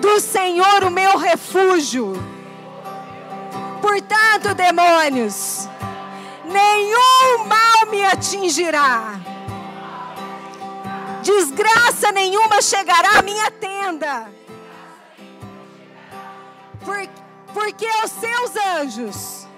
do 0.00 0.20
Senhor 0.20 0.84
o 0.84 0.90
meu 0.90 1.18
refúgio. 1.18 2.12
Portanto, 3.82 4.54
demônios, 4.54 5.68
nenhum 6.44 7.44
mal 7.46 7.90
me 7.90 8.04
atingirá 8.04 9.20
desgraça 11.28 12.10
nenhuma 12.12 12.62
chegará 12.62 13.18
à 13.18 13.22
minha 13.22 13.50
tenda. 13.50 14.32
Por, 16.82 16.96
porque 17.52 17.86
os 18.04 18.10
seus 18.12 18.56
anjos, 18.78 19.48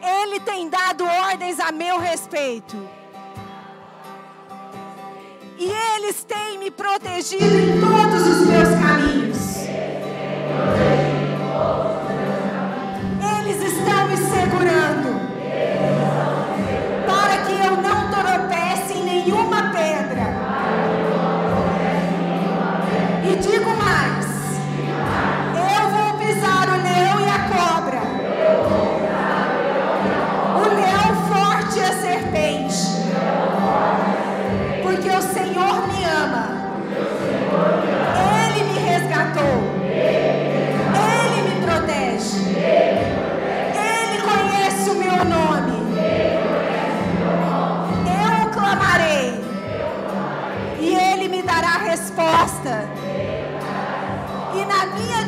Ele 0.00 0.40
tem 0.40 0.70
dado 0.70 1.04
ordens 1.04 1.60
a 1.60 1.70
meu 1.70 1.98
respeito. 1.98 2.97
E 5.60 5.68
eles 5.96 6.22
têm 6.22 6.56
me 6.56 6.70
protegido 6.70 7.44
em 7.44 7.80
todos 7.80 8.26
os 8.28 8.46
meus 8.46 8.77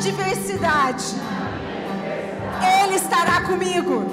adversidade, 0.01 1.15
Ele 2.81 2.95
estará 2.95 3.41
comigo. 3.41 4.03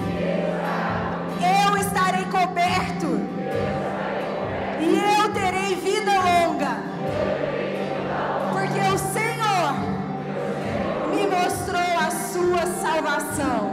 Eu 1.41 1.77
estarei 1.79 2.25
coberto. 2.27 3.07
E 4.81 5.01
eu 5.19 5.33
terei 5.33 5.75
vida 5.77 6.13
longa. 6.13 6.77
Porque 8.53 8.81
o 8.81 8.99
Senhor 8.99 9.73
me 11.11 11.27
mostrou 11.27 11.81
a 11.81 12.11
sua 12.11 12.67
salvação. 12.67 13.68